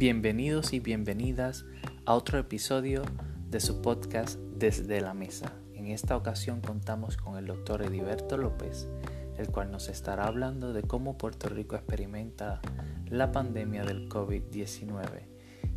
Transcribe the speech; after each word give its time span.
Bienvenidos 0.00 0.72
y 0.72 0.80
bienvenidas 0.80 1.66
a 2.06 2.14
otro 2.14 2.38
episodio 2.38 3.02
de 3.50 3.60
su 3.60 3.82
podcast 3.82 4.38
Desde 4.56 5.02
la 5.02 5.12
Mesa. 5.12 5.52
En 5.74 5.88
esta 5.88 6.16
ocasión 6.16 6.62
contamos 6.62 7.18
con 7.18 7.36
el 7.36 7.44
doctor 7.44 7.82
Ediberto 7.82 8.38
López, 8.38 8.88
el 9.36 9.50
cual 9.50 9.70
nos 9.70 9.90
estará 9.90 10.26
hablando 10.26 10.72
de 10.72 10.84
cómo 10.84 11.18
Puerto 11.18 11.50
Rico 11.50 11.76
experimenta 11.76 12.62
la 13.10 13.30
pandemia 13.30 13.84
del 13.84 14.08
COVID-19 14.08 15.04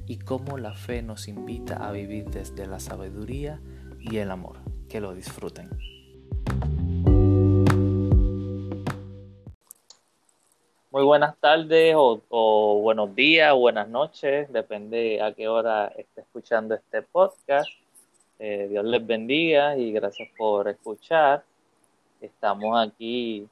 y 0.07 0.19
cómo 0.19 0.57
la 0.57 0.73
fe 0.73 1.01
nos 1.01 1.27
invita 1.27 1.85
a 1.85 1.91
vivir 1.91 2.29
desde 2.29 2.65
la 2.65 2.79
sabiduría 2.79 3.59
y 3.99 4.19
el 4.19 4.31
amor. 4.31 4.55
Que 4.87 5.01
lo 5.01 5.13
disfruten. 5.13 5.67
Muy 10.93 11.03
buenas 11.05 11.35
tardes 11.39 11.95
o, 11.97 12.79
buenos 12.83 13.15
días 13.15 13.51
buenas 13.55 13.89
noches, 13.89 14.53
depende 14.53 15.23
a 15.23 15.33
qué 15.33 15.47
hora 15.47 15.87
esté 15.87 16.21
escuchando 16.21 16.75
este 16.75 17.01
podcast. 17.01 17.67
Eh, 18.37 18.67
Dios 18.69 18.85
les 18.85 19.03
bendiga 19.03 19.75
y 19.75 19.91
gracias 19.91 20.29
por 20.37 20.67
escuchar. 20.67 21.43
Estamos 22.21 22.79
aquí 22.79 23.47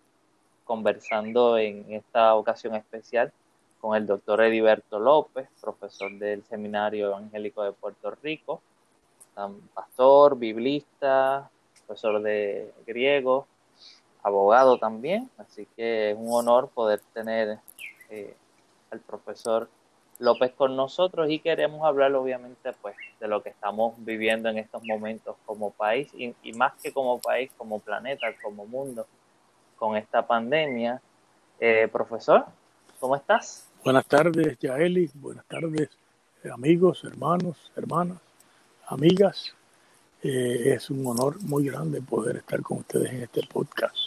conversando 0.66 1.58
en 1.58 1.84
esta 1.92 2.36
ocasión 2.36 2.76
especial 2.76 3.34
con 3.80 3.98
el 3.98 4.06
doctor 4.06 4.42
Ediberto 4.42 5.00
López, 5.00 5.50
profesor 5.60 6.12
del 6.20 6.44
Seminario 6.44 7.08
Evangélico 7.08 7.64
de 7.64 7.72
Puerto 7.72 8.12
Rico, 8.22 8.62
pastor, 9.74 10.38
biblista, 10.38 11.50
profesor 11.88 12.22
de 12.22 12.72
griego, 12.86 13.48
abogado 14.24 14.78
también, 14.78 15.30
así 15.38 15.68
que 15.76 16.12
es 16.12 16.18
un 16.18 16.32
honor 16.32 16.70
poder 16.70 17.02
tener 17.14 17.60
eh, 18.10 18.36
al 18.92 19.00
profesor 19.00 19.70
López 20.20 20.54
con 20.54 20.76
nosotros 20.76 21.30
y 21.30 21.40
queremos 21.40 21.84
hablar 21.84 22.14
obviamente 22.14 22.74
pues 22.82 22.96
de 23.20 23.28
lo 23.28 23.42
que 23.42 23.50
estamos 23.50 23.96
viviendo 23.98 24.50
en 24.50 24.60
estos 24.60 24.84
momentos 24.84 25.36
como 25.48 25.72
país 25.72 26.10
y, 26.14 26.36
y 26.44 26.54
más 26.54 26.74
que 26.82 26.94
como 26.94 27.20
país, 27.20 27.50
como 27.58 27.80
planeta, 27.80 28.28
como 28.44 28.68
mundo, 28.68 29.08
con 29.78 29.98
esta 29.98 30.26
pandemia. 30.28 31.02
Eh, 31.60 31.88
profesor, 31.92 32.46
¿cómo 33.00 33.16
estás? 33.16 33.68
Buenas 33.84 34.06
tardes, 34.06 34.60
Yaeli. 34.60 35.10
Buenas 35.16 35.46
tardes, 35.46 35.90
amigos, 36.54 37.04
hermanos, 37.04 37.72
hermanas, 37.76 38.20
amigas. 38.88 39.56
Eh, 40.22 40.74
es 40.76 40.92
un 40.92 41.06
honor 41.08 41.42
muy 41.42 41.66
grande 41.66 42.00
poder 42.00 42.38
estar 42.38 42.62
con 42.62 42.80
ustedes 42.80 43.12
en 43.12 43.24
este 43.24 43.42
podcast. 43.48 44.01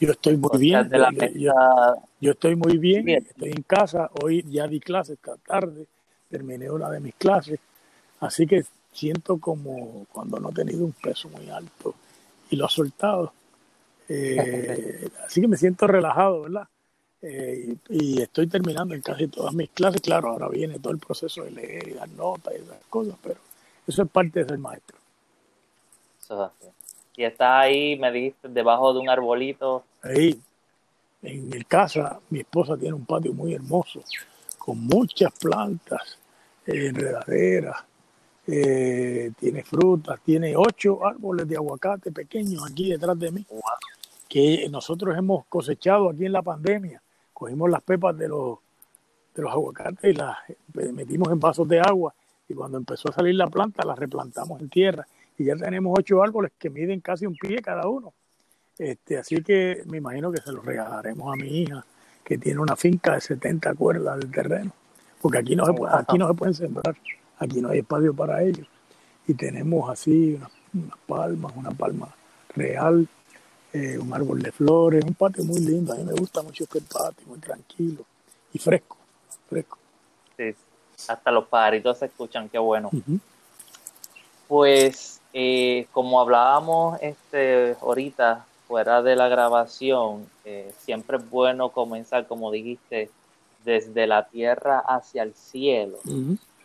Yo 0.00 0.10
estoy 0.10 0.36
muy 0.36 0.58
bien. 0.58 0.90
Yo, 2.20 2.32
estoy 2.32 2.56
muy 2.56 2.78
bien, 2.78 3.08
Estoy 3.08 3.50
en 3.50 3.62
casa. 3.62 4.10
Hoy 4.22 4.44
ya 4.48 4.66
di 4.66 4.80
clases 4.80 5.16
esta 5.16 5.36
tarde. 5.36 5.86
Terminé 6.28 6.70
una 6.70 6.90
de 6.90 7.00
mis 7.00 7.14
clases. 7.14 7.60
Así 8.20 8.46
que 8.46 8.64
siento 8.92 9.38
como 9.38 10.06
cuando 10.12 10.38
no 10.38 10.50
he 10.50 10.54
tenido 10.54 10.84
un 10.84 10.92
peso 10.92 11.28
muy 11.28 11.48
alto 11.50 11.94
y 12.50 12.56
lo 12.56 12.66
he 12.66 12.70
soltado. 12.70 13.32
Eh, 14.08 15.08
así 15.24 15.40
que 15.40 15.48
me 15.48 15.56
siento 15.56 15.86
relajado, 15.86 16.42
¿verdad? 16.42 16.68
Eh, 17.22 17.74
y, 17.88 18.20
estoy 18.20 18.46
terminando 18.46 18.94
en 18.94 19.00
casi 19.00 19.28
todas 19.28 19.54
mis 19.54 19.70
clases. 19.70 20.00
Claro, 20.00 20.28
ahora 20.28 20.48
viene 20.48 20.78
todo 20.78 20.92
el 20.92 20.98
proceso 20.98 21.42
de 21.44 21.52
leer 21.52 21.88
y 21.88 21.92
dar 21.94 22.08
notas 22.10 22.54
y 22.54 22.62
esas 22.62 22.84
cosas, 22.90 23.14
pero 23.22 23.36
eso 23.86 24.02
es 24.02 24.10
parte 24.10 24.40
de 24.40 24.48
ser 24.48 24.58
maestro. 24.58 24.98
Eso 26.20 26.44
es 26.44 26.83
Y 27.16 27.24
está 27.24 27.60
ahí, 27.60 27.96
me 27.96 28.10
dijiste, 28.10 28.48
debajo 28.48 28.92
de 28.92 29.00
un 29.00 29.08
arbolito. 29.08 29.84
Ahí, 30.02 30.40
en 31.22 31.48
mi 31.48 31.62
casa, 31.64 32.20
mi 32.30 32.40
esposa 32.40 32.76
tiene 32.76 32.94
un 32.94 33.06
patio 33.06 33.32
muy 33.32 33.54
hermoso, 33.54 34.02
con 34.58 34.80
muchas 34.80 35.32
plantas, 35.38 36.18
eh, 36.66 36.88
enredaderas, 36.88 37.84
eh, 38.46 39.30
tiene 39.38 39.62
frutas, 39.62 40.20
tiene 40.22 40.54
ocho 40.56 41.06
árboles 41.06 41.48
de 41.48 41.56
aguacate 41.56 42.10
pequeños 42.10 42.62
aquí 42.68 42.90
detrás 42.90 43.18
de 43.18 43.30
mí, 43.30 43.46
que 44.28 44.68
nosotros 44.68 45.16
hemos 45.16 45.46
cosechado 45.46 46.10
aquí 46.10 46.26
en 46.26 46.32
la 46.32 46.42
pandemia. 46.42 47.00
Cogimos 47.32 47.70
las 47.70 47.82
pepas 47.82 48.16
de 48.18 48.28
los, 48.28 48.58
de 49.34 49.42
los 49.42 49.52
aguacates 49.52 50.12
y 50.12 50.16
las 50.16 50.36
metimos 50.92 51.30
en 51.30 51.40
vasos 51.40 51.66
de 51.68 51.80
agua 51.80 52.12
y 52.48 52.54
cuando 52.54 52.76
empezó 52.76 53.08
a 53.08 53.12
salir 53.12 53.34
la 53.34 53.46
planta 53.46 53.84
la 53.84 53.94
replantamos 53.94 54.60
en 54.60 54.68
tierra 54.68 55.06
y 55.36 55.44
ya 55.44 55.56
tenemos 55.56 55.96
ocho 55.98 56.22
árboles 56.22 56.52
que 56.58 56.70
miden 56.70 57.00
casi 57.00 57.26
un 57.26 57.36
pie 57.36 57.60
cada 57.60 57.88
uno. 57.88 58.12
Este, 58.78 59.18
así 59.18 59.42
que 59.42 59.82
me 59.86 59.98
imagino 59.98 60.32
que 60.32 60.40
se 60.40 60.52
los 60.52 60.64
regalaremos 60.64 61.32
a 61.32 61.36
mi 61.36 61.62
hija 61.62 61.84
que 62.24 62.38
tiene 62.38 62.60
una 62.60 62.74
finca 62.74 63.14
de 63.14 63.20
70 63.20 63.74
cuerdas 63.74 64.18
de 64.18 64.26
terreno, 64.26 64.72
porque 65.20 65.38
aquí 65.38 65.54
no 65.54 65.66
se, 65.66 65.72
aquí 65.90 66.18
no 66.18 66.26
se 66.28 66.34
pueden 66.34 66.54
sembrar, 66.54 66.96
aquí 67.38 67.60
no 67.60 67.68
hay 67.68 67.80
espacio 67.80 68.14
para 68.14 68.42
ellos. 68.42 68.66
Y 69.26 69.34
tenemos 69.34 69.90
así 69.90 70.38
unas, 70.72 70.98
palmas, 71.06 71.52
una 71.54 71.70
palma 71.70 72.14
real, 72.54 73.06
eh, 73.72 73.98
un 73.98 74.12
árbol 74.12 74.42
de 74.42 74.52
flores, 74.52 75.04
un 75.04 75.14
patio 75.14 75.44
muy 75.44 75.60
lindo. 75.60 75.92
A 75.92 75.96
mí 75.96 76.04
me 76.04 76.14
gusta 76.14 76.42
mucho 76.42 76.64
este 76.64 76.80
patio, 76.80 77.26
muy 77.26 77.38
tranquilo 77.38 78.04
y 78.52 78.58
fresco, 78.58 78.96
fresco. 79.48 79.78
Sí, 80.36 80.54
hasta 81.08 81.30
los 81.30 81.46
pajaritos 81.46 81.98
se 81.98 82.06
escuchan, 82.06 82.48
qué 82.48 82.58
bueno. 82.58 82.90
Pues 84.48 85.20
eh, 85.34 85.86
como 85.92 86.20
hablábamos 86.20 86.98
este, 87.02 87.76
ahorita 87.82 88.46
fuera 88.66 89.02
de 89.02 89.16
la 89.16 89.28
grabación, 89.28 90.26
eh, 90.46 90.72
siempre 90.78 91.18
es 91.18 91.28
bueno 91.28 91.68
comenzar, 91.68 92.26
como 92.26 92.50
dijiste, 92.50 93.10
desde 93.64 94.06
la 94.06 94.26
tierra 94.28 94.78
hacia 94.78 95.22
el 95.22 95.34
cielo. 95.34 95.98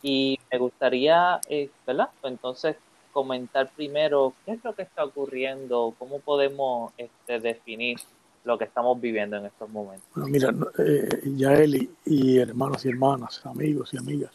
Y 0.02 0.40
me 0.52 0.58
gustaría, 0.58 1.41
eh, 1.50 1.69
¿verdad? 1.85 2.09
Entonces 2.24 2.78
comentar 3.12 3.69
primero 3.75 4.34
qué 4.46 4.53
es 4.53 4.63
lo 4.63 4.74
que 4.74 4.84
está 4.84 5.03
ocurriendo, 5.03 5.94
cómo 5.97 6.19
podemos 6.19 6.94
este, 6.97 7.40
definir 7.40 7.97
lo 8.46 8.58
que 8.58 8.66
estamos 8.66 9.00
viviendo 9.00 9.38
en 9.38 9.46
estos 9.46 9.69
momentos. 9.69 10.08
Bueno, 10.16 10.29
mira, 10.29 10.53
eh, 10.79 11.22
Yaeli 11.35 11.90
y 12.06 12.38
hermanos 12.38 12.85
y 12.85 12.90
hermanas, 12.90 13.41
amigos 13.46 13.94
y 13.94 13.97
amigas, 13.97 14.31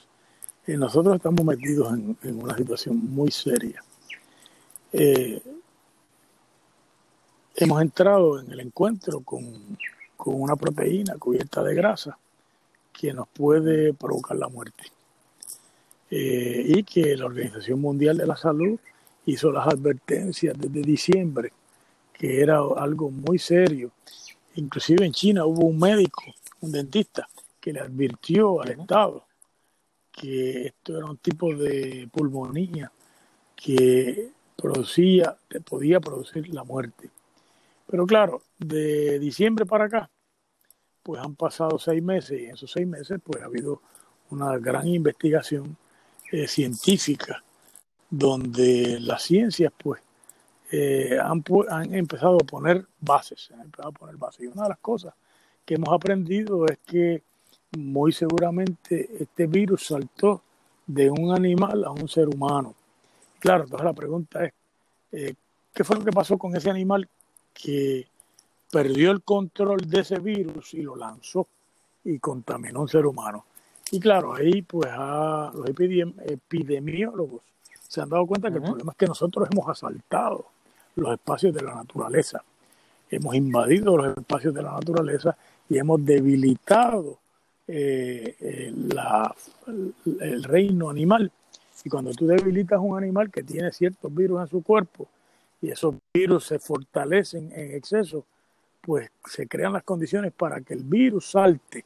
eh, 0.67 0.77
nosotros 0.77 1.17
estamos 1.17 1.45
metidos 1.45 1.93
en, 1.93 2.17
una 2.43 2.57
situación 2.57 2.97
muy 2.97 3.31
seria. 3.31 3.83
Eh, 4.97 5.43
hemos 7.57 7.83
entrado 7.83 8.39
en 8.41 8.53
el 8.53 8.61
encuentro 8.61 9.23
con, 9.23 9.77
con 10.17 10.41
una 10.41 10.55
proteína 10.55 11.17
cubierta 11.19 11.65
de 11.65 11.75
grasa 11.75 12.17
que 12.93 13.13
nos 13.13 13.27
puede 13.27 13.93
provocar 13.93 14.37
la 14.37 14.49
muerte. 14.49 14.85
Eh, 16.11 16.63
y 16.67 16.85
que 16.85 17.17
la 17.17 17.27
Organización 17.27 17.81
Mundial 17.81 18.17
de 18.19 18.27
la 18.27 18.37
Salud 18.37 18.79
hizo 19.27 19.51
las 19.51 19.67
advertencias 19.67 20.57
desde 20.57 20.83
diciembre 20.83 21.53
que 22.13 22.41
era 22.41 22.61
algo 22.77 23.11
muy 23.11 23.41
serio. 23.41 23.91
Inclusive 24.55 25.05
en 25.05 25.13
China 25.13 25.45
hubo 25.45 25.67
un 25.67 25.81
médico, 25.81 26.23
un 26.61 26.71
dentista, 26.71 27.29
que 27.61 27.73
le 27.73 27.81
advirtió 27.81 28.63
al 28.63 28.71
Estado 28.71 29.27
que 30.13 30.67
esto 30.67 30.97
era 30.97 31.07
un 31.07 31.17
tipo 31.17 31.53
de 31.53 32.09
pulmonía 32.13 32.93
que 33.57 34.31
producía, 34.65 35.37
que 35.47 35.61
podía 35.61 36.01
producir 36.01 36.49
la 36.49 36.65
muerte. 36.65 37.11
Pero 37.87 38.07
claro, 38.07 38.41
de 38.59 39.19
diciembre 39.19 39.67
para 39.67 39.85
acá, 39.85 40.11
pues 41.03 41.21
han 41.21 41.35
pasado 41.35 41.79
seis 41.79 42.03
meses 42.03 42.41
y 42.41 42.47
en 42.47 42.55
esos 42.55 42.73
seis 42.73 42.87
meses 42.87 43.21
pues 43.23 43.43
ha 43.43 43.45
habido 43.45 43.83
una 44.31 44.57
gran 44.57 44.89
investigación 44.89 45.77
eh, 46.33 46.49
científica 46.49 47.45
donde 48.09 48.99
las 49.01 49.25
ciencias 49.25 49.71
pues 49.77 50.01
eh, 50.73 51.19
han, 51.23 51.45
han, 51.69 51.95
empezado 51.95 52.37
a 52.37 52.47
poner 52.47 52.87
bases, 52.99 53.51
han 53.53 53.61
empezado 53.61 53.91
a 53.91 53.93
poner 53.93 54.17
bases. 54.17 54.45
Y 54.45 54.47
una 54.47 54.63
de 54.63 54.71
las 54.71 54.79
cosas 54.79 55.13
que 55.63 55.75
hemos 55.75 55.93
aprendido 55.93 56.65
es 56.65 56.79
que 56.87 57.23
muy 57.77 58.13
seguramente 58.13 59.11
este 59.21 59.47
virus 59.47 59.89
saltó 59.89 60.41
de 60.87 61.11
un 61.11 61.35
animal 61.35 61.85
a 61.85 61.91
un 61.91 62.09
ser 62.09 62.29
humano. 62.29 62.75
Claro, 63.45 63.65
entonces 63.65 63.85
la 63.85 63.93
pregunta 63.93 64.43
es, 64.43 64.55
eh, 65.15 65.35
¿qué 65.73 65.85
fue 65.85 65.97
lo 65.97 66.05
que 66.05 66.13
pasó 66.13 66.37
con 66.37 66.57
ese 66.57 66.71
animal 66.71 67.09
que 67.53 68.07
perdió 68.71 69.11
el 69.13 69.23
control 69.23 69.89
de 69.89 70.01
ese 70.01 70.19
virus 70.19 70.75
y 70.75 70.83
lo 70.83 70.97
lanzó 70.97 71.47
y 72.05 72.19
contaminó 72.19 72.81
a 72.81 72.83
un 72.83 72.89
ser 72.89 73.07
humano? 73.07 73.45
Y 73.91 74.01
claro, 74.01 74.35
ahí 74.35 74.63
pues 74.63 74.91
a 74.91 75.53
los 75.55 75.69
epidemiólogos 75.69 77.43
se 77.87 78.01
han 78.01 78.09
dado 78.09 78.27
cuenta 78.27 78.51
que 78.51 78.57
el 78.57 78.63
problema 78.63 78.93
es 78.93 78.99
que 78.99 79.07
nosotros 79.07 79.49
hemos 79.53 79.69
asaltado 79.69 80.47
los 80.97 81.13
espacios 81.13 81.55
de 81.55 81.63
la 81.63 81.75
naturaleza. 81.75 82.43
Hemos 83.11 83.35
invadido 83.37 83.97
los 83.97 84.17
espacios 84.17 84.53
de 84.53 84.63
la 84.63 84.73
naturaleza 84.73 85.37
y 85.69 85.79
hemos 85.79 86.05
debilitado 86.05 87.19
eh, 87.69 88.37
eh, 88.41 88.73
el 90.21 90.43
reino 90.43 90.91
animal. 90.91 91.31
Y 91.85 91.91
cuando 91.91 92.13
tú 92.13 92.27
debilitas 92.27 92.81
un 92.83 92.97
animal 92.97 93.31
que 93.31 93.43
tiene 93.43 93.71
ciertos 93.71 94.13
virus 94.13 94.41
en 94.41 94.49
su 94.49 94.63
cuerpo 94.63 95.07
y 95.61 95.71
esos 95.71 95.95
virus 96.13 96.47
se 96.47 96.59
fortalecen 96.59 97.53
en 97.53 97.73
exceso, 97.73 98.25
pues 98.81 99.11
se 99.25 99.47
crean 99.47 99.75
las 99.75 99.83
condiciones 99.83 100.33
para 100.33 100.61
que 100.63 100.75
el 100.75 100.83
virus 100.83 101.31
salte 101.31 101.85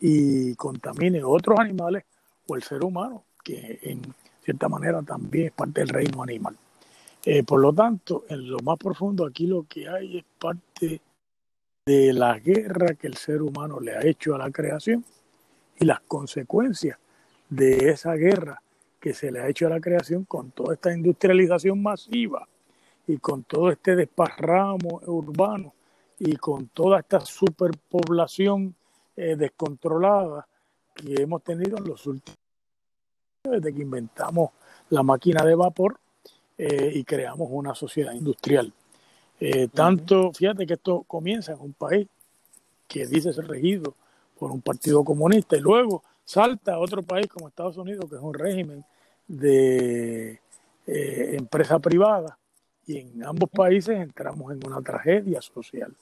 y 0.00 0.54
contamine 0.54 1.22
otros 1.22 1.58
animales 1.58 2.04
o 2.46 2.56
el 2.56 2.62
ser 2.62 2.84
humano, 2.84 3.24
que 3.44 3.78
en 3.82 4.02
cierta 4.44 4.68
manera 4.68 5.02
también 5.02 5.46
es 5.46 5.52
parte 5.52 5.80
del 5.80 5.88
reino 5.88 6.22
animal. 6.22 6.56
Eh, 7.24 7.44
por 7.44 7.60
lo 7.60 7.72
tanto, 7.72 8.24
en 8.28 8.48
lo 8.48 8.58
más 8.60 8.78
profundo 8.78 9.24
aquí 9.24 9.46
lo 9.46 9.64
que 9.68 9.88
hay 9.88 10.18
es 10.18 10.24
parte 10.38 11.00
de 11.86 12.12
la 12.12 12.38
guerra 12.38 12.94
que 12.94 13.06
el 13.08 13.16
ser 13.16 13.42
humano 13.42 13.80
le 13.80 13.96
ha 13.96 14.04
hecho 14.04 14.34
a 14.34 14.38
la 14.38 14.50
creación 14.50 15.04
y 15.78 15.84
las 15.84 16.00
consecuencias 16.00 16.98
de 17.48 17.90
esa 17.90 18.14
guerra 18.14 18.60
que 19.02 19.12
se 19.12 19.32
le 19.32 19.40
ha 19.40 19.48
hecho 19.48 19.66
a 19.66 19.70
la 19.70 19.80
creación 19.80 20.24
con 20.26 20.52
toda 20.52 20.74
esta 20.74 20.94
industrialización 20.94 21.82
masiva 21.82 22.46
y 23.08 23.16
con 23.16 23.42
todo 23.42 23.72
este 23.72 23.96
desparramo 23.96 25.00
urbano 25.06 25.74
y 26.20 26.36
con 26.36 26.68
toda 26.68 27.00
esta 27.00 27.18
superpoblación 27.18 28.76
eh, 29.16 29.34
descontrolada 29.34 30.46
que 30.94 31.20
hemos 31.20 31.42
tenido 31.42 31.78
en 31.78 31.88
los 31.88 32.06
últimos 32.06 32.38
años, 33.44 33.60
desde 33.60 33.76
que 33.76 33.82
inventamos 33.82 34.50
la 34.90 35.02
máquina 35.02 35.44
de 35.44 35.56
vapor 35.56 35.98
eh, 36.56 36.92
y 36.94 37.02
creamos 37.02 37.48
una 37.50 37.74
sociedad 37.74 38.12
industrial. 38.12 38.72
Eh, 39.40 39.66
tanto, 39.66 40.32
fíjate 40.32 40.64
que 40.64 40.74
esto 40.74 41.02
comienza 41.08 41.54
en 41.54 41.60
un 41.60 41.72
país 41.72 42.06
que 42.86 43.04
dice 43.08 43.32
ser 43.32 43.48
regido 43.48 43.96
por 44.38 44.52
un 44.52 44.60
partido 44.60 45.02
comunista 45.02 45.56
y 45.56 45.60
luego 45.60 46.04
salta 46.24 46.74
a 46.74 46.78
otro 46.78 47.02
país 47.02 47.26
como 47.26 47.48
Estados 47.48 47.76
Unidos, 47.78 48.08
que 48.08 48.14
es 48.14 48.22
un 48.22 48.34
régimen 48.34 48.84
de 49.32 50.40
empresa 50.94 51.78
privada, 51.78 52.38
y 52.86 52.98
en 52.98 53.24
ambos 53.24 53.48
países 53.50 53.98
entramos 53.98 54.52
en 54.52 54.66
una 54.66 54.82
tragedia 54.82 55.40
social. 55.40 55.94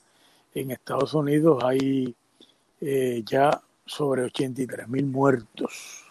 En 0.53 0.71
Estados 0.71 1.13
Unidos 1.13 1.63
hay 1.63 2.15
eh, 2.81 3.23
ya 3.25 3.61
sobre 3.85 4.23
83 4.23 4.87
mil 4.87 5.05
muertos 5.05 6.05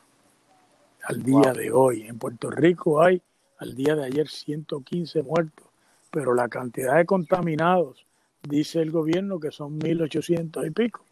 al 1.05 1.22
día 1.22 1.52
de 1.52 1.72
hoy. 1.72 2.06
En 2.06 2.19
Puerto 2.19 2.50
Rico 2.50 3.02
hay 3.02 3.20
al 3.58 3.75
día 3.75 3.96
de 3.96 4.05
ayer 4.05 4.28
115 4.28 5.22
muertos, 5.22 5.67
pero 6.11 6.34
la 6.34 6.49
cantidad 6.49 6.96
de 6.96 7.05
contaminados, 7.05 8.06
dice 8.43 8.81
el 8.81 8.90
gobierno 8.90 9.38
que 9.38 9.50
son 9.50 9.78
1.800 9.78 10.67
y 10.67 10.70
pico, 10.70 11.05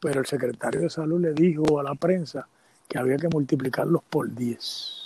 pero 0.00 0.20
el 0.20 0.26
secretario 0.26 0.80
de 0.80 0.90
salud 0.90 1.20
le 1.20 1.34
dijo 1.34 1.78
a 1.78 1.82
la 1.82 1.94
prensa 1.94 2.48
que 2.88 2.98
había 2.98 3.16
que 3.16 3.28
multiplicarlos 3.28 4.02
por 4.04 4.34
10. 4.34 4.99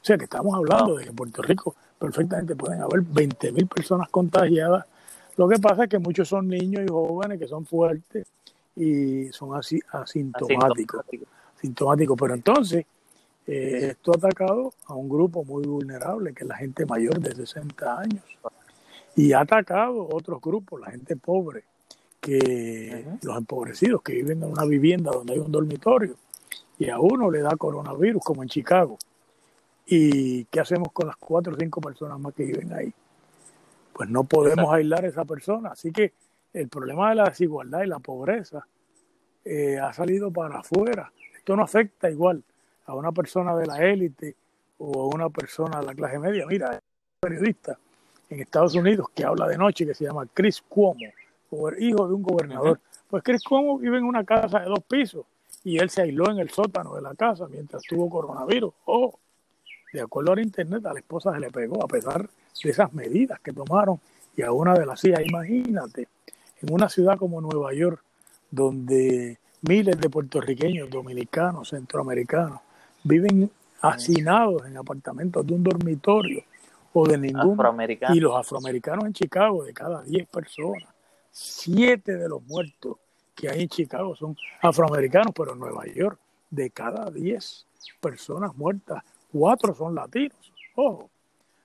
O 0.00 0.04
sea 0.04 0.16
que 0.16 0.24
estamos 0.24 0.54
hablando 0.54 0.96
de 0.96 1.04
que 1.04 1.10
en 1.10 1.16
Puerto 1.16 1.42
Rico 1.42 1.74
perfectamente 1.98 2.54
pueden 2.54 2.80
haber 2.80 3.02
20 3.02 3.52
mil 3.52 3.66
personas 3.66 4.08
contagiadas. 4.10 4.86
Lo 5.36 5.48
que 5.48 5.58
pasa 5.58 5.84
es 5.84 5.90
que 5.90 5.98
muchos 5.98 6.28
son 6.28 6.48
niños 6.48 6.82
y 6.86 6.88
jóvenes 6.88 7.38
que 7.38 7.46
son 7.46 7.66
fuertes 7.66 8.26
y 8.76 9.28
son 9.32 9.56
así 9.56 9.80
asintomáticos. 9.90 11.04
Asintomáticos. 11.56 12.16
Pero 12.18 12.34
entonces, 12.34 12.86
eh, 13.46 13.88
esto 13.90 14.12
ha 14.12 14.16
atacado 14.16 14.72
a 14.86 14.94
un 14.94 15.08
grupo 15.08 15.44
muy 15.44 15.64
vulnerable, 15.64 16.32
que 16.32 16.44
es 16.44 16.48
la 16.48 16.56
gente 16.56 16.86
mayor 16.86 17.18
de 17.18 17.34
60 17.34 18.00
años. 18.00 18.22
Y 19.16 19.32
ha 19.32 19.40
atacado 19.40 20.02
a 20.02 20.14
otros 20.14 20.40
grupos, 20.40 20.80
la 20.80 20.90
gente 20.90 21.16
pobre, 21.16 21.64
que 22.20 23.04
los 23.22 23.36
empobrecidos 23.36 24.02
que 24.02 24.12
viven 24.12 24.42
en 24.42 24.50
una 24.50 24.64
vivienda 24.64 25.10
donde 25.12 25.32
hay 25.32 25.38
un 25.38 25.50
dormitorio. 25.50 26.14
Y 26.78 26.90
a 26.90 27.00
uno 27.00 27.30
le 27.30 27.40
da 27.40 27.56
coronavirus, 27.56 28.22
como 28.22 28.42
en 28.42 28.48
Chicago. 28.48 28.98
¿Y 29.90 30.44
qué 30.46 30.60
hacemos 30.60 30.92
con 30.92 31.06
las 31.06 31.16
cuatro 31.16 31.54
o 31.54 31.56
cinco 31.58 31.80
personas 31.80 32.20
más 32.20 32.34
que 32.34 32.44
viven 32.44 32.72
ahí? 32.74 32.92
Pues 33.94 34.10
no 34.10 34.24
podemos 34.24 34.70
aislar 34.72 35.04
a 35.04 35.08
esa 35.08 35.24
persona. 35.24 35.70
Así 35.70 35.90
que 35.90 36.12
el 36.52 36.68
problema 36.68 37.08
de 37.08 37.14
la 37.16 37.24
desigualdad 37.24 37.82
y 37.82 37.86
la 37.86 37.98
pobreza 37.98 38.66
eh, 39.44 39.78
ha 39.78 39.92
salido 39.94 40.30
para 40.30 40.58
afuera. 40.58 41.10
Esto 41.34 41.56
no 41.56 41.62
afecta 41.62 42.10
igual 42.10 42.42
a 42.84 42.94
una 42.94 43.12
persona 43.12 43.56
de 43.56 43.66
la 43.66 43.82
élite 43.82 44.36
o 44.76 45.02
a 45.02 45.06
una 45.06 45.30
persona 45.30 45.80
de 45.80 45.86
la 45.86 45.94
clase 45.94 46.18
media. 46.18 46.44
Mira, 46.46 46.70
hay 46.70 46.76
un 46.76 47.20
periodista 47.20 47.78
en 48.28 48.40
Estados 48.40 48.74
Unidos 48.74 49.06
que 49.14 49.24
habla 49.24 49.48
de 49.48 49.56
noche 49.56 49.86
que 49.86 49.94
se 49.94 50.04
llama 50.04 50.26
Chris 50.34 50.60
Cuomo, 50.68 51.00
hijo 51.78 52.06
de 52.06 52.14
un 52.14 52.22
gobernador. 52.22 52.78
Pues 53.08 53.22
Chris 53.22 53.42
Cuomo 53.42 53.78
vive 53.78 53.96
en 53.96 54.04
una 54.04 54.22
casa 54.22 54.60
de 54.60 54.66
dos 54.66 54.82
pisos 54.84 55.24
y 55.64 55.78
él 55.78 55.88
se 55.88 56.02
aisló 56.02 56.30
en 56.30 56.40
el 56.40 56.50
sótano 56.50 56.94
de 56.94 57.00
la 57.00 57.14
casa 57.14 57.48
mientras 57.48 57.82
tuvo 57.84 58.10
coronavirus. 58.10 58.74
Oh, 58.84 59.18
de 59.92 60.00
acuerdo 60.00 60.32
al 60.32 60.40
internet, 60.40 60.84
a 60.86 60.92
la 60.92 61.00
esposa 61.00 61.32
se 61.32 61.40
le 61.40 61.50
pegó 61.50 61.82
a 61.82 61.88
pesar 61.88 62.28
de 62.62 62.70
esas 62.70 62.92
medidas 62.92 63.40
que 63.40 63.52
tomaron 63.52 64.00
y 64.36 64.42
a 64.42 64.52
una 64.52 64.74
de 64.74 64.86
las 64.86 65.04
hijas, 65.04 65.20
imagínate, 65.24 66.08
en 66.60 66.72
una 66.72 66.88
ciudad 66.88 67.16
como 67.16 67.40
Nueva 67.40 67.72
York, 67.72 68.02
donde 68.50 69.38
miles 69.62 69.98
de 69.98 70.10
puertorriqueños, 70.10 70.90
dominicanos, 70.90 71.70
centroamericanos, 71.70 72.60
viven 73.04 73.50
hacinados 73.80 74.66
en 74.66 74.76
apartamentos 74.76 75.46
de 75.46 75.54
un 75.54 75.62
dormitorio 75.62 76.44
o 76.92 77.06
de 77.06 77.18
ningún. 77.18 77.56
Y 78.14 78.20
los 78.20 78.36
afroamericanos 78.36 79.04
en 79.06 79.12
Chicago, 79.12 79.64
de 79.64 79.72
cada 79.72 80.02
10 80.02 80.28
personas, 80.28 80.88
7 81.30 82.16
de 82.16 82.28
los 82.28 82.42
muertos 82.42 82.96
que 83.34 83.48
hay 83.48 83.62
en 83.62 83.68
Chicago 83.68 84.16
son 84.16 84.36
afroamericanos, 84.60 85.32
pero 85.34 85.52
en 85.52 85.60
Nueva 85.60 85.86
York, 85.86 86.18
de 86.50 86.70
cada 86.70 87.10
10 87.10 87.66
personas 88.00 88.56
muertas, 88.56 89.04
4 89.32 89.74
son 89.74 89.94
latinos. 89.94 90.52
Ojo. 90.74 91.10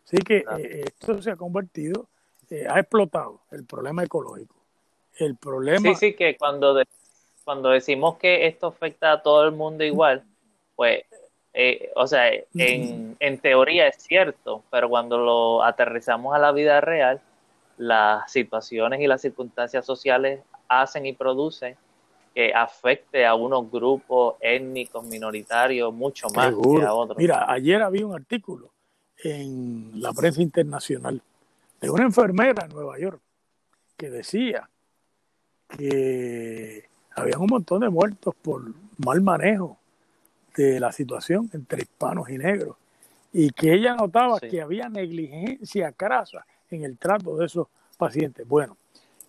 Así 0.05 0.17
que 0.17 0.43
eh, 0.57 0.83
esto 0.85 1.21
se 1.21 1.31
ha 1.31 1.35
convertido, 1.35 2.07
eh, 2.49 2.67
ha 2.69 2.79
explotado 2.79 3.39
el 3.51 3.65
problema 3.65 4.03
ecológico 4.03 4.63
el 5.19 5.35
problema. 5.35 5.89
Sí, 5.89 5.95
sí, 5.95 6.13
que 6.13 6.37
cuando, 6.37 6.81
cuando 7.43 7.69
decimos 7.69 8.17
que 8.17 8.47
esto 8.47 8.67
afecta 8.67 9.13
a 9.13 9.21
todo 9.21 9.45
el 9.45 9.51
mundo 9.51 9.83
igual, 9.83 10.23
pues, 10.75 11.03
eh, 11.53 11.91
o 11.95 12.07
sea, 12.07 12.31
en, 12.55 13.15
en 13.19 13.37
teoría 13.39 13.87
es 13.87 13.97
cierto, 13.97 14.63
pero 14.71 14.89
cuando 14.89 15.17
lo 15.17 15.63
aterrizamos 15.63 16.35
a 16.35 16.39
la 16.39 16.51
vida 16.51 16.81
real, 16.81 17.21
las 17.77 18.31
situaciones 18.31 19.01
y 19.01 19.07
las 19.07 19.21
circunstancias 19.21 19.85
sociales 19.85 20.41
hacen 20.67 21.05
y 21.05 21.13
producen 21.13 21.75
que 22.33 22.53
afecte 22.53 23.25
a 23.25 23.35
unos 23.35 23.69
grupos 23.71 24.35
étnicos 24.39 25.05
minoritarios 25.05 25.93
mucho 25.93 26.27
más 26.35 26.53
que 26.53 26.83
a 26.83 26.93
otros. 26.93 27.17
Mira, 27.17 27.51
ayer 27.51 27.81
había 27.81 28.05
un 28.05 28.15
artículo 28.15 28.71
en 29.23 29.91
la 30.01 30.11
prensa 30.13 30.41
internacional 30.41 31.21
de 31.79 31.89
una 31.89 32.03
enfermera 32.03 32.65
en 32.65 32.71
Nueva 32.73 32.97
York 32.97 33.21
que 33.95 34.09
decía 34.09 34.69
que 35.69 36.85
había 37.15 37.37
un 37.37 37.47
montón 37.47 37.81
de 37.81 37.89
muertos 37.89 38.33
por 38.41 38.63
mal 38.97 39.21
manejo 39.21 39.77
de 40.55 40.79
la 40.79 40.91
situación 40.91 41.49
entre 41.53 41.83
hispanos 41.83 42.29
y 42.29 42.37
negros 42.37 42.75
y 43.31 43.49
que 43.51 43.73
ella 43.73 43.95
notaba 43.95 44.39
que 44.39 44.61
había 44.61 44.89
negligencia 44.89 45.91
crasa 45.91 46.45
en 46.69 46.83
el 46.83 46.97
trato 46.97 47.37
de 47.37 47.45
esos 47.45 47.67
pacientes. 47.97 48.47
Bueno, 48.47 48.77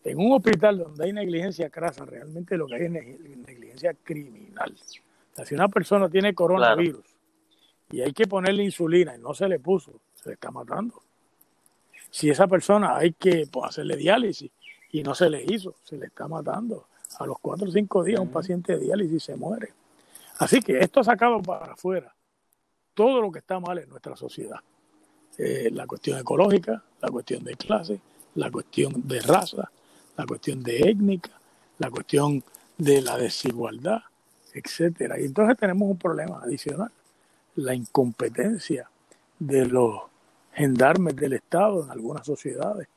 en 0.05 0.19
un 0.19 0.33
hospital 0.33 0.79
donde 0.79 1.05
hay 1.07 1.13
negligencia 1.13 1.71
crasa, 1.71 2.05
realmente 2.05 2.59
lo 2.59 2.67
que 2.67 2.75
hay 2.75 2.83
es 2.85 2.91
negligencia 2.91 3.95
criminal. 3.95 4.75
si 5.45 5.55
una 5.55 5.69
persona 5.69 6.11
tiene 6.11 6.35
coronavirus 6.35 7.05
y 7.91 8.03
hay 8.03 8.13
que 8.13 8.27
ponerle 8.27 8.65
insulina 8.65 9.17
y 9.17 9.21
no 9.21 9.35
se 9.35 9.49
le 9.49 9.59
puso, 9.59 9.93
se 10.15 10.29
le 10.29 10.35
está 10.35 10.51
matando. 10.51 11.03
Si 12.11 12.29
esa 12.29 12.47
persona 12.47 12.97
hay 12.97 13.13
que 13.13 13.49
pues, 13.51 13.71
hacerle 13.71 13.97
diálisis 13.97 14.51
y 14.93 15.03
no 15.03 15.15
se 15.15 15.31
le 15.31 15.43
hizo, 15.43 15.75
se 15.83 15.97
le 15.97 16.07
está 16.07 16.29
matando. 16.29 16.87
A 17.19 17.27
los 17.27 17.39
cuatro 17.39 17.69
o 17.69 17.73
cinco 17.73 18.05
días 18.05 18.21
un 18.21 18.31
paciente 18.31 18.75
de 18.75 18.81
diálisis 18.81 19.25
se 19.25 19.37
muere. 19.37 19.73
Así 20.39 20.61
que 20.61 20.81
esto 20.81 21.01
ha 21.01 21.05
sacado 21.05 21.41
para 21.41 21.73
afuera 21.73 22.15
todo 22.93 23.21
lo 23.21 23.33
que 23.33 23.39
está 23.39 23.59
mal 23.59 23.79
en 23.79 23.89
nuestra 23.89 24.17
sociedad. 24.17 24.61
Eh, 25.39 25.71
la 25.73 25.87
cuestión 25.87 26.19
ecológica, 26.19 26.83
la 27.01 27.09
cuestión 27.11 27.43
de 27.43 27.57
clase, 27.57 28.01
la 28.35 28.51
cuestión 28.51 29.07
de 29.07 29.21
raza, 29.21 29.71
la 30.17 30.27
cuestión 30.27 30.63
de 30.63 30.91
étnica, 30.91 31.31
la 31.79 31.91
cuestión 31.91 32.43
de 32.79 33.03
la 33.03 33.17
desigualdad, 33.17 34.03
etcétera. 34.53 35.19
Y 35.21 35.25
entonces 35.25 35.57
tenemos 35.59 35.91
un 35.91 35.99
problema 35.99 36.41
adicional, 36.43 36.91
la 37.57 37.75
incompetencia 37.75 38.89
de 39.39 39.67
los 39.67 40.01
gendarmes 40.53 41.17
del 41.17 41.35
Estado 41.35 41.85
en 41.85 41.91
algunas 41.91 42.25
sociedades. 42.25 42.89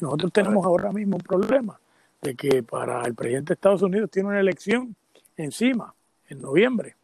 Nosotros 0.00 0.32
tenemos 0.32 0.64
ahora 0.64 0.92
mismo 0.92 1.16
un 1.16 1.22
problema 1.22 1.78
de 2.20 2.34
que 2.34 2.62
para 2.62 3.02
el 3.04 3.14
presidente 3.14 3.48
de 3.48 3.54
Estados 3.54 3.82
Unidos 3.82 4.10
tiene 4.10 4.28
una 4.28 4.40
elección 4.40 4.94
encima, 5.36 5.94
en 6.28 6.40
noviembre, 6.40 6.96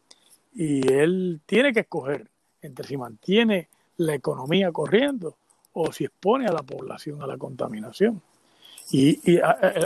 y 0.53 0.91
él 0.91 1.41
tiene 1.45 1.73
que 1.73 1.81
escoger 1.81 2.29
entre 2.61 2.87
si 2.87 2.97
mantiene 2.97 3.67
la 3.97 4.13
economía 4.13 4.71
corriendo 4.71 5.35
o 5.73 5.91
si 5.91 6.05
expone 6.05 6.47
a 6.47 6.53
la 6.53 6.63
población 6.63 7.21
a 7.21 7.27
la 7.27 7.37
contaminación. 7.37 8.21
Y, 8.91 9.39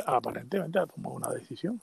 aparentemente 0.06 0.80
ha 0.80 0.86
tomado 0.86 1.16
una 1.16 1.30
decisión. 1.30 1.80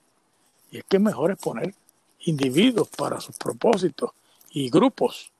Y 0.71 0.79
es 0.79 0.85
que 0.85 0.97
es 0.97 1.03
mejor 1.03 1.33
exponer 1.33 1.75
individuos 2.21 2.89
para 2.89 3.21
sus 3.21 3.37
propósitos 3.37 4.11
y 4.51 4.71
grupos 4.71 5.33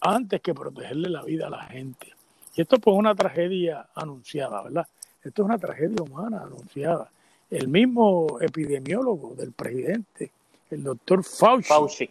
antes 0.00 0.40
que 0.40 0.54
protegerle 0.54 1.08
la 1.08 1.22
vida 1.22 1.46
a 1.46 1.50
la 1.50 1.64
gente. 1.64 2.12
Y 2.54 2.62
esto 2.62 2.78
pues 2.78 2.96
una 2.96 3.14
tragedia 3.14 3.88
anunciada, 3.94 4.62
¿verdad? 4.62 4.86
Esto 5.22 5.42
es 5.42 5.46
una 5.46 5.58
tragedia 5.58 6.02
humana 6.02 6.42
anunciada. 6.42 7.10
El 7.50 7.68
mismo 7.68 8.38
epidemiólogo 8.40 9.34
del 9.34 9.52
presidente 9.52 10.30
el 10.70 10.82
doctor 10.82 11.22
Fauci, 11.22 12.10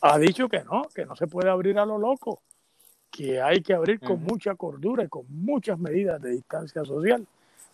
ha 0.00 0.18
dicho 0.18 0.48
que 0.48 0.62
no, 0.62 0.88
que 0.94 1.04
no 1.04 1.16
se 1.16 1.26
puede 1.26 1.50
abrir 1.50 1.78
a 1.78 1.86
lo 1.86 1.98
loco, 1.98 2.40
que 3.10 3.40
hay 3.40 3.62
que 3.62 3.74
abrir 3.74 3.98
con 4.00 4.22
mucha 4.22 4.54
cordura 4.54 5.04
y 5.04 5.08
con 5.08 5.24
muchas 5.28 5.78
medidas 5.78 6.20
de 6.20 6.32
distancia 6.32 6.84
social. 6.84 7.26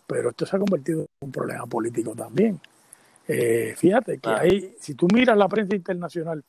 Pero 0.07 0.29
esto 0.29 0.45
se 0.45 0.55
ha 0.55 0.59
convertido 0.59 1.01
en 1.01 1.07
un 1.21 1.31
problema 1.31 1.65
político 1.65 2.13
también. 2.15 2.59
Eh, 3.27 3.73
fíjate 3.77 4.19
que 4.19 4.29
hay, 4.29 4.75
si 4.79 4.95
tú 4.95 5.07
miras 5.13 5.37
la 5.37 5.47
prensa 5.47 5.75
internacional, 5.75 6.43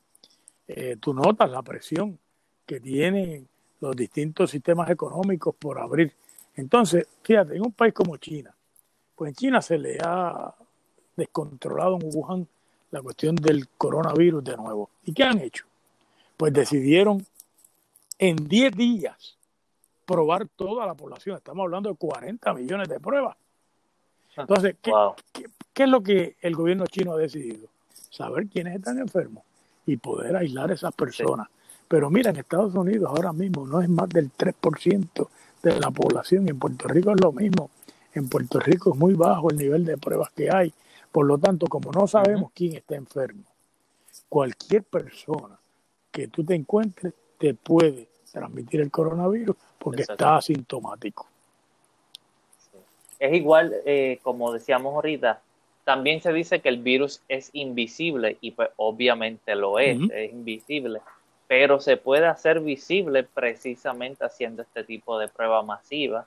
eh, 0.67 0.97
tú 0.99 1.13
notas 1.13 1.49
la 1.49 1.61
presión 1.61 2.17
que 2.65 2.79
tienen 2.79 3.47
los 3.79 3.95
distintos 3.95 4.51
sistemas 4.51 4.89
económicos 4.89 5.55
por 5.55 5.79
abrir. 5.79 6.13
Entonces, 6.55 7.07
fíjate, 7.21 7.55
en 7.55 7.61
un 7.61 7.71
país 7.71 7.93
como 7.93 8.17
China, 8.17 8.53
pues 9.15 9.29
en 9.29 9.35
China 9.35 9.61
se 9.61 9.77
le 9.77 9.97
ha 10.03 10.53
descontrolado 11.15 11.97
en 12.01 12.09
Wuhan 12.13 12.47
la 12.91 13.01
cuestión 13.01 13.35
del 13.35 13.67
coronavirus 13.77 14.43
de 14.43 14.57
nuevo. 14.57 14.89
¿Y 15.03 15.13
qué 15.13 15.23
han 15.23 15.39
hecho? 15.39 15.65
Pues 16.37 16.53
decidieron 16.53 17.25
en 18.17 18.35
10 18.35 18.75
días 18.75 19.37
probar 20.05 20.47
toda 20.47 20.85
la 20.85 20.93
población. 20.93 21.37
Estamos 21.37 21.63
hablando 21.63 21.89
de 21.89 21.95
40 21.95 22.53
millones 22.53 22.87
de 22.87 22.99
pruebas. 22.99 23.35
Entonces, 24.37 24.75
¿qué, 24.81 24.91
¿qué, 25.73 25.83
es 25.83 25.89
lo 25.89 26.01
que 26.01 26.35
el 26.41 26.55
gobierno 26.55 26.85
chino 26.87 27.13
ha 27.13 27.17
decidido? 27.17 27.67
Saber 28.09 28.47
quiénes 28.47 28.75
están 28.75 28.99
enfermos 28.99 29.43
y 29.85 29.97
poder 29.97 30.35
aislar 30.35 30.71
a 30.71 30.73
esas 30.73 30.93
personas. 30.93 31.47
Pero 31.87 32.09
mira, 32.09 32.31
en 32.31 32.37
Estados 32.37 32.73
Unidos 32.73 33.09
ahora 33.09 33.31
mismo 33.31 33.65
no 33.67 33.81
es 33.81 33.89
más 33.89 34.09
del 34.09 34.31
3% 34.31 35.27
de 35.61 35.79
la 35.79 35.91
población 35.91 36.47
y 36.47 36.49
en 36.49 36.59
Puerto 36.59 36.87
Rico 36.87 37.11
es 37.11 37.21
lo 37.21 37.31
mismo. 37.31 37.69
En 38.13 38.29
Puerto 38.29 38.59
Rico 38.59 38.93
es 38.93 38.99
muy 38.99 39.13
bajo 39.13 39.49
el 39.51 39.57
nivel 39.57 39.85
de 39.85 39.97
pruebas 39.97 40.31
que 40.31 40.49
hay. 40.49 40.73
Por 41.11 41.25
lo 41.25 41.37
tanto, 41.37 41.67
como 41.67 41.91
no 41.91 42.07
sabemos 42.07 42.51
quién 42.53 42.75
está 42.75 42.95
enfermo, 42.95 43.43
cualquier 44.27 44.83
persona 44.83 45.57
que 46.11 46.27
tú 46.27 46.43
te 46.43 46.55
encuentres 46.55 47.13
te 47.37 47.53
puede 47.53 48.09
transmitir 48.31 48.81
el 48.81 48.91
coronavirus 48.91 49.55
porque 49.77 50.01
está 50.01 50.37
asintomático. 50.37 51.27
Es 53.19 53.33
igual, 53.33 53.73
eh, 53.85 54.19
como 54.23 54.51
decíamos 54.51 54.93
ahorita, 54.93 55.41
también 55.83 56.21
se 56.21 56.33
dice 56.33 56.59
que 56.59 56.69
el 56.69 56.77
virus 56.77 57.21
es 57.29 57.49
invisible 57.53 58.37
y 58.41 58.51
pues 58.51 58.69
obviamente 58.75 59.55
lo 59.55 59.79
es, 59.79 59.97
es 60.13 60.31
invisible, 60.31 60.99
pero 61.47 61.79
se 61.79 61.95
puede 61.97 62.25
hacer 62.25 62.59
visible 62.59 63.23
precisamente 63.23 64.25
haciendo 64.25 64.63
este 64.63 64.83
tipo 64.83 65.19
de 65.19 65.27
prueba 65.27 65.61
masiva 65.61 66.25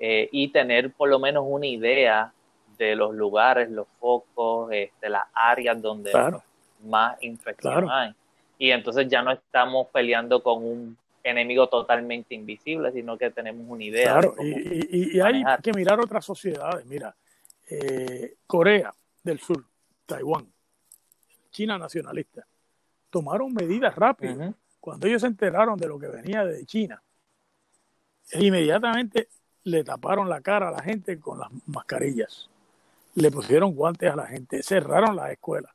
eh, 0.00 0.28
y 0.32 0.48
tener 0.48 0.92
por 0.92 1.08
lo 1.08 1.18
menos 1.18 1.44
una 1.46 1.66
idea 1.66 2.32
de 2.76 2.96
los 2.96 3.14
lugares, 3.14 3.70
los 3.70 3.86
focos, 4.00 4.70
este, 4.72 5.08
las 5.08 5.26
áreas 5.32 5.80
donde 5.80 6.12
más 6.84 7.22
infección 7.22 7.88
hay. 7.90 8.12
Y 8.58 8.70
entonces 8.70 9.08
ya 9.08 9.22
no 9.22 9.30
estamos 9.30 9.86
peleando 9.88 10.42
con 10.42 10.64
un 10.64 10.96
enemigo 11.28 11.68
totalmente 11.68 12.34
invisible, 12.34 12.92
sino 12.92 13.16
que 13.16 13.30
tenemos 13.30 13.64
una 13.68 13.84
idea. 13.84 14.12
Claro, 14.12 14.34
y, 14.40 15.16
y, 15.16 15.20
hay 15.20 15.42
que 15.62 15.72
mirar 15.72 16.00
otras 16.00 16.24
sociedades. 16.24 16.84
Mira, 16.86 17.14
eh, 17.70 18.36
Corea 18.46 18.92
del 19.22 19.38
Sur, 19.38 19.64
Taiwán, 20.06 20.46
China 21.50 21.78
nacionalista, 21.78 22.46
tomaron 23.10 23.52
medidas 23.52 23.94
rápidas. 23.94 24.54
Cuando 24.80 25.06
ellos 25.06 25.20
se 25.20 25.28
enteraron 25.28 25.78
de 25.78 25.88
lo 25.88 25.98
que 25.98 26.08
venía 26.08 26.44
de 26.44 26.64
China, 26.64 27.02
inmediatamente 28.32 29.28
le 29.64 29.84
taparon 29.84 30.28
la 30.28 30.40
cara 30.40 30.68
a 30.68 30.72
la 30.72 30.82
gente 30.82 31.18
con 31.18 31.38
las 31.38 31.48
mascarillas, 31.66 32.48
le 33.14 33.30
pusieron 33.30 33.74
guantes 33.74 34.10
a 34.10 34.16
la 34.16 34.26
gente, 34.26 34.62
cerraron 34.62 35.16
las 35.16 35.30
escuelas. 35.30 35.72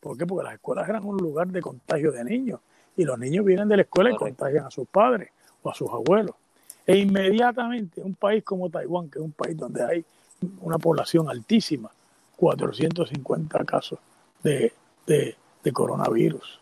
¿Por 0.00 0.16
qué? 0.18 0.26
Porque 0.26 0.44
las 0.44 0.54
escuelas 0.54 0.88
eran 0.88 1.04
un 1.04 1.16
lugar 1.16 1.48
de 1.48 1.60
contagio 1.60 2.10
de 2.12 2.24
niños 2.24 2.60
y 2.96 3.04
los 3.04 3.18
niños 3.18 3.44
vienen 3.44 3.68
de 3.68 3.76
la 3.76 3.82
escuela 3.82 4.10
y 4.10 4.16
contagian 4.16 4.66
a 4.66 4.70
sus 4.70 4.86
padres 4.88 5.30
o 5.62 5.70
a 5.70 5.74
sus 5.74 5.88
abuelos. 5.90 6.34
E 6.86 6.98
inmediatamente 6.98 8.00
un 8.02 8.14
país 8.14 8.42
como 8.42 8.68
Taiwán, 8.68 9.08
que 9.10 9.18
es 9.18 9.24
un 9.24 9.32
país 9.32 9.56
donde 9.56 9.84
hay 9.84 10.04
una 10.60 10.78
población 10.78 11.28
altísima, 11.28 11.90
450 12.36 13.64
casos 13.64 13.98
de, 14.42 14.72
coronavirus, 15.72 16.60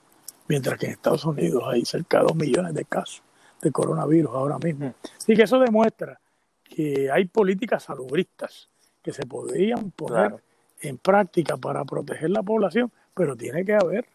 mientras 0.48 0.78
que 0.78 0.86
en 0.86 0.92
Estados 0.92 1.24
Unidos 1.24 1.62
hay 1.66 1.84
cerca 1.84 2.18
de 2.18 2.24
2 2.24 2.36
millones 2.36 2.74
de 2.74 2.84
casos 2.84 3.22
de 3.62 3.70
coronavirus 3.70 4.30
ahora 4.34 4.58
mismo. 4.58 4.94
Así 5.16 5.36
que 5.36 5.42
eso 5.42 5.58
demuestra 5.60 6.20
que 6.64 7.10
hay 7.10 7.24
políticas 7.26 7.84
salubristas 7.84 8.68
que 9.02 9.12
se 9.12 9.24
podrían 9.24 9.92
poner 9.92 10.34
en 10.80 10.98
práctica 10.98 11.56
para 11.56 11.84
proteger 11.84 12.30
la 12.30 12.42
población, 12.42 12.90
pero 13.14 13.36
tiene 13.36 13.64
que 13.64 13.74
haber 13.74 14.06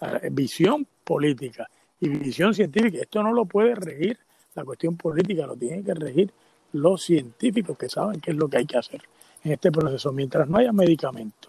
eh, 0.00 0.28
visión 0.30 0.86
política 1.08 1.66
y 2.00 2.10
visión 2.10 2.52
científica. 2.52 2.98
Esto 3.00 3.22
no 3.22 3.32
lo 3.32 3.46
puede 3.46 3.74
regir 3.74 4.18
la 4.54 4.62
cuestión 4.62 4.94
política, 4.98 5.46
lo 5.46 5.56
tienen 5.56 5.82
que 5.82 5.94
regir 5.94 6.30
los 6.74 7.02
científicos 7.02 7.78
que 7.78 7.88
saben 7.88 8.20
qué 8.20 8.32
es 8.32 8.36
lo 8.36 8.46
que 8.46 8.58
hay 8.58 8.66
que 8.66 8.76
hacer 8.76 9.00
en 9.42 9.52
este 9.52 9.72
proceso. 9.72 10.12
Mientras 10.12 10.46
no 10.46 10.58
haya 10.58 10.70
medicamento 10.70 11.48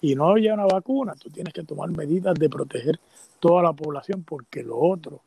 y 0.00 0.16
no 0.16 0.34
haya 0.34 0.54
una 0.54 0.66
vacuna, 0.66 1.14
tú 1.14 1.30
tienes 1.30 1.54
que 1.54 1.62
tomar 1.62 1.88
medidas 1.90 2.34
de 2.34 2.48
proteger 2.48 2.98
toda 3.38 3.62
la 3.62 3.72
población 3.72 4.24
porque 4.24 4.64
lo 4.64 4.76
otro 4.76 5.20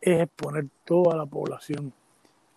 es 0.00 0.22
exponer 0.22 0.66
toda 0.84 1.16
la 1.16 1.26
población 1.26 1.92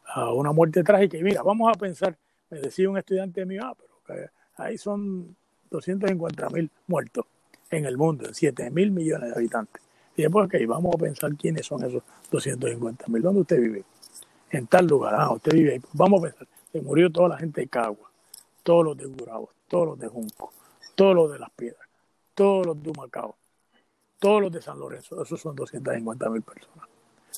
a 0.06 0.34
una 0.34 0.51
muerte 0.51 0.84
trágica. 0.84 1.18
Y 1.18 1.24
mira, 1.24 1.44
vamos 1.44 1.70
a 1.72 1.78
pensar, 1.78 2.18
me 2.50 2.62
decía 2.62 2.89
un 2.89 2.98
estudiante 2.98 3.46
mío, 3.46 3.62
ah, 3.63 3.75
pero 4.08 4.28
ahí 4.58 4.75
son 4.75 5.36
250 5.70 6.50
mil 6.50 6.72
muertos 6.88 7.25
en 7.70 7.86
el 7.86 7.96
mundo, 7.96 8.25
en 8.28 8.34
7 8.34 8.72
mil 8.72 8.89
millones 8.89 9.30
de 9.30 9.36
habitantes. 9.36 9.88
Y 10.20 10.24
después, 10.24 10.48
ok, 10.48 10.56
vamos 10.68 10.94
a 10.96 10.98
pensar 10.98 11.34
quiénes 11.38 11.66
son 11.66 11.82
esos 11.86 12.04
250 12.30 13.06
mil. 13.08 13.22
¿Dónde 13.22 13.40
usted 13.40 13.62
vive? 13.62 13.86
En 14.52 14.68
tal 14.68 14.86
lugar. 14.86 15.16
Ah, 15.18 15.32
usted 15.32 15.54
vive 15.54 15.76
ahí. 15.76 15.82
Vamos 15.94 16.20
a 16.20 16.24
pensar. 16.24 16.48
Se 16.74 16.82
murió 16.82 17.10
toda 17.10 17.30
la 17.30 17.38
gente 17.38 17.62
de 17.62 17.68
Cagua, 17.70 18.12
todos 18.62 18.84
los 18.84 18.98
de 18.98 19.06
Gurabo, 19.06 19.50
todos 19.70 19.88
los 19.88 20.00
de 20.00 20.10
Junco, 20.10 20.52
todos 20.94 21.16
los 21.16 21.32
de 21.32 21.40
Las 21.40 21.50
Piedras, 21.52 21.88
todos 22.36 22.66
los 22.66 22.84
de 22.84 22.90
Humacao, 22.90 23.38
todos 24.20 24.42
los 24.42 24.52
de 24.52 24.62
San 24.62 24.78
Lorenzo. 24.78 25.24
Esos 25.24 25.40
son 25.40 25.56
250 25.56 26.30
mil 26.30 26.42
personas. 26.42 26.90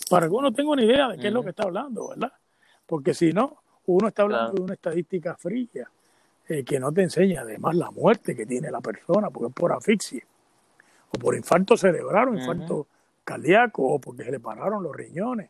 Para 0.09 0.27
que 0.27 0.33
uno 0.33 0.51
tenga 0.51 0.71
una 0.71 0.83
idea 0.83 1.09
de 1.09 1.19
qué 1.19 1.27
es 1.27 1.33
lo 1.33 1.43
que 1.43 1.51
está 1.51 1.65
hablando, 1.65 2.07
¿verdad? 2.07 2.33
Porque 2.87 3.13
si 3.13 3.31
no, 3.31 3.61
uno 3.85 4.07
está 4.07 4.23
hablando 4.23 4.53
de 4.53 4.61
una 4.63 4.73
estadística 4.73 5.35
fría 5.35 5.87
eh, 6.47 6.63
que 6.63 6.79
no 6.79 6.91
te 6.91 7.03
enseña 7.03 7.41
además 7.41 7.75
la 7.75 7.91
muerte 7.91 8.35
que 8.35 8.47
tiene 8.47 8.71
la 8.71 8.81
persona, 8.81 9.29
porque 9.29 9.49
es 9.49 9.53
por 9.53 9.71
asfixia, 9.71 10.25
o 11.13 11.19
por 11.19 11.35
infarto 11.35 11.77
cerebral 11.77 12.29
o 12.29 12.35
infarto 12.35 12.87
cardíaco, 13.23 13.83
o 13.83 13.99
porque 13.99 14.23
se 14.23 14.31
le 14.31 14.39
pararon 14.39 14.83
los 14.83 14.95
riñones. 14.95 15.49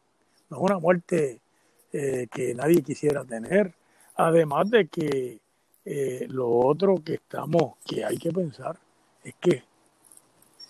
No 0.49 0.57
es 0.57 0.63
una 0.63 0.79
muerte 0.79 1.39
eh, 1.93 2.27
que 2.31 2.53
nadie 2.53 2.81
quisiera 2.81 3.23
tener. 3.23 3.73
Además 4.15 4.69
de 4.69 4.87
que 4.87 5.39
eh, 5.85 6.27
lo 6.29 6.49
otro 6.49 7.01
que 7.03 7.15
estamos, 7.15 7.75
que 7.85 8.03
hay 8.03 8.17
que 8.17 8.31
pensar, 8.31 8.77
es 9.23 9.35
que 9.39 9.63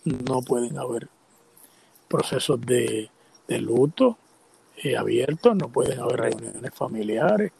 no 0.05 0.41
pueden 0.41 0.77
haber 0.77 1.07
procesos 2.07 2.59
de, 2.61 3.09
de 3.47 3.57
luto 3.59 4.17
abiertos, 4.97 5.55
no 5.55 5.69
pueden 5.69 5.99
haber 5.99 6.21
reuniones 6.21 6.73
familiares. 6.73 7.51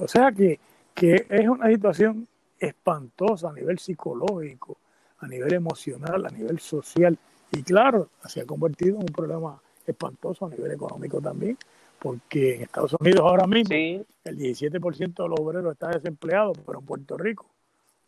o 0.00 0.08
sea 0.08 0.32
que 0.32 0.58
que 0.94 1.26
es 1.28 1.48
una 1.48 1.68
situación 1.68 2.28
espantosa 2.58 3.50
a 3.50 3.52
nivel 3.52 3.78
psicológico, 3.78 4.78
a 5.24 5.28
nivel 5.28 5.54
emocional, 5.54 6.26
a 6.26 6.30
nivel 6.30 6.60
social 6.60 7.18
y 7.50 7.62
claro, 7.62 8.08
se 8.26 8.42
ha 8.42 8.46
convertido 8.46 8.96
en 8.96 9.02
un 9.02 9.12
problema 9.12 9.60
espantoso 9.86 10.46
a 10.46 10.50
nivel 10.50 10.72
económico 10.72 11.20
también, 11.20 11.56
porque 11.98 12.56
en 12.56 12.62
Estados 12.62 12.94
Unidos 12.98 13.20
ahora 13.20 13.46
mismo 13.46 13.74
el 13.74 14.38
17% 14.38 15.22
de 15.22 15.28
los 15.28 15.40
obreros 15.40 15.72
está 15.72 15.88
desempleado, 15.88 16.52
pero 16.66 16.80
en 16.80 16.86
Puerto 16.86 17.16
Rico 17.16 17.46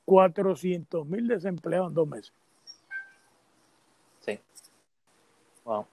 400 0.05 1.07
mil 1.07 1.27
desempleados 1.27 1.89
en 1.89 1.95
dos 1.95 2.09
meses. 2.09 2.33
Sí. 4.21 4.39
Wow. 5.65 5.87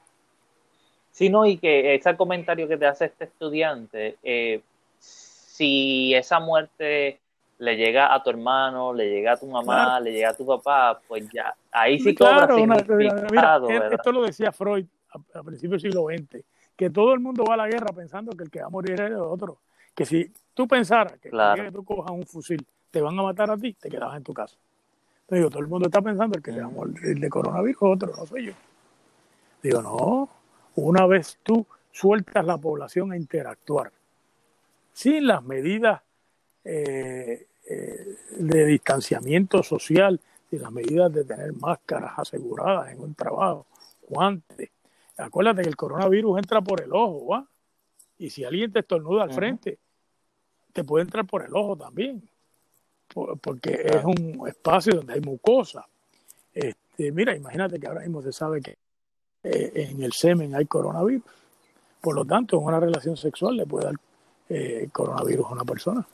Sí, 1.12 1.30
no, 1.30 1.46
y 1.46 1.58
que 1.58 1.96
ese 1.96 2.16
comentario 2.18 2.68
que 2.68 2.78
te 2.78 2.86
hace 2.86 3.06
este 3.06 3.26
estudiante, 3.26 4.18
eh, 4.24 4.62
si 5.00 6.14
esa 6.16 6.40
muerte 6.40 7.20
le 7.64 7.78
llega 7.78 8.14
a 8.14 8.22
tu 8.22 8.30
hermano, 8.30 8.94
le 8.94 9.10
llega 9.10 9.34
a 9.34 9.38
tu 9.38 9.48
mamá, 9.48 9.98
le 10.02 10.12
llega 10.12 10.32
a 10.32 10.34
tu 10.36 10.46
papá, 10.46 11.00
pues 11.08 11.30
ya, 11.32 11.56
ahí 11.72 11.98
sí 11.98 12.14
claro, 12.14 12.56
significado, 12.58 13.70
Esto 13.70 14.12
lo 14.12 14.24
decía 14.24 14.52
Freud 14.52 14.86
a, 15.34 15.44
principios 15.44 15.82
del 15.82 15.92
siglo 15.92 16.08
XX, 16.08 16.44
que 16.76 16.90
todo 16.90 17.14
el 17.14 17.22
mundo 17.22 17.46
va 17.46 17.54
a 17.54 17.58
la 17.58 17.68
guerra 17.68 17.94
pensando 17.96 18.36
que 18.36 18.44
el 18.44 18.52
que 18.52 18.60
va 18.60 18.68
a 18.68 18.70
morir 18.70 18.94
es 18.94 19.12
el 19.12 19.16
otro. 19.16 19.60
Que 19.96 20.06
si 20.06 20.30
tú 20.54 20.68
pensaras 20.68 21.14
que, 21.20 21.30
que 21.30 21.72
tú 21.72 21.86
cojas 21.86 22.12
un 22.12 22.26
fusil, 22.26 22.66
te 22.92 23.00
van 23.00 23.18
a 23.18 23.24
matar 23.24 23.50
a 23.50 23.58
ti, 23.58 23.74
te 23.74 23.90
quedabas 23.90 24.18
en 24.18 24.24
tu 24.24 24.34
casa. 24.34 24.58
Entonces 25.22 25.38
digo, 25.38 25.50
todo 25.50 25.62
el 25.62 25.68
mundo 25.68 25.88
está 25.88 26.02
pensando 26.02 26.42
que 26.42 26.52
el 26.52 26.58
que 26.58 26.62
va 26.64 26.68
a 26.68 26.72
morir 26.72 27.20
de 27.20 27.30
coronavirus 27.30 27.82
otro, 27.82 28.14
no 28.18 28.26
soy 28.26 28.48
yo. 28.48 28.54
Digo, 29.62 29.82
no, 29.82 30.30
una 30.76 31.06
vez 31.06 31.40
tú 31.44 31.66
sueltas 31.92 32.46
la 32.46 32.58
población 32.58 33.14
a 33.14 33.18
interactuar, 33.18 33.92
sin 34.92 35.28
las 35.28 35.44
medidas 35.44 36.02
eh, 36.66 37.48
eh, 37.70 38.18
de 38.38 38.66
distanciamiento 38.66 39.64
social, 39.64 40.20
y 40.54 40.60
las 40.60 40.72
medidas 40.72 41.12
de 41.12 41.24
tener 41.24 41.52
máscaras 41.54 42.14
aseguradas 42.18 42.92
en 42.92 43.02
un 43.02 43.16
trabajo, 43.16 43.66
guantes. 44.08 44.70
Acuérdate 45.18 45.64
que 45.64 45.70
el 45.70 45.76
coronavirus 45.76 46.38
entra 46.38 46.62
por 46.62 46.82
el 46.82 46.94
ojo, 46.94 47.26
¿va? 47.28 47.48
Y 48.20 48.30
si 48.30 48.44
alguien 48.44 48.72
te 48.72 48.80
estornuda 48.80 49.24
al 49.24 49.34
frente, 49.34 49.80
te 50.72 50.84
puede 50.84 51.06
entrar 51.06 51.26
por 51.26 51.44
el 51.44 51.56
ojo 51.56 51.76
también, 51.76 52.30
porque 53.42 53.82
es 53.84 54.04
un 54.04 54.48
espacio 54.48 54.94
donde 54.96 55.14
hay 55.14 55.22
mucosa. 55.22 55.88
Este, 56.54 57.12
mira, 57.12 57.36
imagínate 57.36 57.80
que 57.80 57.88
ahora 57.88 58.02
mismo 58.02 58.22
se 58.22 58.32
sabe 58.32 58.62
que 58.62 58.78
eh, 59.44 59.90
en 59.90 60.04
el 60.04 60.14
semen 60.14 60.54
hay 60.56 60.66
coronavirus. 60.66 61.24
Por 62.00 62.16
lo 62.16 62.26
tanto, 62.26 62.58
en 62.58 62.66
una 62.66 62.80
relación 62.80 63.18
sexual 63.18 63.58
le 63.58 63.66
puede 63.66 63.86
dar 63.86 63.96
eh, 64.50 64.88
coronavirus 64.92 65.48
a 65.48 65.54
una 65.54 65.66
persona, 65.66 66.08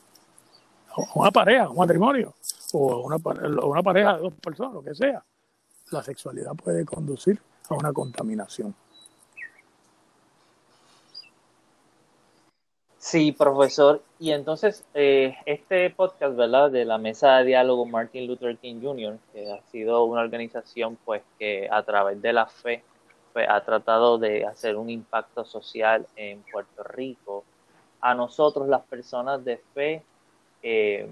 una 1.16 1.32
pareja, 1.32 1.70
un 1.70 1.78
matrimonio, 1.78 2.36
o 2.74 3.02
una, 3.02 3.18
una 3.64 3.84
pareja 3.84 4.16
de 4.16 4.22
dos 4.22 4.34
personas, 4.36 4.74
lo 4.74 4.84
que 4.84 4.96
sea. 4.96 5.24
La 5.92 6.04
sexualidad 6.04 6.54
puede 6.54 6.86
conducir 6.86 7.42
a 7.70 7.76
una 7.76 7.92
contaminación. 7.94 8.76
Sí, 13.10 13.32
profesor. 13.32 14.04
Y 14.20 14.32
entonces, 14.32 14.86
eh, 14.94 15.36
este 15.46 15.90
podcast, 15.90 16.36
¿verdad? 16.36 16.70
De 16.70 16.86
la 16.86 16.98
Mesa 17.00 17.38
de 17.38 17.46
Diálogo 17.46 17.86
Martin 17.86 18.28
Luther 18.28 18.58
King 18.58 18.82
Jr., 18.84 19.18
que 19.34 19.52
ha 19.52 19.62
sido 19.72 20.04
una 20.04 20.22
organización, 20.22 20.96
pues, 21.06 21.24
que 21.40 21.68
a 21.72 21.82
través 21.82 22.22
de 22.22 22.34
la 22.34 22.46
fe, 22.46 22.84
pues, 23.34 23.48
ha 23.50 23.64
tratado 23.64 24.20
de 24.20 24.46
hacer 24.46 24.76
un 24.76 24.90
impacto 24.90 25.44
social 25.44 26.06
en 26.18 26.44
Puerto 26.52 26.84
Rico. 26.84 27.46
A 28.02 28.14
nosotros, 28.14 28.68
las 28.68 28.82
personas 28.82 29.44
de 29.44 29.58
fe, 29.74 30.04
eh, 30.64 31.10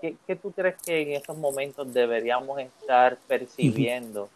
¿qué, 0.00 0.36
tú 0.36 0.52
crees 0.52 0.76
que 0.82 1.02
en 1.02 1.12
estos 1.12 1.36
momentos 1.36 1.92
deberíamos 1.92 2.58
estar 2.60 3.16
percibiendo? 3.26 4.28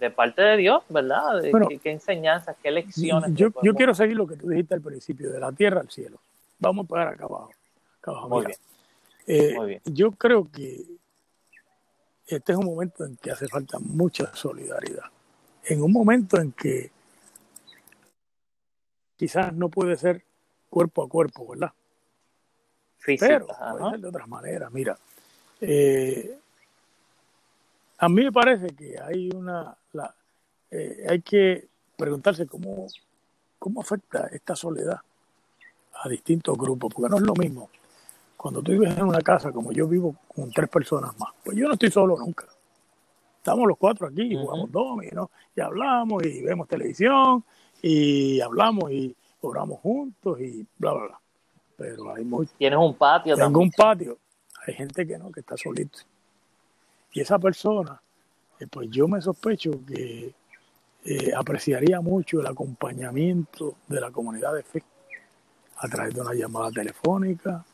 de 0.00 0.10
parte 0.10 0.42
de 0.42 0.56
Dios, 0.58 0.82
¿verdad? 0.88 1.42
¿Qué, 1.82 1.90
enseñanzas, 1.90 2.56
qué 2.62 2.70
lecciones? 2.70 3.34
Yo, 3.34 3.48
yo, 3.62 3.74
quiero 3.74 3.94
seguir 3.94 4.16
lo 4.16 4.26
que 4.26 4.36
tú 4.36 4.48
dijiste 4.48 4.74
al 4.74 4.82
principio, 4.82 5.32
de 5.32 5.40
la 5.40 5.52
tierra 5.52 5.80
al 5.80 5.90
cielo. 5.90 6.18
Vamos 6.58 6.84
a 6.84 6.88
pagar 6.88 7.08
acá 7.08 7.24
abajo. 7.24 7.50
Muy, 8.28 8.46
bien. 8.46 8.58
Eh, 9.26 9.54
Muy 9.54 9.66
bien. 9.68 9.82
Yo 9.86 10.12
creo 10.12 10.50
que 10.50 10.84
este 12.26 12.52
es 12.52 12.58
un 12.58 12.66
momento 12.66 13.04
en 13.04 13.16
que 13.16 13.30
hace 13.30 13.48
falta 13.48 13.78
mucha 13.78 14.34
solidaridad. 14.34 15.04
En 15.64 15.82
un 15.82 15.92
momento 15.92 16.40
en 16.40 16.52
que 16.52 16.90
quizás 19.16 19.52
no 19.52 19.68
puede 19.68 19.96
ser 19.96 20.24
cuerpo 20.68 21.02
a 21.04 21.08
cuerpo, 21.08 21.46
¿verdad? 21.48 21.72
Pero 23.06 23.46
puede 23.46 23.90
ser 23.90 24.00
de 24.00 24.08
otras 24.08 24.28
maneras. 24.28 24.72
Mira, 24.72 24.98
eh, 25.60 26.38
a 27.98 28.08
mí 28.08 28.24
me 28.24 28.32
parece 28.32 28.68
que 28.74 28.98
hay 29.00 29.30
una, 29.34 29.76
eh, 30.70 31.06
hay 31.08 31.20
que 31.22 31.68
preguntarse 31.96 32.46
cómo, 32.46 32.86
cómo 33.58 33.80
afecta 33.80 34.28
esta 34.32 34.54
soledad 34.56 35.00
a 35.94 36.08
distintos 36.08 36.56
grupos, 36.58 36.92
porque 36.92 37.10
no 37.10 37.16
es 37.16 37.22
lo 37.22 37.34
mismo. 37.34 37.70
Cuando 38.36 38.62
tú 38.62 38.72
vives 38.72 38.96
en 38.96 39.04
una 39.04 39.20
casa 39.20 39.50
como 39.50 39.72
yo 39.72 39.88
vivo 39.88 40.14
con 40.34 40.50
tres 40.50 40.68
personas 40.68 41.18
más, 41.18 41.30
pues 41.42 41.56
yo 41.56 41.66
no 41.66 41.74
estoy 41.74 41.90
solo 41.90 42.18
nunca. 42.18 42.46
Estamos 43.38 43.66
los 43.66 43.78
cuatro 43.78 44.08
aquí, 44.08 44.36
jugamos 44.36 44.70
dominó, 44.70 45.30
y 45.54 45.60
hablamos 45.60 46.24
y 46.24 46.42
vemos 46.42 46.68
televisión 46.68 47.44
y 47.80 48.40
hablamos 48.40 48.90
y 48.90 49.16
oramos 49.40 49.80
juntos 49.80 50.40
y 50.40 50.66
bla, 50.76 50.92
bla, 50.92 51.06
bla. 51.06 51.20
Pero 51.76 52.14
hay 52.14 52.24
mucho. 52.24 52.52
Tienes 52.56 52.78
un 52.78 52.94
patio 52.94 53.36
Tengo 53.36 53.60
un 53.60 53.70
patio. 53.70 54.18
Hay 54.66 54.74
gente 54.74 55.06
que 55.06 55.18
no, 55.18 55.30
que 55.30 55.40
está 55.40 55.56
solito. 55.56 55.98
Y 57.12 57.20
esa 57.20 57.38
persona, 57.38 58.00
eh, 58.58 58.66
pues 58.68 58.88
yo 58.90 59.06
me 59.08 59.20
sospecho 59.20 59.72
que 59.86 60.34
eh, 61.04 61.32
apreciaría 61.36 62.00
mucho 62.00 62.40
el 62.40 62.46
acompañamiento 62.46 63.76
de 63.86 64.00
la 64.00 64.10
comunidad 64.10 64.54
de 64.54 64.62
fe 64.62 64.82
a 65.76 65.88
través 65.88 66.14
de 66.14 66.20
una 66.20 66.34
llamada 66.34 66.70
telefónica, 66.70 67.64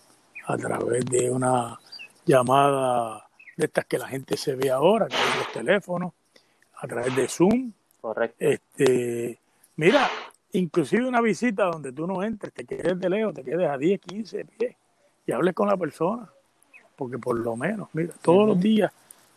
a 0.46 0.56
través 0.56 1.04
de 1.06 1.30
una 1.30 1.78
llamada 2.26 3.26
de 3.56 3.66
estas 3.66 3.84
que 3.86 3.98
la 3.98 4.08
gente 4.08 4.36
se 4.36 4.54
ve 4.54 4.70
ahora, 4.70 5.06
que 5.06 5.16
los 5.38 5.52
teléfonos, 5.52 6.12
a 6.76 6.86
través 6.86 7.14
de 7.14 7.28
Zoom. 7.28 7.72
Correcto. 8.00 8.36
Este, 8.38 9.38
mira, 9.76 10.10
inclusive 10.52 11.06
una 11.06 11.20
visita 11.20 11.64
donde 11.64 11.92
tú 11.92 12.06
no 12.06 12.22
entres, 12.22 12.52
te 12.52 12.64
quedes 12.64 12.98
de 12.98 13.08
lejos, 13.08 13.34
te 13.34 13.42
quedes 13.42 13.68
a 13.68 13.78
10, 13.78 14.00
15 14.00 14.44
pies 14.44 14.76
y 15.26 15.32
hables 15.32 15.54
con 15.54 15.68
la 15.68 15.76
persona. 15.76 16.28
Porque 16.96 17.18
por 17.18 17.38
lo 17.38 17.56
menos, 17.56 17.88
mira, 17.92 18.12
todos 18.22 18.46
los 18.46 18.60
días 18.60 18.92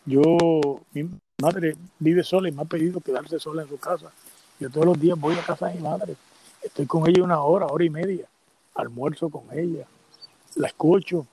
yo, 0.06 0.80
mi 0.92 1.10
madre 1.42 1.76
vive 1.98 2.22
sola 2.22 2.48
y 2.48 2.52
me 2.52 2.62
ha 2.62 2.64
pedido 2.64 3.00
quedarse 3.00 3.40
sola 3.40 3.62
en 3.62 3.68
su 3.68 3.78
casa. 3.78 4.12
Yo 4.60 4.70
todos 4.70 4.86
los 4.86 5.00
días 5.00 5.18
voy 5.18 5.34
a 5.34 5.42
casa 5.42 5.66
de 5.66 5.74
mi 5.74 5.82
madre. 5.82 6.14
Estoy 6.62 6.86
con 6.86 7.08
ella 7.08 7.24
una 7.24 7.40
hora, 7.42 7.66
hora 7.66 7.84
y 7.84 7.90
media. 7.90 8.26
Almuerzo 8.74 9.28
con 9.28 9.42
ella. 9.52 9.84
La 10.54 10.68
escucho. 10.68 11.26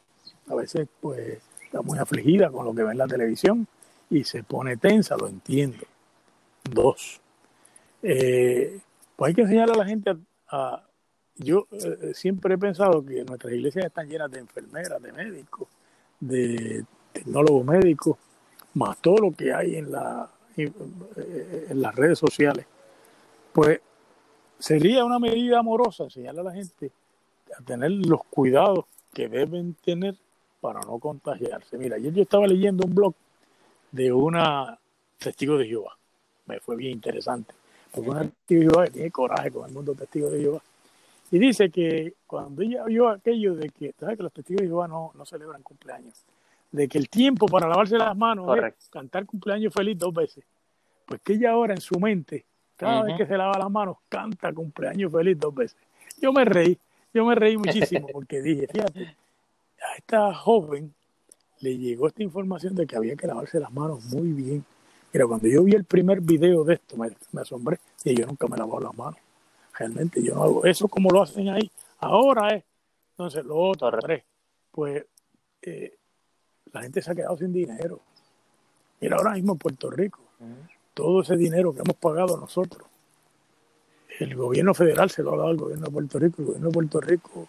A 0.49 0.55
veces, 0.55 0.87
pues, 0.99 1.39
está 1.63 1.81
muy 1.83 1.99
afligida 1.99 2.49
con 2.49 2.65
lo 2.65 2.73
que 2.73 2.83
ve 2.83 2.91
en 2.91 2.97
la 2.97 3.07
televisión 3.07 3.67
y 4.09 4.23
se 4.23 4.43
pone 4.43 4.75
tensa, 4.77 5.15
lo 5.17 5.27
entiendo. 5.27 5.85
Dos. 6.63 7.21
Eh, 8.01 8.79
pues 9.23 9.29
hay 9.29 9.35
que 9.35 9.41
enseñar 9.43 9.71
a 9.71 9.75
la 9.75 9.85
gente 9.85 10.17
a, 10.49 10.83
yo 11.37 11.65
eh, 11.71 12.11
siempre 12.13 12.55
he 12.55 12.57
pensado 12.57 13.05
que 13.05 13.23
nuestras 13.23 13.53
iglesias 13.53 13.85
están 13.85 14.09
llenas 14.09 14.29
de 14.29 14.39
enfermeras, 14.39 15.01
de 15.01 15.13
médicos, 15.13 15.69
de 16.19 16.83
tecnólogos 17.13 17.65
médicos, 17.65 18.17
más 18.73 18.97
todo 18.97 19.15
lo 19.19 19.31
que 19.31 19.53
hay 19.53 19.77
en, 19.77 19.93
la, 19.93 20.29
en 20.57 21.81
las 21.81 21.95
redes 21.95 22.19
sociales, 22.19 22.65
pues 23.53 23.79
sería 24.59 25.05
una 25.05 25.19
medida 25.19 25.59
amorosa 25.59 26.03
enseñarle 26.03 26.41
a 26.41 26.43
la 26.43 26.51
gente 26.51 26.91
a 27.57 27.63
tener 27.63 27.91
los 27.91 28.25
cuidados 28.25 28.83
que 29.13 29.29
deben 29.29 29.75
tener 29.75 30.17
para 30.59 30.81
no 30.81 30.99
contagiarse. 30.99 31.77
Mira, 31.77 31.95
ayer 31.95 32.13
yo 32.13 32.23
estaba 32.23 32.45
leyendo 32.45 32.83
un 32.85 32.93
blog 32.93 33.13
de 33.89 34.11
una 34.11 34.77
testigo 35.17 35.57
de 35.57 35.67
Jehová. 35.67 35.97
Me 36.45 36.59
fue 36.59 36.75
bien 36.75 36.91
interesante. 36.91 37.62
Porque 37.93 38.09
una 38.09 38.21
testigo 38.21 38.61
de 38.61 38.69
Jehová 38.69 38.87
tiene 38.87 39.11
coraje 39.11 39.51
con 39.51 39.67
el 39.67 39.73
mundo 39.73 39.93
testigo 39.93 40.29
de 40.29 40.39
Jehová. 40.41 40.61
Y 41.31 41.39
dice 41.39 41.69
que 41.69 42.15
cuando 42.27 42.61
ella 42.61 42.83
vio 42.85 43.07
aquello 43.09 43.55
de 43.55 43.69
que, 43.69 43.93
¿sabes 43.99 44.17
que 44.17 44.23
los 44.23 44.33
testigos 44.33 44.61
de 44.61 44.67
Jehová 44.67 44.87
no, 44.87 45.11
no 45.15 45.25
celebran 45.25 45.61
cumpleaños? 45.63 46.25
de 46.73 46.87
que 46.87 46.97
el 46.97 47.07
tiempo 47.07 47.45
para 47.45 47.67
lavarse 47.67 47.97
las 47.97 48.17
manos 48.17 48.57
es 48.57 48.89
cantar 48.89 49.25
cumpleaños 49.25 49.71
feliz 49.71 49.97
dos 49.97 50.13
veces. 50.13 50.43
Pues 51.05 51.21
que 51.21 51.33
ella 51.33 51.51
ahora 51.51 51.75
en 51.75 51.81
su 51.81 51.99
mente, 51.99 52.45
cada 52.75 53.03
vez 53.03 53.15
que 53.15 53.27
se 53.27 53.37
lava 53.37 53.57
las 53.59 53.69
manos, 53.69 53.97
canta 54.09 54.51
cumpleaños 54.51 55.11
feliz 55.11 55.39
dos 55.39 55.53
veces. 55.53 55.77
Yo 56.19 56.33
me 56.33 56.43
reí, 56.43 56.77
yo 57.13 57.25
me 57.25 57.35
reí 57.35 57.57
muchísimo 57.57 58.07
porque 58.11 58.41
dije, 58.41 58.67
fíjate, 58.67 59.03
a 59.03 59.95
esta 59.97 60.33
joven 60.33 60.91
le 61.59 61.77
llegó 61.77 62.07
esta 62.07 62.23
información 62.23 62.73
de 62.73 62.87
que 62.87 62.95
había 62.95 63.15
que 63.15 63.27
lavarse 63.27 63.59
las 63.59 63.71
manos 63.71 64.03
muy 64.05 64.31
bien. 64.31 64.65
Mira, 65.13 65.27
cuando 65.27 65.47
yo 65.47 65.63
vi 65.63 65.73
el 65.73 65.85
primer 65.85 66.21
video 66.21 66.63
de 66.63 66.73
esto, 66.73 66.97
me, 66.97 67.39
asombré 67.39 67.79
y 68.03 68.15
yo 68.15 68.25
nunca 68.25 68.47
me 68.47 68.57
lavado 68.57 68.79
las 68.79 68.97
manos. 68.97 69.19
Realmente 69.77 70.23
yo 70.23 70.33
no 70.33 70.43
hago 70.43 70.65
eso 70.65 70.87
como 70.87 71.11
lo 71.11 71.21
hacen 71.21 71.49
ahí. 71.49 71.69
Ahora 71.99 72.55
es. 72.55 72.63
Entonces, 73.11 73.45
lo 73.45 73.57
otro, 73.57 73.91
pues 74.71 75.05
eh, 75.61 75.95
la 76.71 76.81
gente 76.81 76.99
se 76.99 77.11
ha 77.11 77.15
quedado 77.15 77.37
sin 77.37 77.53
dinero. 77.53 77.99
Mira, 78.99 79.17
ahora 79.17 79.33
mismo 79.33 79.53
en 79.53 79.59
Puerto 79.59 79.91
Rico, 79.91 80.19
todo 80.95 81.21
ese 81.21 81.37
dinero 81.37 81.73
que 81.73 81.81
hemos 81.81 81.95
pagado 81.97 82.35
nosotros, 82.37 82.87
el 84.19 84.35
gobierno 84.35 84.73
federal 84.73 85.11
se 85.11 85.21
lo 85.21 85.33
ha 85.33 85.37
dado 85.37 85.49
al 85.49 85.57
gobierno 85.57 85.85
de 85.85 85.91
Puerto 85.91 86.17
Rico. 86.17 86.41
El 86.41 86.45
gobierno 86.45 86.67
de 86.69 86.73
Puerto 86.73 87.01
Rico 87.01 87.47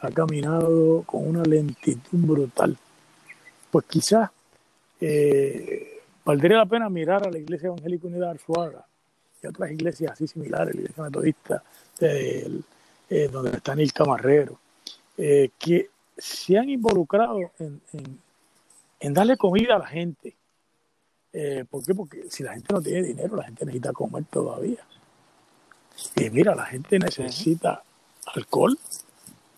ha 0.00 0.10
caminado 0.10 1.02
con 1.06 1.26
una 1.26 1.42
lentitud 1.44 2.18
brutal. 2.18 2.76
Pues 3.70 3.86
quizás 3.86 4.30
eh, 5.00 5.89
valdría 6.24 6.58
la 6.58 6.66
pena 6.66 6.88
mirar 6.88 7.26
a 7.26 7.30
la 7.30 7.38
Iglesia 7.38 7.68
Evangélica 7.68 8.06
Unida 8.06 8.30
Arzuaga 8.30 8.86
y 9.42 9.46
a 9.46 9.50
otras 9.50 9.70
iglesias 9.70 10.12
así 10.12 10.26
similares, 10.26 10.74
la 10.74 10.80
Iglesia 10.82 11.02
Metodista, 11.04 11.62
eh, 12.00 12.60
donde 13.32 13.56
está 13.56 13.74
Nil 13.74 13.92
Camarrero, 13.92 14.58
eh, 15.16 15.50
que 15.58 15.90
se 16.16 16.58
han 16.58 16.68
involucrado 16.68 17.50
en, 17.58 17.80
en 19.00 19.14
darle 19.14 19.36
comida 19.36 19.76
a 19.76 19.78
la 19.78 19.86
gente. 19.86 20.36
Eh, 21.32 21.64
¿Por 21.68 21.84
qué? 21.84 21.94
Porque 21.94 22.30
si 22.30 22.42
la 22.42 22.52
gente 22.52 22.72
no 22.72 22.82
tiene 22.82 23.02
dinero, 23.02 23.36
la 23.36 23.44
gente 23.44 23.64
necesita 23.64 23.92
comer 23.92 24.24
todavía. 24.30 24.84
Y 26.16 26.30
mira, 26.30 26.54
la 26.54 26.66
gente 26.66 26.98
necesita 26.98 27.82
alcohol, 28.34 28.78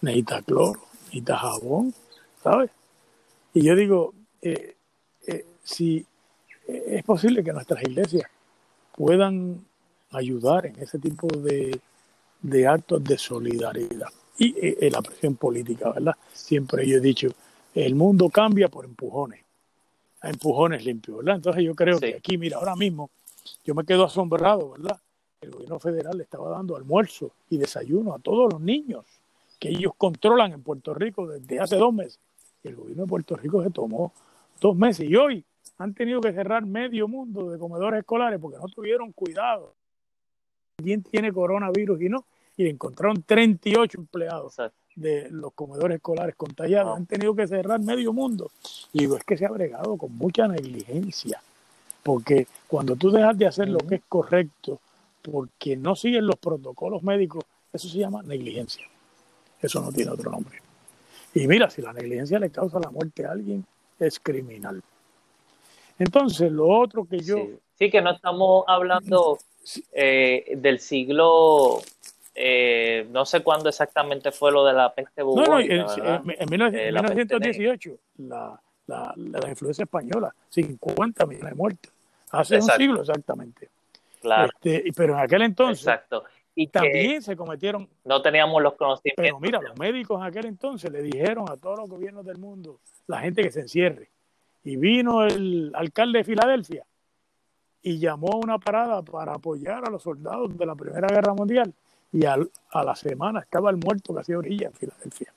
necesita 0.01 0.43
cloro, 0.43 0.81
necesita 1.05 1.37
jabón, 1.37 1.95
¿sabes? 2.43 2.71
Y 3.55 3.65
yo 3.65 3.75
digo, 3.75 4.15
eh, 4.41 4.77
eh, 5.27 5.47
si 5.63 6.07
es 6.87 7.03
posible 7.05 7.43
que 7.43 7.53
nuestras 7.53 7.83
iglesias 7.83 8.25
puedan 8.97 9.65
ayudar 10.11 10.67
en 10.67 10.79
ese 10.79 10.99
tipo 10.99 11.27
de, 11.29 11.81
de 12.41 12.67
actos 12.67 13.03
de 13.03 13.17
solidaridad 13.19 14.09
y 14.39 14.55
en 14.59 14.93
la 14.93 15.03
presión 15.03 15.37
política, 15.37 15.91
¿verdad? 15.91 16.15
Siempre 16.33 16.87
yo 16.87 16.97
he 16.97 17.01
dicho, 17.01 17.29
el 17.75 17.95
mundo 17.95 18.29
cambia 18.29 18.69
por 18.69 18.85
empujones. 18.85 19.41
a 20.21 20.31
empujones 20.31 20.85
limpios, 20.85 21.19
¿verdad? 21.19 21.37
Entonces 21.37 21.65
yo 21.65 21.75
creo 21.75 21.99
que 21.99 22.15
aquí, 22.17 22.39
mira, 22.39 22.57
ahora 22.59 22.77
mismo 22.77 23.11
yo 23.65 23.75
me 23.75 23.85
quedo 23.85 24.05
asombrado, 24.05 24.71
¿verdad? 24.71 24.99
El 25.41 25.51
gobierno 25.51 25.79
federal 25.81 26.17
le 26.17 26.23
estaba 26.25 26.51
dando 26.51 26.77
almuerzo 26.77 27.33
y 27.51 27.59
desayuno 27.59 28.15
a 28.15 28.19
todos 28.19 28.53
los 28.53 28.61
niños 28.61 29.05
que 29.59 29.71
ellos 29.71 29.93
controlan 29.97 30.53
en 30.53 30.63
Puerto 30.63 30.95
Rico 30.95 31.27
desde 31.27 31.61
hace 31.61 31.77
dos 31.77 31.93
meses. 31.93 32.21
Y 32.63 32.69
el 32.69 32.77
gobierno 32.77 33.05
de 33.05 33.09
Puerto 33.09 33.37
Rico 33.37 33.63
se 33.63 33.71
tomó 33.71 34.13
dos 34.61 34.77
meses 34.77 35.09
y 35.09 35.17
hoy 35.17 35.45
han 35.79 35.95
tenido 35.95 36.21
que 36.21 36.33
cerrar 36.33 36.65
medio 36.65 37.09
mundo 37.09 37.51
de 37.51 37.59
comedores 37.59 38.01
escolares 38.01 38.39
porque 38.41 38.59
no 38.59 38.67
tuvieron 38.69 39.13
cuidado. 39.13 39.75
¿Quién 40.77 41.03
tiene 41.03 41.33
coronavirus 41.33 42.01
y 42.03 42.09
no? 42.09 42.25
Y 42.57 42.69
encontraron 42.69 43.23
38 43.23 43.99
empleados 43.99 44.57
de 44.95 45.29
los 45.31 45.53
comedores 45.55 45.97
escolares 45.97 46.35
contagiados. 46.35 46.97
Han 46.97 47.07
tenido 47.07 47.35
que 47.35 47.47
cerrar 47.47 47.81
medio 47.81 48.13
mundo. 48.13 48.51
Y 48.93 49.01
digo, 49.01 49.17
es 49.17 49.25
que 49.25 49.37
se 49.37 49.47
ha 49.47 49.51
bregado 49.51 49.97
con 49.97 50.17
mucha 50.17 50.47
negligencia. 50.47 51.43
Porque 52.03 52.47
cuando 52.67 52.97
tú 52.97 53.11
dejas 53.11 53.39
de 53.39 53.47
hacer 53.47 53.69
lo 53.69 53.79
que 53.79 53.97
es 53.97 54.03
correcto, 54.09 54.81
porque 55.23 55.77
no 55.77 55.95
siguen 55.95 56.27
los 56.27 56.37
protocolos 56.37 57.03
médicos, 57.03 57.45
eso 57.73 57.89
se 57.89 57.99
llama 57.99 58.23
negligencia. 58.23 58.85
Eso 59.61 59.81
no 59.81 59.93
tiene 59.93 60.11
otro 60.11 60.31
nombre. 60.31 60.59
Y 61.35 61.47
mira, 61.47 61.71
si 61.71 61.81
la 61.81 61.93
negligencia 61.93 62.39
le 62.39 62.51
causa 62.51 62.81
la 62.81 62.91
muerte 62.91 63.25
a 63.25 63.31
alguien, 63.31 63.65
es 63.99 64.19
criminal. 64.19 64.83
Entonces, 66.03 66.51
lo 66.51 66.69
otro 66.69 67.07
que 67.07 67.21
yo... 67.21 67.37
Sí, 67.79 67.91
que 67.91 68.01
no 68.01 68.11
estamos 68.13 68.65
hablando 68.67 69.39
eh, 69.93 70.53
del 70.57 70.79
siglo... 70.81 71.81
Eh, 72.35 73.07
no 73.11 73.27
sé 73.27 73.43
cuándo 73.43 73.69
exactamente 73.69 74.33
fue 74.33 74.51
lo 74.53 74.65
de 74.65 74.73
la 74.73 74.95
peste 74.95 75.23
bubónica. 75.23 75.75
No, 75.77 76.23
no, 76.25 76.33
en, 76.33 76.49
1918, 76.51 77.91
eh, 77.91 77.99
la, 78.27 78.59
la, 78.87 79.13
la, 79.17 79.51
influencia 79.51 79.83
española, 79.83 80.35
50 80.49 81.27
millones 81.27 81.51
de 81.51 81.55
muertos. 81.55 81.93
Hace 82.31 82.57
un 82.57 82.63
siglo 82.63 83.01
exactamente. 83.03 83.69
Claro. 84.23 84.51
Este, 84.55 84.91
pero 84.97 85.13
en 85.13 85.21
aquel 85.21 85.43
entonces 85.43 85.87
Exacto. 85.87 86.25
Y 86.55 86.69
también 86.69 87.21
se 87.23 87.37
cometieron. 87.37 87.89
No 88.05 88.23
teníamos 88.23 88.63
los 88.63 88.75
conocimientos. 88.75 89.23
Pero 89.23 89.41
mira, 89.41 89.61
los 89.61 89.79
médicos 89.79 90.19
en 90.19 90.27
aquel 90.27 90.47
entonces 90.47 90.91
le 90.91 91.03
dijeron 91.03 91.51
a 91.51 91.57
todos 91.57 91.79
los 91.81 91.89
gobiernos 91.91 92.25
del 92.25 92.39
mundo, 92.39 92.81
la 93.07 93.21
gente 93.21 93.43
que 93.43 93.51
se 93.51 93.61
encierre. 93.61 94.11
Y 94.65 94.77
vino 94.77 95.25
el 95.25 95.73
alcalde 95.75 96.19
de 96.19 96.25
Filadelfia 96.25 96.85
y 97.83 97.99
llamó 97.99 98.33
a 98.33 98.37
una 98.37 98.59
parada 98.59 99.03
para 99.03 99.35
apoyar 99.35 99.87
a 99.87 99.91
los 99.91 100.03
soldados 100.03 100.57
de 100.57 100.67
la 100.67 100.75
Primera 100.75 101.09
Guerra 101.09 101.35
Mundial. 101.35 101.73
Y 102.13 102.25
a 102.27 102.37
la 102.85 102.95
semana 102.95 103.41
estaba 103.41 103.71
el 103.71 103.77
muerto 103.77 104.15
que 104.15 104.21
hacía 104.21 104.39
orilla 104.39 104.69
en 104.69 104.75
Filadelfia. 104.75 105.33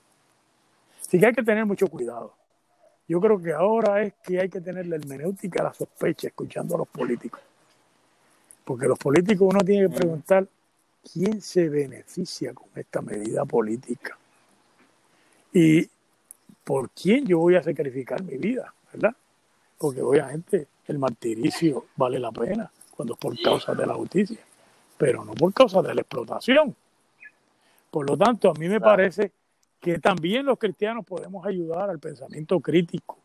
Así 1.00 1.20
que 1.20 1.26
hay 1.26 1.34
que 1.34 1.44
tener 1.44 1.66
mucho 1.66 1.88
cuidado. 1.88 2.34
Yo 3.08 3.22
creo 3.22 3.42
que 3.42 3.54
ahora 3.54 4.02
es 4.02 4.14
que 4.24 4.40
hay 4.40 4.50
que 4.50 4.62
tener 4.62 4.88
la 4.88 4.98
hermenéutica 4.98 5.62
a 5.62 5.66
la 5.66 5.74
sospecha 5.74 6.28
escuchando 6.28 6.76
a 6.76 6.80
los 6.80 6.88
políticos. 6.88 7.40
Porque 8.64 8.88
los 8.88 8.98
políticos 8.98 9.48
uno 9.50 9.60
tiene 9.64 9.88
que 9.88 9.96
preguntar 9.96 10.48
quién 11.14 11.42
se 11.42 11.70
beneficia 11.70 12.54
con 12.54 12.68
esta 12.76 13.02
medida 13.02 13.46
política 13.46 14.18
y 15.54 15.88
por 16.64 16.90
quién 16.90 17.26
yo 17.26 17.40
voy 17.40 17.56
a 17.56 17.64
sacrificar 17.64 18.24
mi 18.24 18.38
vida, 18.38 18.74
¿verdad? 18.96 19.16
Porque 19.78 20.02
obviamente 20.02 20.68
el 20.88 21.00
martiricio 21.00 21.86
vale 21.96 22.20
la 22.20 22.32
pena 22.32 22.72
cuando 22.96 23.14
es 23.14 23.20
por 23.20 23.40
causa 23.42 23.74
de 23.74 23.86
la 23.86 23.94
justicia, 23.94 24.40
pero 24.98 25.24
no 25.26 25.34
por 25.34 25.54
causa 25.54 25.82
de 25.82 25.94
la 25.94 26.02
explotación. 26.02 26.76
Por 27.92 28.10
lo 28.10 28.18
tanto, 28.18 28.50
a 28.50 28.54
mí 28.54 28.68
me 28.68 28.82
parece 28.82 29.32
que 29.80 30.00
también 30.00 30.46
los 30.46 30.58
cristianos 30.58 31.06
podemos 31.06 31.46
ayudar 31.46 31.90
al 31.90 32.00
pensamiento 32.00 32.60
crítico. 32.60 33.18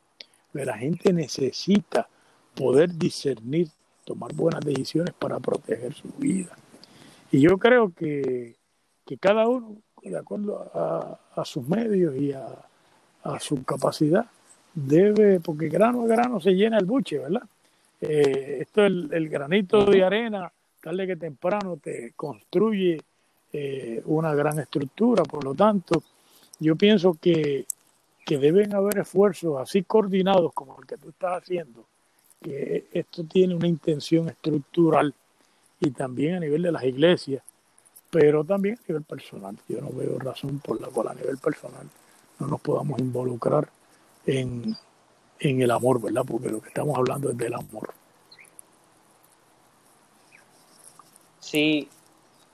Que 0.52 0.64
la 0.64 0.76
gente 0.76 1.12
necesita 1.12 2.08
poder 2.54 2.92
discernir, 2.96 3.68
tomar 4.04 4.34
buenas 4.34 4.60
decisiones 4.60 5.14
para 5.14 5.38
proteger 5.38 5.94
su 5.94 6.08
vida. 6.18 6.56
Y 7.32 7.40
yo 7.40 7.58
creo 7.58 7.92
que, 7.94 8.56
cada 9.20 9.48
uno, 9.48 9.76
de 10.02 10.18
acuerdo 10.18 10.70
a, 10.74 11.44
sus 11.44 11.66
medios 11.66 12.14
y 12.16 12.32
a, 12.32 13.38
su 13.38 13.62
capacidad, 13.64 14.26
debe, 14.74 15.40
porque 15.40 15.68
grano 15.68 16.02
a 16.02 16.06
grano 16.06 16.40
se 16.40 16.52
llena 16.52 16.78
el 16.78 16.86
buche, 16.86 17.18
¿verdad? 17.18 17.42
Eh, 18.00 18.58
esto 18.60 18.86
es 18.86 18.92
el, 19.10 19.28
granito 19.28 19.84
de 19.84 20.02
arena, 20.02 20.50
tarde 20.80 21.06
que 21.06 21.16
temprano 21.16 21.76
te 21.76 22.12
construye 22.16 23.00
eh, 23.52 24.02
una 24.06 24.34
gran 24.34 24.58
estructura, 24.58 25.22
por 25.24 25.44
lo 25.44 25.54
tanto, 25.54 26.02
yo 26.58 26.76
pienso 26.76 27.16
que, 27.20 27.66
que 28.24 28.38
deben 28.38 28.74
haber 28.74 28.98
esfuerzos 28.98 29.60
así 29.60 29.82
coordinados 29.82 30.52
como 30.54 30.78
el 30.80 30.86
que 30.86 30.96
tú 30.96 31.10
estás 31.10 31.42
haciendo, 31.42 31.84
que 32.40 32.86
esto 32.92 33.24
tiene 33.24 33.54
una 33.54 33.68
intención 33.68 34.28
estructural 34.28 35.14
y 35.80 35.90
también 35.90 36.36
a 36.36 36.40
nivel 36.40 36.62
de 36.62 36.72
las 36.72 36.84
iglesias, 36.84 37.42
pero 38.10 38.44
también 38.44 38.76
a 38.78 38.88
nivel 38.88 39.02
personal. 39.02 39.56
Yo 39.68 39.80
no 39.80 39.90
veo 39.90 40.18
razón 40.18 40.58
por 40.60 40.80
la 40.80 40.88
cual 40.88 41.08
a 41.08 41.14
nivel 41.14 41.38
personal 41.38 41.86
no 42.38 42.46
nos 42.46 42.60
podamos 42.60 42.98
involucrar 42.98 43.68
en, 44.26 44.76
el 45.38 45.70
amor, 45.70 46.00
¿verdad? 46.00 46.22
Porque 46.26 46.48
lo 46.48 46.60
que 46.60 46.68
estamos 46.68 46.96
hablando 46.96 47.30
es 47.30 47.36
del 47.36 47.54
amor. 47.54 47.94
Sí, 51.38 51.88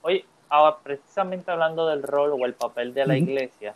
oye, 0.03 0.25
ahora 0.49 0.79
precisamente 0.83 1.51
hablando 1.51 1.87
del 1.87 2.03
rol 2.03 2.33
o 2.33 2.47
el 2.47 2.55
papel 2.55 2.95
de 2.95 3.07
la 3.07 3.19
iglesia, 3.19 3.75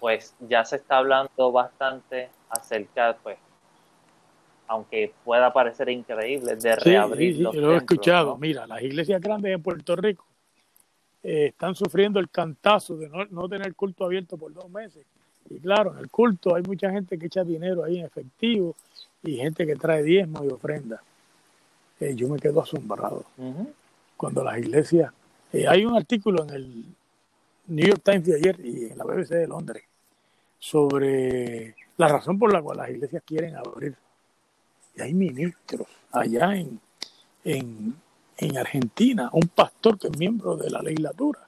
pues 0.00 0.34
ya 0.40 0.64
se 0.64 0.76
está 0.76 0.98
hablando 0.98 1.52
bastante 1.52 2.30
acerca, 2.50 3.16
pues, 3.22 3.38
aunque 4.66 5.12
pueda 5.24 5.52
parecer 5.52 5.88
increíble, 5.90 6.56
de 6.56 6.76
reabrir 6.76 7.36
sí, 7.36 7.44
sí, 7.50 7.58
lo 7.58 7.72
he 7.72 7.76
escuchado. 7.76 8.36
Mira, 8.38 8.66
las 8.66 8.82
iglesias 8.82 9.20
grandes 9.20 9.52
en 9.52 9.62
Puerto 9.62 9.94
Rico 9.94 10.26
eh, 11.28 11.46
están 11.46 11.74
sufriendo 11.74 12.20
el 12.20 12.30
cantazo 12.30 12.96
de 12.96 13.08
no, 13.08 13.48
tener 13.48 13.74
culto 13.74 14.04
abierto 14.04 14.36
por 14.36 14.52
dos 14.52 14.70
meses. 14.70 15.04
Y 15.50 15.58
claro, 15.58 15.92
en 15.92 15.98
el 15.98 16.10
culto 16.10 16.54
hay 16.54 16.62
mucha 16.62 16.90
gente 16.90 17.18
que 17.18 17.26
echa 17.26 17.44
dinero 17.44 17.84
ahí 17.84 17.98
en 17.98 18.06
efectivo 18.06 18.74
y 19.22 19.36
gente 19.36 19.66
que 19.66 19.76
trae 19.76 20.02
diezmos 20.02 20.44
y 20.44 20.48
ofrendas. 20.48 21.00
Eh, 22.00 22.14
yo 22.14 22.28
me 22.28 22.38
quedo 22.38 22.62
asombrado. 22.62 23.24
Cuando 24.16 24.44
las 24.44 24.58
iglesias... 24.58 25.12
Eh, 25.52 25.66
hay 25.68 25.84
un 25.84 25.96
artículo 25.96 26.42
en 26.44 26.50
el 26.50 26.84
New 27.68 27.86
York 27.86 28.02
Times 28.04 28.26
de 28.26 28.34
ayer 28.36 28.60
y 28.60 28.86
en 28.86 28.98
la 28.98 29.04
BBC 29.04 29.30
de 29.30 29.46
Londres 29.46 29.84
sobre 30.58 31.74
la 31.96 32.08
razón 32.08 32.38
por 32.38 32.52
la 32.52 32.60
cual 32.60 32.78
las 32.78 32.90
iglesias 32.90 33.22
quieren 33.24 33.54
abrir 33.56 33.94
y 34.96 35.02
hay 35.02 35.14
ministros 35.14 35.86
allá 36.12 36.56
en, 36.56 36.80
en, 37.44 38.56
Argentina, 38.56 39.30
un 39.32 39.48
pastor 39.48 39.98
que 39.98 40.08
es 40.08 40.18
miembro 40.18 40.56
de 40.56 40.70
la 40.70 40.82
legislatura, 40.82 41.45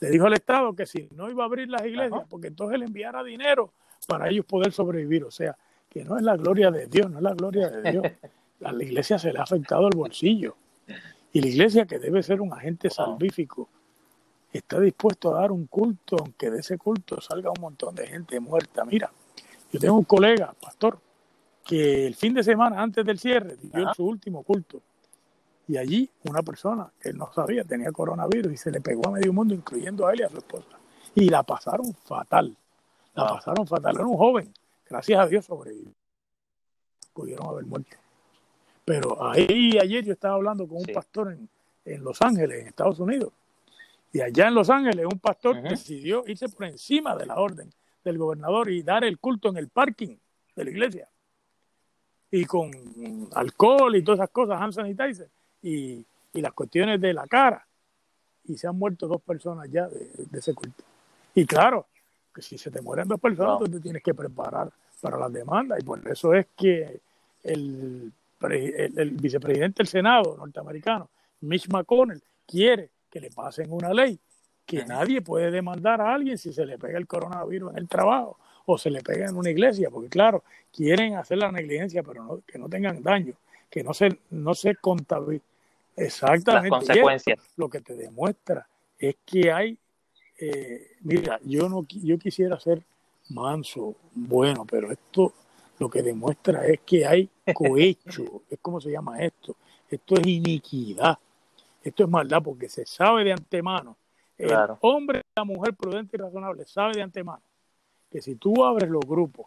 le 0.00 0.10
dijo 0.10 0.26
al 0.26 0.32
Estado 0.32 0.74
que 0.74 0.86
si 0.86 1.08
no 1.14 1.30
iba 1.30 1.44
a 1.44 1.46
abrir 1.46 1.68
las 1.68 1.84
iglesias, 1.84 2.22
porque 2.28 2.48
entonces 2.48 2.78
le 2.78 2.86
enviara 2.86 3.22
dinero 3.22 3.72
para 4.06 4.28
ellos 4.28 4.46
poder 4.46 4.72
sobrevivir. 4.72 5.24
O 5.24 5.30
sea, 5.30 5.56
que 5.88 6.04
no 6.04 6.16
es 6.16 6.22
la 6.22 6.36
gloria 6.36 6.70
de 6.70 6.86
Dios, 6.86 7.10
no 7.10 7.18
es 7.18 7.22
la 7.22 7.34
gloria 7.34 7.68
de 7.68 7.92
Dios. 7.92 8.04
A 8.64 8.72
la 8.72 8.84
iglesia 8.84 9.18
se 9.18 9.32
le 9.32 9.38
ha 9.38 9.42
afectado 9.42 9.88
el 9.88 9.96
bolsillo. 9.96 10.54
Y 11.32 11.40
la 11.40 11.48
iglesia, 11.48 11.86
que 11.86 11.98
debe 11.98 12.22
ser 12.22 12.42
un 12.42 12.52
agente 12.52 12.90
salvífico, 12.90 13.70
está 14.52 14.78
dispuesto 14.80 15.34
a 15.34 15.40
dar 15.40 15.50
un 15.50 15.66
culto, 15.66 16.16
aunque 16.18 16.50
de 16.50 16.60
ese 16.60 16.76
culto 16.76 17.22
salga 17.22 17.50
un 17.50 17.60
montón 17.60 17.94
de 17.94 18.06
gente 18.06 18.38
muerta. 18.38 18.84
Mira, 18.84 19.10
yo 19.72 19.80
tengo 19.80 19.96
un 19.96 20.04
colega, 20.04 20.52
pastor, 20.60 20.98
que 21.64 22.06
el 22.06 22.14
fin 22.16 22.34
de 22.34 22.42
semana 22.42 22.82
antes 22.82 23.04
del 23.04 23.18
cierre 23.18 23.56
dio 23.62 23.94
su 23.94 24.04
último 24.04 24.42
culto. 24.42 24.82
Y 25.70 25.76
allí 25.76 26.10
una 26.24 26.42
persona 26.42 26.92
que 27.00 27.10
él 27.10 27.16
no 27.16 27.32
sabía 27.32 27.62
tenía 27.62 27.92
coronavirus 27.92 28.52
y 28.52 28.56
se 28.56 28.72
le 28.72 28.80
pegó 28.80 29.06
a 29.06 29.12
medio 29.12 29.32
mundo, 29.32 29.54
incluyendo 29.54 30.04
a 30.04 30.12
él 30.12 30.18
y 30.18 30.22
a 30.24 30.28
su 30.28 30.38
esposa. 30.38 30.66
Y 31.14 31.28
la 31.28 31.44
pasaron 31.44 31.94
fatal. 31.94 32.56
La 33.14 33.28
pasaron 33.28 33.64
fatal. 33.68 33.94
Era 33.94 34.04
un 34.04 34.16
joven. 34.16 34.52
Gracias 34.88 35.20
a 35.20 35.28
Dios 35.28 35.44
sobrevivió. 35.44 35.92
Pudieron 37.12 37.46
haber 37.46 37.66
muerto. 37.66 37.96
Pero 38.84 39.24
ahí 39.24 39.78
ayer 39.80 40.04
yo 40.04 40.12
estaba 40.12 40.34
hablando 40.34 40.66
con 40.66 40.78
un 40.78 40.92
pastor 40.92 41.34
en, 41.34 41.48
en, 41.84 42.02
Los 42.02 42.20
Ángeles, 42.20 42.62
en 42.62 42.66
Estados 42.66 42.98
Unidos. 42.98 43.32
Y 44.12 44.22
allá 44.22 44.48
en 44.48 44.54
Los 44.56 44.70
Ángeles 44.70 45.06
un 45.06 45.20
pastor 45.20 45.62
decidió 45.62 46.24
irse 46.26 46.48
por 46.48 46.66
encima 46.66 47.14
de 47.14 47.26
la 47.26 47.36
orden 47.36 47.72
del 48.02 48.18
gobernador 48.18 48.72
y 48.72 48.82
dar 48.82 49.04
el 49.04 49.20
culto 49.20 49.50
en 49.50 49.56
el 49.56 49.68
parking 49.68 50.16
de 50.56 50.64
la 50.64 50.70
iglesia 50.70 51.08
y 52.28 52.44
con 52.44 52.72
alcohol 53.34 53.94
y 53.94 54.02
todas 54.02 54.18
esas 54.18 54.30
cosas, 54.30 54.60
hand 54.60 54.72
sanitizer, 54.72 55.30
y, 55.62 56.04
y 56.32 56.40
las 56.40 56.52
cuestiones 56.52 57.00
de 57.00 57.12
la 57.12 57.26
cara. 57.26 57.66
Y 58.44 58.56
se 58.56 58.66
han 58.66 58.78
muerto 58.78 59.06
dos 59.06 59.20
personas 59.20 59.70
ya 59.70 59.88
de, 59.88 60.38
ese 60.38 60.54
culto. 60.54 60.82
Y 61.34 61.44
claro, 61.46 61.86
que 62.34 62.42
si 62.42 62.58
se 62.58 62.70
te 62.70 62.80
mueren 62.80 63.06
dos 63.06 63.20
personas, 63.20 63.58
tú 63.58 63.68
te 63.68 63.80
tienes 63.80 64.02
que 64.02 64.14
preparar 64.14 64.70
para 65.00 65.18
las 65.18 65.32
demandas. 65.32 65.78
Y 65.80 65.84
por 65.84 66.06
eso 66.08 66.34
es 66.34 66.46
que 66.56 67.00
el, 67.42 68.12
el, 68.42 69.10
vicepresidente 69.12 69.82
del 69.82 69.86
Senado 69.86 70.36
norteamericano, 70.36 71.08
Mitch 71.42 71.68
McConnell, 71.68 72.22
quiere 72.46 72.90
que 73.10 73.20
le 73.20 73.30
pasen 73.30 73.72
una 73.72 73.92
ley 73.92 74.18
que 74.66 74.84
nadie 74.84 75.20
puede 75.20 75.50
demandar 75.50 76.00
a 76.00 76.14
alguien 76.14 76.38
si 76.38 76.52
se 76.52 76.64
le 76.64 76.78
pega 76.78 76.96
el 76.96 77.08
coronavirus 77.08 77.72
en 77.72 77.78
el 77.78 77.88
trabajo 77.88 78.38
o 78.66 78.78
se 78.78 78.88
le 78.88 79.02
pega 79.02 79.26
en 79.26 79.36
una 79.36 79.50
iglesia, 79.50 79.90
porque 79.90 80.08
claro, 80.08 80.44
quieren 80.72 81.16
hacer 81.16 81.38
la 81.38 81.50
negligencia, 81.50 82.04
pero 82.04 82.22
no, 82.22 82.40
que 82.46 82.56
no 82.56 82.68
tengan 82.68 83.02
daño, 83.02 83.34
que 83.68 83.82
no 83.82 83.92
se, 83.92 84.20
no 84.30 84.54
se 84.54 84.76
contabilice. 84.76 85.44
Exactamente. 86.00 86.70
Las 86.70 86.78
consecuencias. 86.78 87.38
lo 87.56 87.68
que 87.68 87.80
te 87.80 87.94
demuestra 87.94 88.66
es 88.98 89.16
que 89.24 89.52
hay, 89.52 89.78
eh, 90.38 90.96
mira, 91.02 91.38
yo 91.44 91.68
no 91.68 91.86
yo 91.88 92.18
quisiera 92.18 92.58
ser 92.58 92.82
manso, 93.30 93.96
bueno, 94.12 94.64
pero 94.64 94.90
esto 94.90 95.32
lo 95.78 95.88
que 95.88 96.02
demuestra 96.02 96.66
es 96.66 96.80
que 96.80 97.06
hay 97.06 97.30
cohecho, 97.54 98.42
es 98.50 98.58
como 98.60 98.80
se 98.80 98.90
llama 98.90 99.20
esto, 99.20 99.56
esto 99.88 100.14
es 100.16 100.26
iniquidad, 100.26 101.18
esto 101.82 102.04
es 102.04 102.10
maldad 102.10 102.42
porque 102.42 102.68
se 102.68 102.84
sabe 102.86 103.24
de 103.24 103.32
antemano, 103.32 103.96
el 104.36 104.52
hombre, 104.80 105.22
la 105.36 105.44
mujer 105.44 105.74
prudente 105.74 106.16
y 106.16 106.20
razonable 106.20 106.64
sabe 106.64 106.94
de 106.94 107.02
antemano 107.02 107.42
que 108.10 108.20
si 108.20 108.34
tú 108.36 108.64
abres 108.64 108.90
los 108.90 109.04
grupos 109.06 109.46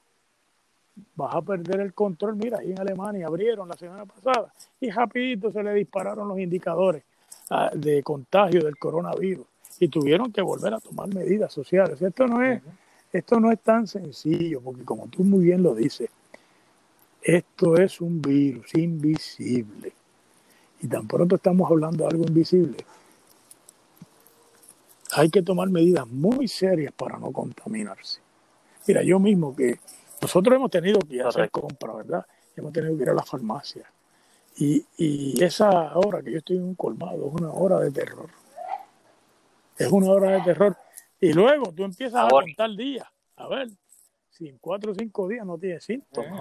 vas 1.16 1.36
a 1.36 1.42
perder 1.42 1.82
el 1.82 1.94
control. 1.94 2.36
Mira, 2.36 2.60
ahí 2.60 2.72
en 2.72 2.80
Alemania 2.80 3.28
abrieron 3.28 3.68
la 3.68 3.76
semana 3.76 4.06
pasada 4.06 4.54
y 4.80 4.90
rapidito 4.90 5.52
se 5.52 5.64
le 5.64 5.74
dispararon 5.74 6.28
los 6.28 6.40
indicadores 6.40 7.04
ah, 7.50 7.72
de 7.74 8.04
contagio 8.04 8.64
del 8.64 8.78
coronavirus 8.78 9.46
y 9.80 9.88
tuvieron 9.88 10.32
que 10.32 10.42
volver 10.42 10.74
a 10.74 10.80
tomar 10.80 11.14
medidas 11.14 11.52
sociales. 11.52 12.02
Esto 12.02 12.28
no 12.28 12.44
es, 12.44 12.62
esto 13.12 13.40
no 13.40 13.52
es 13.52 13.60
tan 13.60 13.88
sencillo, 13.88 14.62
porque 14.62 14.84
como 14.84 15.08
tú 15.08 15.24
muy 15.24 15.46
bien 15.46 15.64
lo 15.64 15.74
dices, 15.76 16.10
esto 17.22 17.78
es 17.78 18.02
un 18.02 18.22
virus 18.22 18.74
invisible. 18.76 19.94
Y 20.82 20.88
tan 20.88 21.08
pronto 21.08 21.38
estamos 21.38 21.70
hablando 21.72 22.04
de 22.04 22.10
algo 22.10 22.26
invisible, 22.26 22.78
hay 25.16 25.30
que 25.30 25.42
tomar 25.42 25.70
medidas 25.70 26.08
muy 26.08 26.48
serias 26.48 26.94
para 26.94 27.18
no 27.18 27.32
contaminarse. 27.32 28.20
Mira, 28.88 29.04
yo 29.04 29.20
mismo 29.20 29.56
que 29.56 29.80
nosotros 30.24 30.56
hemos 30.56 30.72
tenido 30.72 31.00
que 31.02 31.22
a 31.22 31.28
hacer 31.28 31.52
compras, 31.52 31.98
¿verdad? 31.98 32.26
Hemos 32.56 32.72
tenido 32.72 32.96
que 32.96 33.04
ir 33.04 33.10
a 33.10 33.14
la 33.14 33.24
farmacia. 33.24 33.84
Y, 34.56 34.86
y 34.98 35.44
esa 35.44 35.98
hora 35.98 36.22
que 36.22 36.32
yo 36.32 36.38
estoy 36.38 36.58
en 36.58 36.64
un 36.64 36.76
colmado 36.76 37.28
es 37.28 37.34
una 37.42 37.52
hora 37.52 37.80
de 37.80 37.92
terror. 37.92 38.30
Es 39.78 39.92
una 39.92 40.12
hora 40.12 40.32
de 40.32 40.42
terror. 40.42 40.78
Y 41.20 41.34
luego 41.34 41.74
tú 41.74 41.84
empiezas 41.84 42.26
a 42.26 42.30
contar 42.30 42.74
días. 42.76 43.06
A 43.36 43.48
ver, 43.50 43.70
si 44.30 44.48
en 44.48 44.58
cuatro 44.60 44.94
o 44.94 44.96
cinco 44.96 45.28
días 45.28 45.46
no 45.46 45.58
tienes 45.58 45.84
síntomas. 45.84 46.40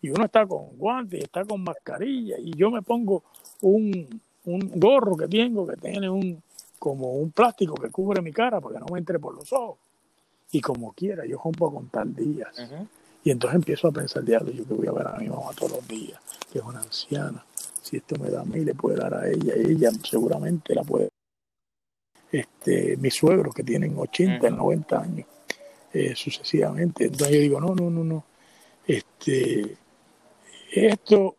Y 0.00 0.10
uno 0.10 0.24
está 0.24 0.44
con 0.44 0.76
guantes, 0.76 1.20
y 1.20 1.22
está 1.22 1.44
con 1.44 1.62
mascarilla. 1.62 2.36
Y 2.40 2.56
yo 2.56 2.72
me 2.72 2.82
pongo 2.82 3.22
un, 3.60 4.20
un 4.46 4.72
gorro 4.74 5.16
que 5.16 5.28
tengo 5.28 5.64
que 5.64 5.76
tiene 5.76 6.10
un 6.10 6.42
como 6.80 7.12
un 7.12 7.30
plástico 7.30 7.76
que 7.76 7.90
cubre 7.90 8.20
mi 8.20 8.32
cara 8.32 8.60
para 8.60 8.74
que 8.74 8.80
no 8.80 8.86
me 8.92 8.98
entre 8.98 9.20
por 9.20 9.36
los 9.36 9.52
ojos 9.52 9.78
y 10.52 10.60
como 10.60 10.92
quiera, 10.92 11.24
yo 11.24 11.40
rompo 11.42 11.66
a 11.66 11.72
contar 11.72 12.06
días. 12.06 12.54
Y 13.24 13.30
entonces 13.30 13.56
empiezo 13.56 13.88
a 13.88 13.92
pensar, 13.92 14.24
diablo, 14.24 14.50
yo 14.50 14.66
que 14.66 14.74
voy 14.74 14.86
a 14.86 14.92
ver 14.92 15.06
a 15.06 15.16
mi 15.16 15.28
mamá 15.28 15.50
todos 15.56 15.72
los 15.72 15.88
días, 15.88 16.20
que 16.52 16.58
es 16.58 16.64
una 16.64 16.80
anciana. 16.80 17.44
Si 17.80 17.96
esto 17.96 18.16
me 18.18 18.30
da 18.30 18.40
a 18.40 18.44
mí, 18.44 18.64
le 18.64 18.74
puede 18.74 18.96
dar 18.96 19.14
a 19.14 19.28
ella, 19.28 19.54
ella 19.54 19.90
seguramente 20.08 20.74
la 20.74 20.82
puede. 20.82 21.08
Este, 22.30 22.96
mis 22.96 23.14
suegros 23.14 23.54
que 23.54 23.62
tienen 23.62 23.96
80, 23.96 24.50
90 24.50 25.00
años, 25.00 25.26
eh, 25.92 26.14
sucesivamente. 26.16 27.04
Entonces 27.04 27.30
yo 27.30 27.40
digo, 27.40 27.60
no, 27.60 27.74
no, 27.74 27.90
no, 27.90 28.02
no. 28.02 28.24
Este, 28.86 29.76
esto 30.72 31.36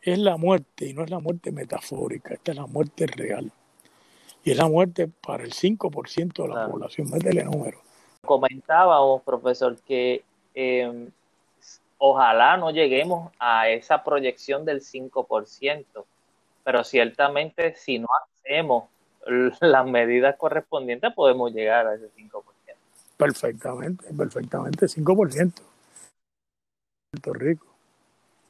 es 0.00 0.18
la 0.18 0.36
muerte 0.36 0.86
y 0.86 0.92
no 0.92 1.02
es 1.02 1.10
la 1.10 1.18
muerte 1.18 1.50
metafórica, 1.50 2.34
esta 2.34 2.52
es 2.52 2.56
la 2.58 2.66
muerte 2.66 3.06
real. 3.06 3.50
Y 4.44 4.52
es 4.52 4.56
la 4.56 4.68
muerte 4.68 5.08
para 5.08 5.42
el 5.42 5.52
5% 5.52 6.42
de 6.42 6.48
la 6.48 6.68
población, 6.68 7.10
métele 7.10 7.42
número 7.42 7.86
comentábamos, 8.26 9.22
profesor, 9.22 9.76
que 9.86 10.22
em, 10.52 11.10
ojalá 12.10 12.56
no 12.56 12.70
lleguemos 12.70 13.32
a 13.38 13.68
esa 13.68 14.02
proyección 14.02 14.64
del 14.64 14.80
5%, 14.80 16.04
pero 16.64 16.84
ciertamente 16.84 17.74
si 17.76 17.98
no 17.98 18.08
hacemos 18.22 18.84
las 19.60 19.86
medidas 19.86 20.36
correspondientes 20.36 21.12
podemos 21.14 21.52
llegar 21.52 21.86
a 21.86 21.94
ese 21.94 22.08
5%. 22.16 22.42
Perfectamente, 23.16 24.06
perfectamente, 24.12 24.86
5%. 24.86 25.52
Puerto 27.10 27.32
Rico 27.32 27.66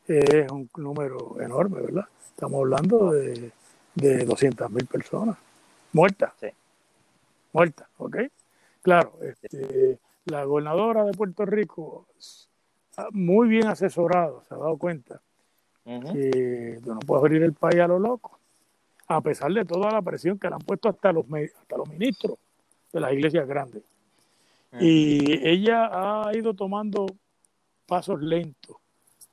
es 0.09 0.51
un 0.51 0.69
número 0.77 1.41
enorme, 1.41 1.81
¿verdad? 1.81 2.07
Estamos 2.31 2.61
hablando 2.61 3.13
de, 3.13 3.53
de 3.95 4.25
200 4.25 4.71
mil 4.71 4.87
personas 4.87 5.37
muertas. 5.93 6.33
Sí. 6.41 6.49
Muertas, 7.53 7.89
¿ok? 7.99 8.17
Claro, 8.83 9.15
este, 9.23 9.99
la 10.27 10.45
gobernadora 10.45 11.05
de 11.05 11.13
Puerto 11.13 11.47
Rico, 11.47 12.07
muy 13.13 13.49
bien 13.49 13.67
asesorado, 13.67 14.43
se 14.49 14.55
ha 14.55 14.59
dado 14.59 14.77
cuenta 14.77 15.21
que 15.85 16.81
no 16.85 16.99
puede 17.01 17.21
abrir 17.21 17.43
el 17.43 17.53
país 17.53 17.81
a 17.81 17.87
lo 17.87 17.99
loco, 17.99 18.39
a 19.07 19.21
pesar 19.21 19.53
de 19.53 19.65
toda 19.65 19.91
la 19.93 20.03
presión 20.03 20.39
que 20.39 20.49
le 20.49 20.55
han 20.55 20.61
puesto 20.61 20.89
hasta 20.89 21.13
los, 21.13 21.25
hasta 21.25 21.77
los 21.77 21.89
ministros 21.89 22.39
de 22.93 23.01
las 23.01 23.13
iglesias 23.13 23.47
grandes. 23.47 23.83
Y 24.79 25.47
ella 25.47 26.27
ha 26.27 26.37
ido 26.37 26.53
tomando 26.53 27.07
pasos 27.87 28.21
lentos, 28.21 28.77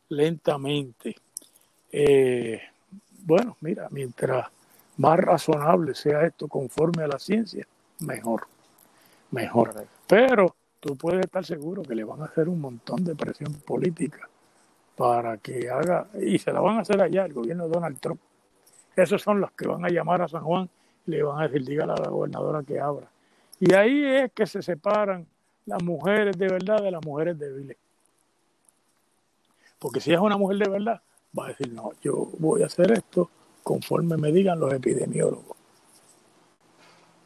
lentamente. 0.10 1.16
Eh, 1.92 2.62
bueno, 3.26 3.58
mira, 3.62 3.88
mientras 3.92 4.48
más 4.98 5.20
razonable 5.20 5.96
sea 5.96 6.26
esto 6.26 6.48
conforme 6.48 7.04
a 7.04 7.08
la 7.08 7.20
ciencia, 7.20 7.68
mejor 8.00 8.48
mejor. 9.34 9.74
Pero 10.08 10.56
tú 10.84 10.98
puedes 10.98 11.22
estar 11.22 11.46
seguro 11.46 11.82
que 11.82 11.96
le 11.96 12.04
van 12.04 12.22
a 12.22 12.26
hacer 12.26 12.50
un 12.50 12.60
montón 12.60 13.06
de 13.06 13.16
presión 13.16 13.54
política 13.66 14.28
para 14.98 15.38
que 15.38 15.70
haga, 15.70 16.08
y 16.22 16.38
se 16.38 16.52
la 16.52 16.60
van 16.60 16.78
a 16.78 16.82
hacer 16.82 17.02
allá 17.02 17.26
el 17.26 17.32
gobierno 17.32 17.68
de 17.68 17.74
Donald 17.74 17.98
Trump. 18.02 18.20
Esos 18.94 19.22
son 19.22 19.40
los 19.40 19.52
que 19.54 19.66
van 19.66 19.86
a 19.86 19.88
llamar 19.88 20.22
a 20.22 20.28
San 20.28 20.44
Juan 20.44 20.70
y 21.08 21.12
le 21.12 21.24
van 21.24 21.40
a 21.40 21.48
decir, 21.48 21.66
dígale 21.66 21.94
a 21.94 21.96
la 21.96 22.10
gobernadora 22.10 22.64
que 22.64 22.82
abra. 22.82 23.08
Y 23.62 23.74
ahí 23.74 24.04
es 24.04 24.34
que 24.34 24.46
se 24.46 24.62
separan 24.62 25.26
las 25.66 25.82
mujeres 25.82 26.38
de 26.38 26.50
verdad 26.50 26.84
de 26.84 26.92
las 26.92 27.04
mujeres 27.06 27.40
débiles. 27.40 27.78
Porque 29.80 30.02
si 30.02 30.12
es 30.12 30.20
una 30.20 30.36
mujer 30.36 30.58
de 30.58 30.70
verdad, 30.70 31.02
va 31.38 31.46
a 31.46 31.48
decir, 31.48 31.72
no, 31.72 31.92
yo 32.02 32.30
voy 32.40 32.62
a 32.62 32.66
hacer 32.66 32.92
esto 32.92 33.30
conforme 33.64 34.18
me 34.18 34.34
digan 34.34 34.60
los 34.60 34.74
epidemiólogos. 34.74 35.56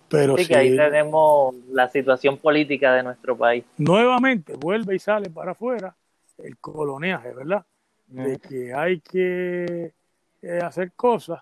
Pero 0.10 0.38
sí, 0.38 0.48
que 0.48 0.56
ahí 0.56 0.76
tenemos 0.76 1.56
la 1.70 1.90
situación 1.90 2.38
política 2.38 2.94
de 2.94 3.04
nuestro 3.04 3.38
país. 3.38 3.66
Nuevamente 3.78 4.56
vuelve 4.56 4.96
y 4.96 5.00
sale 5.00 5.30
para 5.30 5.52
afuera 5.52 5.96
el 6.38 6.58
coloniaje, 6.58 7.34
¿verdad? 7.34 7.66
De 8.08 8.38
que 8.38 8.74
hay 8.74 9.02
que 9.02 9.94
eh, 10.42 10.60
hacer 10.64 10.94
cosas 10.94 11.42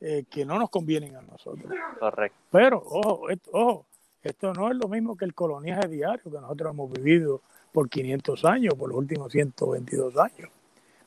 eh, 0.00 0.24
que 0.28 0.44
no 0.44 0.58
nos 0.58 0.68
convienen 0.68 1.14
a 1.14 1.22
nosotros. 1.22 1.72
Correcto. 2.00 2.38
Pero, 2.50 2.82
ojo, 2.84 3.30
esto, 3.30 3.50
ojo, 3.52 3.86
esto 4.22 4.52
no 4.52 4.70
es 4.70 4.76
lo 4.76 4.88
mismo 4.88 5.16
que 5.16 5.24
el 5.24 5.34
coloniaje 5.34 5.86
diario 5.86 6.24
que 6.24 6.40
nosotros 6.40 6.72
hemos 6.72 6.90
vivido 6.90 7.42
por 7.72 7.88
500 7.88 8.44
años, 8.44 8.74
por 8.74 8.88
los 8.88 8.98
últimos 8.98 9.30
122 9.30 10.16
años. 10.18 10.50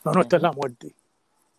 No, 0.03 0.11
no, 0.13 0.21
esta 0.21 0.37
es 0.37 0.41
la 0.41 0.51
muerte. 0.51 0.93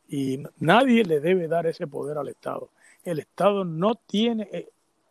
Y 0.09 0.43
nadie 0.61 1.05
le 1.05 1.21
debe 1.21 1.49
dar 1.49 1.67
ese 1.67 1.87
poder 1.87 2.17
al 2.17 2.29
Estado. 2.29 2.71
El 3.05 3.19
Estado 3.19 3.65
no 3.65 3.95
tiene, 3.95 4.49
eh, 4.53 4.69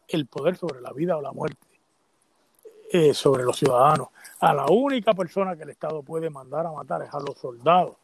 el 0.08 0.28
poder 0.28 0.56
sobre 0.56 0.82
la 0.82 0.91
vida 0.91 1.18
o 1.18 1.22
la 1.22 1.32
muerte, 1.32 1.68
eh, 2.91 3.13
sobre 3.13 3.44
los 3.44 3.58
ciudadanos. 3.58 4.10
A 4.39 4.54
la 4.54 4.65
única 4.68 5.13
persona 5.13 5.56
que 5.56 5.63
el 5.63 5.70
Estado 5.70 6.04
puede 6.04 6.30
mandar 6.30 6.65
a 6.65 6.72
matar 6.72 7.02
es 7.04 7.13
a 7.13 7.20
los 7.20 7.38
soldados. 7.38 7.96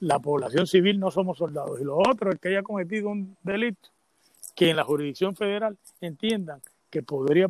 La 0.00 0.18
población 0.18 0.66
civil 0.66 1.00
no 1.00 1.10
somos 1.10 1.38
soldados. 1.38 1.80
Y 1.80 1.84
lo 1.84 1.96
otro 1.96 2.30
es 2.30 2.38
que 2.38 2.48
haya 2.48 2.62
cometido 2.62 3.08
un 3.08 3.36
delito 3.42 3.88
que 4.54 4.70
en 4.70 4.76
la 4.76 4.84
jurisdicción 4.84 5.36
federal 5.36 5.76
entiendan 6.00 6.60
que 6.90 7.02
podría 7.02 7.48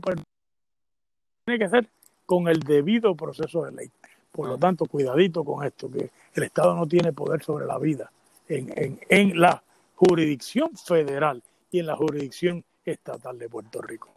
tiene 1.45 1.59
que 1.59 1.69
ser 1.69 1.89
con 2.25 2.49
el 2.49 2.61
debido 2.61 3.15
proceso 3.15 3.65
de 3.65 3.73
ley. 3.73 3.91
Por 4.33 4.49
lo 4.49 4.55
ah. 4.55 4.59
tanto, 4.59 4.87
cuidadito 4.87 5.45
con 5.45 5.65
esto, 5.65 5.91
que 5.91 6.11
el 6.35 6.43
Estado 6.43 6.75
no 6.75 6.87
tiene 6.87 7.13
poder 7.13 7.43
sobre 7.43 7.65
la 7.67 7.79
vida 7.79 8.11
en, 8.49 8.73
en, 8.77 9.01
en 9.09 9.41
la 9.41 9.63
jurisdicción 9.95 10.77
federal 10.77 11.43
y 11.71 11.79
en 11.79 11.87
la 11.87 11.97
jurisdicción 11.97 12.65
estatal 12.93 13.39
de 13.39 13.49
Puerto 13.49 13.83
Rico. 13.83 14.09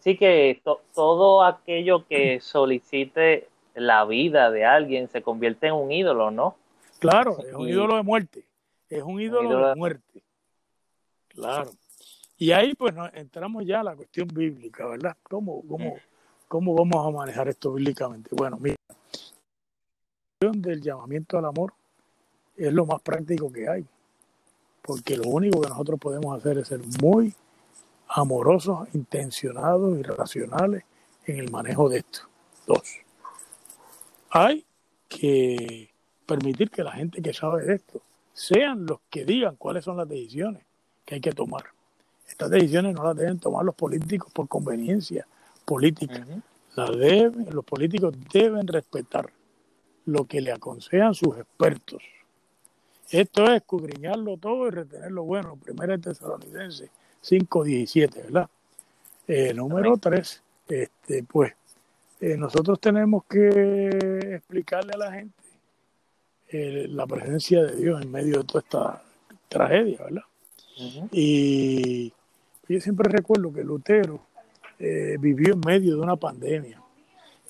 Sí 0.00 0.16
que 0.16 0.62
todo 0.94 1.42
aquello 1.42 2.06
que 2.06 2.40
solicite 2.40 3.48
la 3.74 4.04
vida 4.04 4.50
de 4.50 4.64
alguien 4.64 5.08
se 5.08 5.22
convierte 5.22 5.66
en 5.66 5.74
un 5.74 5.92
ídolo, 5.92 6.30
¿no? 6.30 6.56
Claro, 6.98 7.36
es 7.44 7.52
un 7.54 7.68
ídolo 7.68 7.96
de 7.96 8.02
muerte. 8.02 8.44
Es 8.88 9.02
un 9.02 9.20
ídolo, 9.20 9.68
de 9.68 9.74
muerte. 9.74 10.22
Claro. 11.28 11.70
Y 12.38 12.52
ahí 12.52 12.74
pues 12.74 12.94
entramos 13.14 13.64
ya 13.64 13.80
a 13.80 13.82
la 13.82 13.96
cuestión 13.96 14.28
bíblica, 14.28 14.86
¿verdad? 14.86 15.16
¿Cómo, 15.22 15.62
cómo, 15.66 15.96
cómo 16.48 16.74
vamos 16.74 17.06
a 17.06 17.10
manejar 17.10 17.48
esto 17.48 17.72
bíblicamente? 17.72 18.28
Bueno, 18.36 18.58
mira, 18.60 18.76
la 18.90 18.96
cuestión 20.38 20.60
del 20.60 20.82
llamamiento 20.82 21.38
al 21.38 21.46
amor 21.46 21.72
es 22.54 22.70
lo 22.74 22.84
más 22.84 23.00
práctico 23.00 23.50
que 23.50 23.66
hay 23.66 23.86
porque 24.86 25.16
lo 25.16 25.24
único 25.24 25.60
que 25.60 25.68
nosotros 25.68 25.98
podemos 25.98 26.38
hacer 26.38 26.58
es 26.58 26.68
ser 26.68 26.80
muy 27.02 27.34
amorosos, 28.08 28.88
intencionados 28.94 29.98
y 29.98 30.02
racionales 30.02 30.84
en 31.26 31.40
el 31.40 31.50
manejo 31.50 31.88
de 31.88 31.98
esto. 31.98 32.20
Dos. 32.66 32.82
hay 34.30 34.64
que 35.08 35.88
permitir 36.26 36.70
que 36.70 36.82
la 36.82 36.92
gente 36.92 37.22
que 37.22 37.32
sabe 37.32 37.64
de 37.64 37.74
esto 37.74 38.00
sean 38.32 38.86
los 38.86 38.98
que 39.08 39.24
digan 39.24 39.56
cuáles 39.56 39.84
son 39.84 39.96
las 39.96 40.08
decisiones 40.08 40.62
que 41.04 41.16
hay 41.16 41.20
que 41.20 41.32
tomar. 41.32 41.64
Estas 42.28 42.50
decisiones 42.50 42.94
no 42.94 43.04
las 43.04 43.16
deben 43.16 43.38
tomar 43.38 43.64
los 43.64 43.74
políticos 43.74 44.32
por 44.32 44.48
conveniencia 44.48 45.26
política. 45.64 46.24
las 46.74 46.90
deben, 46.96 47.46
los 47.50 47.64
políticos 47.64 48.14
deben 48.32 48.66
respetar 48.66 49.32
lo 50.04 50.24
que 50.24 50.40
le 50.40 50.52
aconsejan 50.52 51.14
sus 51.14 51.36
expertos. 51.38 52.02
Esto 53.10 53.44
es 53.44 53.56
escudriñarlo 53.56 54.36
todo 54.36 54.66
y 54.66 54.70
retener 54.70 55.12
lo 55.12 55.24
bueno. 55.24 55.56
Primera 55.56 55.96
Tesalonicense 55.96 56.90
5.17, 57.22 58.14
¿verdad? 58.24 58.48
Eh, 59.28 59.52
número 59.54 59.96
3, 59.96 60.42
este, 60.68 61.22
pues 61.24 61.52
eh, 62.20 62.36
nosotros 62.36 62.80
tenemos 62.80 63.24
que 63.24 64.34
explicarle 64.36 64.92
a 64.94 64.98
la 64.98 65.12
gente 65.12 65.42
eh, 66.48 66.86
la 66.88 67.06
presencia 67.06 67.62
de 67.64 67.76
Dios 67.76 68.02
en 68.02 68.10
medio 68.10 68.38
de 68.38 68.44
toda 68.44 68.60
esta 68.60 69.02
tragedia, 69.48 69.98
¿verdad? 70.04 70.22
Y 71.10 72.12
yo 72.68 72.80
siempre 72.80 73.08
recuerdo 73.08 73.52
que 73.52 73.64
Lutero 73.64 74.20
vivió 74.78 75.54
en 75.54 75.60
medio 75.60 75.96
de 75.96 76.02
una 76.02 76.16
pandemia. 76.16 76.82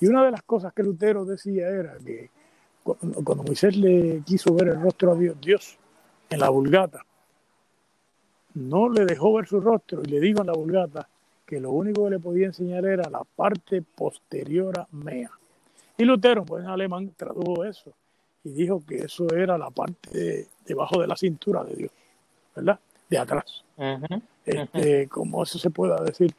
Y 0.01 0.07
una 0.07 0.25
de 0.25 0.31
las 0.31 0.43
cosas 0.43 0.73
que 0.73 0.85
Lutero 0.85 1.25
decía 1.25 1.69
era 1.69 1.97
que 2.05 2.31
cuando, 2.95 3.43
Moisés 3.43 3.77
le 3.77 4.23
quiso 4.25 4.55
ver 4.55 4.69
el 4.69 4.81
rostro 4.81 5.13
a 5.13 5.17
Dios, 5.17 5.37
Dios 5.41 5.77
en 6.31 6.41
la 6.41 6.49
vulgata, 6.49 7.05
no 8.55 8.89
le 8.89 9.05
dejó 9.05 9.35
ver 9.35 9.47
su 9.47 9.61
rostro 9.61 10.03
y 10.05 10.09
le 10.09 10.21
dijo 10.21 10.41
en 10.41 10.47
la 10.47 10.53
vulgata 10.53 11.09
que 11.45 11.61
lo 11.61 11.71
único 11.71 12.05
que 12.05 12.11
le 12.11 12.19
podía 12.19 12.47
enseñar 12.47 12.85
era 12.87 13.09
la 13.11 13.23
parte 13.25 13.83
posterior 13.83 14.79
a 14.79 14.87
mea. 14.93 15.31
Y 15.99 16.05
Lutero, 16.05 16.45
pues 16.45 16.65
en 16.65 16.71
alemán, 16.71 17.13
tradujo 17.17 17.65
eso 17.65 17.93
y 18.45 18.51
dijo 18.51 18.83
que 18.87 18.99
eso 18.99 19.29
era 19.35 19.59
la 19.59 19.71
parte 19.71 20.49
debajo 20.65 21.01
de 21.01 21.07
la 21.07 21.17
cintura 21.17 21.65
de 21.65 21.75
Dios, 21.75 21.91
¿verdad? 22.55 22.79
De 23.09 23.19
atrás. 23.19 23.65
este, 24.45 25.09
como 25.09 25.43
eso 25.43 25.59
se 25.59 25.71
pueda 25.71 26.03
decir 26.03 26.35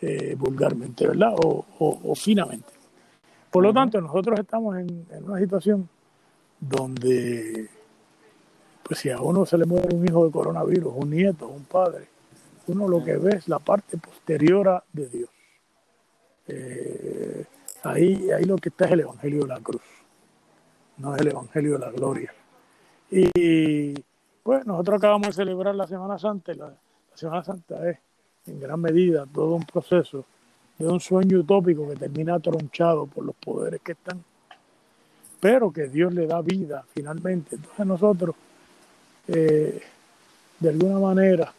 eh, 0.00 0.34
vulgarmente, 0.36 1.06
¿verdad? 1.06 1.32
O, 1.38 2.14
finamente. 2.16 2.81
Por 3.52 3.62
lo 3.62 3.74
tanto, 3.74 4.00
nosotros 4.00 4.40
estamos 4.40 4.78
en, 4.78 5.06
una 5.24 5.38
situación 5.38 5.86
donde, 6.58 7.68
pues 8.82 9.00
si 9.00 9.10
a 9.10 9.20
uno 9.20 9.44
se 9.44 9.58
le 9.58 9.66
muere 9.66 9.94
un 9.94 10.02
hijo 10.08 10.24
de 10.24 10.32
coronavirus, 10.32 10.94
un 10.96 11.10
nieto, 11.10 11.48
un 11.48 11.64
padre, 11.64 12.08
uno 12.68 12.88
lo 12.88 13.04
que 13.04 13.18
ve 13.18 13.36
es 13.36 13.48
la 13.48 13.58
parte 13.58 13.98
posterior 13.98 14.82
de 14.90 15.06
Dios. 15.06 15.28
Eh, 16.48 17.44
ahí, 17.82 18.30
ahí 18.30 18.44
lo 18.44 18.56
que 18.56 18.70
está 18.70 18.86
es 18.86 18.92
el 18.92 19.00
Evangelio 19.00 19.42
de 19.42 19.48
la 19.48 19.60
cruz, 19.60 19.82
no 20.96 21.14
es 21.14 21.20
el 21.20 21.28
Evangelio 21.28 21.74
de 21.74 21.78
la 21.78 21.90
gloria. 21.90 22.32
Y 23.10 23.92
pues 24.42 24.64
nosotros 24.64 24.96
acabamos 24.96 25.26
de 25.26 25.32
celebrar 25.34 25.74
la 25.74 25.86
Semana 25.86 26.18
Santa. 26.18 26.54
La, 26.54 26.68
la 26.68 27.16
Semana 27.16 27.44
Santa 27.44 27.86
es 27.90 27.98
en 28.46 28.60
gran 28.60 28.80
medida 28.80 29.26
todo 29.26 29.56
un 29.56 29.66
proceso 29.66 30.24
de 30.82 30.88
un 30.88 30.98
sueño 30.98 31.38
utópico 31.38 31.88
que 31.88 31.94
termina 31.94 32.40
tronchado 32.40 33.06
por 33.06 33.24
los 33.24 33.36
poderes 33.36 33.80
que 33.82 33.92
están, 33.92 34.22
pero 35.38 35.72
que 35.72 35.86
Dios 35.86 36.12
le 36.12 36.26
da 36.26 36.42
vida 36.42 36.84
finalmente. 36.92 37.54
Entonces 37.54 37.86
nosotros, 37.86 38.34
eh, 39.28 39.80
de 40.58 40.68
alguna 40.68 40.98
manera, 40.98 41.54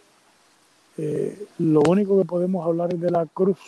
eh, 0.98 1.48
lo 1.60 1.82
único 1.88 2.18
que 2.18 2.26
podemos 2.26 2.66
hablar 2.66 2.94
es 2.94 3.00
de 3.00 3.12
la 3.12 3.26
cruz 3.26 3.60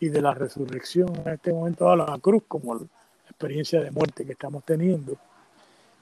y 0.00 0.08
de 0.08 0.20
la 0.20 0.34
resurrección. 0.34 1.14
En 1.24 1.34
este 1.34 1.52
momento 1.52 1.88
a 1.88 1.96
la 1.96 2.18
cruz 2.20 2.42
como 2.48 2.74
la 2.74 2.86
experiencia 3.30 3.80
de 3.80 3.92
muerte 3.92 4.26
que 4.26 4.32
estamos 4.32 4.64
teniendo 4.64 5.16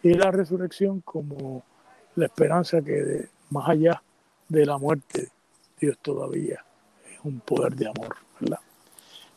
y 0.02 0.14
la 0.14 0.30
resurrección 0.30 1.02
como 1.02 1.62
la 2.16 2.24
esperanza 2.24 2.80
que 2.80 3.28
más 3.50 3.68
allá 3.68 4.02
de 4.48 4.64
la 4.64 4.78
muerte 4.78 5.28
Dios 5.78 5.98
todavía 6.00 6.54
es 6.54 6.71
un 7.24 7.40
poder 7.40 7.74
de 7.74 7.88
amor, 7.88 8.16
¿verdad? 8.40 8.60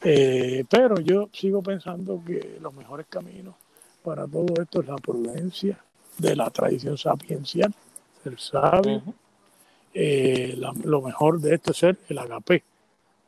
Eh, 0.03 0.65
pero 0.69 0.99
yo 0.99 1.29
sigo 1.33 1.61
pensando 1.61 2.21
que 2.25 2.57
los 2.61 2.73
mejores 2.73 3.07
caminos 3.09 3.55
para 4.03 4.27
todo 4.27 4.61
esto 4.61 4.81
es 4.81 4.87
la 4.87 4.97
prudencia 4.97 5.79
de 6.17 6.35
la 6.35 6.49
tradición 6.49 6.97
sapiencial, 6.97 7.73
ser 8.23 8.39
sabio. 8.39 9.01
Eh, 9.93 10.57
lo 10.83 11.01
mejor 11.01 11.39
de 11.39 11.55
esto 11.55 11.71
es 11.71 11.77
ser 11.77 11.97
el 12.09 12.19
agape. 12.19 12.63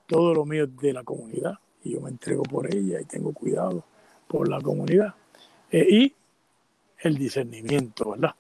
Todo 0.06 0.34
lo 0.34 0.46
mío 0.46 0.66
es 0.66 0.78
de 0.78 0.94
la 0.94 1.04
comunidad 1.04 1.56
y 1.84 1.94
yo 1.94 2.02
me 2.02 2.10
entrego 2.10 2.44
por 2.44 2.74
ella 2.74 3.02
y 3.02 3.06
tengo 3.06 3.34
cuidado 3.34 3.84
por 4.28 4.48
la 4.48 4.62
comunidad. 4.62 5.16
Eh, 5.72 5.88
y 5.90 6.14
el 7.00 7.18
discernimiento, 7.18 8.12
¿verdad? 8.12 8.36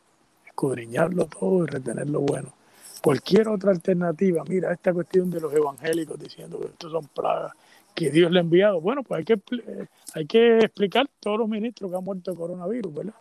Escudriñarlo 0.45 1.25
todo 1.25 1.63
y 1.63 1.67
retener 1.67 2.09
lo 2.09 2.21
bueno 2.21 2.56
cualquier 3.01 3.47
otra 3.47 3.71
alternativa, 3.71 4.43
mira, 4.47 4.71
esta 4.71 4.93
cuestión 4.93 5.29
de 5.29 5.39
los 5.39 5.53
evangélicos 5.53 6.19
diciendo 6.19 6.59
que 6.59 6.67
estos 6.67 6.91
son 6.91 7.07
plagas 7.07 7.53
que 7.93 8.11
Dios 8.11 8.31
le 8.31 8.39
ha 8.39 8.41
enviado, 8.41 8.79
bueno, 8.79 9.01
pues 9.01 9.19
hay 9.19 9.25
que, 9.25 9.33
eh, 9.33 9.87
hay 10.13 10.25
que 10.27 10.59
explicar 10.59 11.07
todos 11.19 11.39
los 11.39 11.49
ministros 11.49 11.89
que 11.89 11.97
han 11.97 12.03
muerto 12.03 12.31
de 12.31 12.37
coronavirus, 12.37 12.93
¿verdad? 12.93 13.15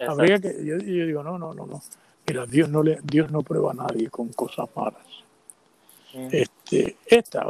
Habría 0.00 0.38
que, 0.38 0.64
yo, 0.64 0.78
digo, 0.78 1.22
no, 1.22 1.38
no, 1.38 1.52
no, 1.52 1.66
no. 1.66 1.82
Mira, 2.26 2.46
Dios 2.46 2.70
no, 2.70 2.82
le, 2.82 2.98
Dios 3.02 3.30
no 3.30 3.42
prueba 3.42 3.72
a 3.72 3.74
nadie 3.74 4.08
con 4.08 4.28
cosas 4.28 4.68
malas. 4.74 5.06
Este, 6.14 6.96
esta 7.04 7.44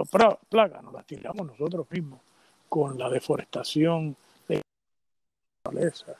plaga 0.48 0.82
nos 0.82 0.92
la 0.92 1.02
tiramos 1.02 1.46
nosotros 1.46 1.86
mismos 1.90 2.20
con 2.68 2.98
la 2.98 3.08
deforestación 3.10 4.16
de 4.48 4.56
la 4.56 4.62
naturaleza. 5.64 6.16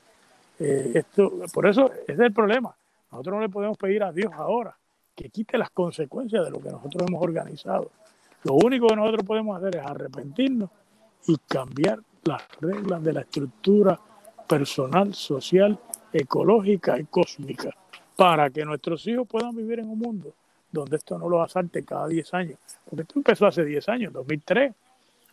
Eh, 0.61 0.93
esto, 0.95 1.33
por 1.53 1.67
eso 1.67 1.91
ese 1.93 2.13
es 2.13 2.21
el 2.21 2.33
problema. 2.33 2.75
Nosotros 3.11 3.35
no 3.35 3.41
le 3.41 3.49
podemos 3.49 3.77
pedir 3.77 4.05
a 4.05 4.13
Dios 4.13 4.33
ahora 4.33 4.77
que 5.15 5.31
quite 5.31 5.59
las 5.59 5.71
consecuencias 5.71 6.45
de 6.45 6.51
lo 6.51 6.61
que 6.61 6.71
nosotros 6.71 7.07
hemos 7.09 7.23
organizado. 7.23 7.91
Lo 8.43 8.55
único 8.55 8.87
que 8.89 8.97
nosotros 8.97 9.25
podemos 9.25 9.57
hacer 9.57 9.77
es 9.77 9.87
arrepentirnos 9.87 10.71
y 11.27 11.37
cambiar 11.49 12.01
las 12.25 12.43
reglas 12.61 13.03
de 13.03 13.13
la 13.13 13.21
estructura 13.21 13.99
personal, 14.47 15.15
social, 15.15 15.79
ecológica 16.13 16.99
y 16.99 17.05
cósmica 17.05 17.71
para 18.17 18.51
que 18.51 18.65
nuestros 18.65 19.07
hijos 19.07 19.27
puedan 19.27 19.57
vivir 19.57 19.81
en 19.81 19.89
un 19.89 19.99
mundo 19.99 20.35
donde 20.75 20.97
esto 20.97 21.17
no 21.19 21.29
lo 21.29 21.41
asalte 21.41 21.85
cada 21.85 22.09
10 22.09 22.35
años. 22.35 22.59
Porque 22.85 23.03
esto 23.03 23.15
empezó 23.17 23.47
hace 23.47 23.65
10 23.65 23.89
años, 23.89 24.13
2003, 24.13 24.75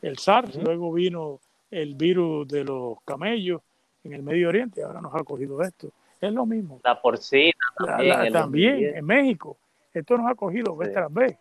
el 0.04 0.18
SARS, 0.18 0.56
luego 0.56 0.94
vino 0.94 1.40
el 1.70 1.96
virus 1.96 2.48
de 2.48 2.64
los 2.64 3.02
camellos 3.04 3.62
en 4.04 4.14
el 4.14 4.24
Medio 4.24 4.50
Oriente, 4.50 4.84
ahora 4.84 5.02
nos 5.02 5.14
ha 5.14 5.24
cogido 5.24 5.62
esto. 5.62 5.90
Es 6.20 6.32
lo 6.32 6.46
mismo. 6.46 6.80
La 6.84 7.02
porcina 7.02 7.54
también. 7.78 8.34
también 8.34 8.96
en 8.96 9.06
México. 9.06 9.58
Esto 9.94 10.18
nos 10.18 10.32
ha 10.32 10.36
cogido 10.36 10.76
vez 10.76 10.94
tras 10.94 11.14
vez. 11.14 11.38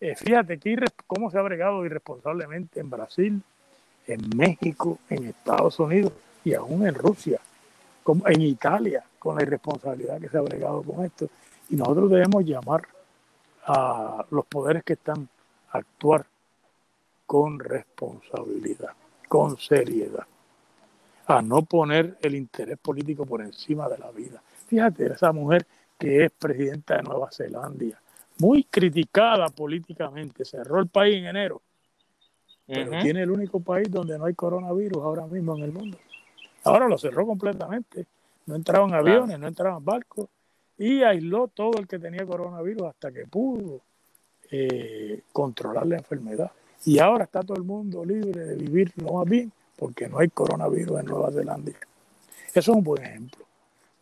Eh, 0.00 0.14
fíjate 0.16 0.58
que 0.58 0.76
cómo 1.06 1.30
se 1.30 1.38
ha 1.38 1.42
bregado 1.42 1.84
irresponsablemente 1.84 2.80
en 2.80 2.88
Brasil, 2.88 3.42
en 4.06 4.28
México, 4.34 4.98
en 5.10 5.26
Estados 5.26 5.78
Unidos 5.78 6.12
y 6.42 6.54
aún 6.54 6.86
en 6.86 6.94
Rusia, 6.94 7.38
como 8.02 8.26
en 8.26 8.40
Italia, 8.40 9.04
con 9.18 9.36
la 9.36 9.42
irresponsabilidad 9.42 10.18
que 10.18 10.28
se 10.28 10.38
ha 10.38 10.40
bregado 10.40 10.82
con 10.82 11.04
esto. 11.04 11.28
Y 11.68 11.76
nosotros 11.76 12.10
debemos 12.10 12.44
llamar 12.44 12.82
a 13.66 14.24
los 14.30 14.46
poderes 14.46 14.82
que 14.84 14.94
están 14.94 15.28
a 15.70 15.78
actuar 15.78 16.24
con 17.26 17.58
responsabilidad, 17.58 18.92
con 19.28 19.58
seriedad, 19.58 20.26
a 21.26 21.42
no 21.42 21.62
poner 21.62 22.16
el 22.22 22.34
interés 22.34 22.78
político 22.78 23.26
por 23.26 23.42
encima 23.42 23.88
de 23.88 23.98
la 23.98 24.10
vida. 24.10 24.42
Fíjate, 24.66 25.12
esa 25.12 25.30
mujer 25.30 25.66
que 26.00 26.24
es 26.24 26.30
presidenta 26.32 26.96
de 26.96 27.02
Nueva 27.02 27.30
Zelanda, 27.30 28.00
muy 28.38 28.64
criticada 28.64 29.48
políticamente, 29.50 30.46
cerró 30.46 30.80
el 30.80 30.88
país 30.88 31.16
en 31.16 31.26
enero, 31.26 31.60
pero 32.66 32.90
tiene 33.02 33.22
el 33.22 33.30
único 33.30 33.60
país 33.60 33.90
donde 33.90 34.18
no 34.18 34.24
hay 34.24 34.34
coronavirus 34.34 35.02
ahora 35.02 35.26
mismo 35.26 35.56
en 35.58 35.64
el 35.64 35.72
mundo. 35.72 35.98
Ahora 36.64 36.88
lo 36.88 36.96
cerró 36.96 37.26
completamente, 37.26 38.06
no 38.46 38.56
entraban 38.56 38.94
aviones, 38.94 39.38
no 39.38 39.46
entraban 39.46 39.84
barcos 39.84 40.28
y 40.78 41.02
aisló 41.02 41.48
todo 41.48 41.78
el 41.78 41.86
que 41.86 41.98
tenía 41.98 42.24
coronavirus 42.24 42.84
hasta 42.84 43.12
que 43.12 43.26
pudo 43.26 43.82
eh, 44.50 45.22
controlar 45.32 45.86
la 45.86 45.98
enfermedad. 45.98 46.50
Y 46.86 46.98
ahora 46.98 47.24
está 47.24 47.42
todo 47.42 47.58
el 47.58 47.64
mundo 47.64 48.04
libre 48.06 48.40
de 48.40 48.56
vivir 48.56 48.92
lo 48.96 49.12
más 49.12 49.28
bien 49.28 49.52
porque 49.76 50.08
no 50.08 50.18
hay 50.18 50.28
coronavirus 50.28 51.00
en 51.00 51.06
Nueva 51.06 51.30
Zelanda. 51.30 51.72
Eso 52.48 52.58
es 52.58 52.68
un 52.68 52.82
buen 52.82 53.04
ejemplo 53.04 53.44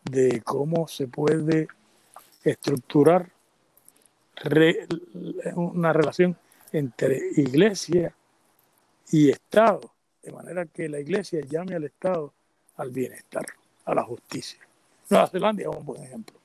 de 0.09 0.41
cómo 0.41 0.87
se 0.87 1.07
puede 1.07 1.67
estructurar 2.43 3.29
una 5.55 5.93
relación 5.93 6.37
entre 6.71 7.19
iglesia 7.35 8.13
y 9.11 9.29
Estado, 9.29 9.81
de 10.23 10.31
manera 10.31 10.65
que 10.65 10.87
la 10.87 10.99
iglesia 10.99 11.41
llame 11.49 11.75
al 11.75 11.83
Estado 11.83 12.33
al 12.77 12.91
bienestar, 12.91 13.45
a 13.85 13.93
la 13.93 14.03
justicia. 14.03 14.59
Nueva 15.09 15.27
Zelanda 15.27 15.63
es 15.63 15.67
un 15.67 15.85
buen 15.85 16.03
ejemplo. 16.03 16.37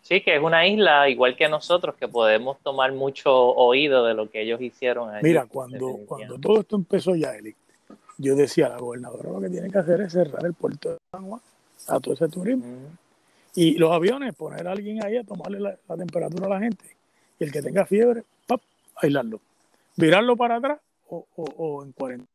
Sí, 0.00 0.20
que 0.20 0.36
es 0.36 0.42
una 0.42 0.66
isla 0.66 1.08
igual 1.08 1.36
que 1.36 1.48
nosotros, 1.48 1.96
que 1.96 2.06
podemos 2.06 2.58
tomar 2.60 2.92
mucho 2.92 3.34
oído 3.34 4.04
de 4.04 4.14
lo 4.14 4.30
que 4.30 4.42
ellos 4.42 4.60
hicieron. 4.60 5.10
Mira, 5.20 5.46
cuando, 5.46 5.98
cuando 6.06 6.38
todo 6.38 6.60
esto 6.60 6.76
empezó 6.76 7.16
ya, 7.16 7.34
Eli, 7.34 7.54
yo 8.16 8.36
decía, 8.36 8.68
la 8.68 8.78
gobernadora 8.78 9.30
lo 9.32 9.40
que 9.40 9.50
tiene 9.50 9.68
que 9.68 9.78
hacer 9.78 10.00
es 10.02 10.12
cerrar 10.12 10.46
el 10.46 10.54
puerto 10.54 10.90
de 10.90 10.98
San 11.10 11.26
Juan 11.26 11.40
a 11.88 12.00
todo 12.00 12.14
ese 12.14 12.28
turismo. 12.28 12.64
Y 13.56 13.78
los 13.78 13.90
aviones, 13.90 14.34
poner 14.34 14.68
a 14.68 14.72
alguien 14.72 15.02
ahí 15.02 15.16
a 15.16 15.24
tomarle 15.24 15.58
la, 15.58 15.76
temperatura 15.96 16.46
a 16.46 16.50
la 16.50 16.60
gente. 16.60 16.84
Y 17.40 17.44
el 17.44 17.50
que 17.50 17.62
tenga 17.62 17.86
fiebre, 17.86 18.22
¡pap! 18.46 18.60
aislarlo. 18.96 19.40
Virarlo 19.96 20.36
para 20.36 20.56
atrás 20.56 20.78
o, 21.08 21.26
o, 21.36 21.82
en 21.82 21.92
cuarentena. 21.92 22.28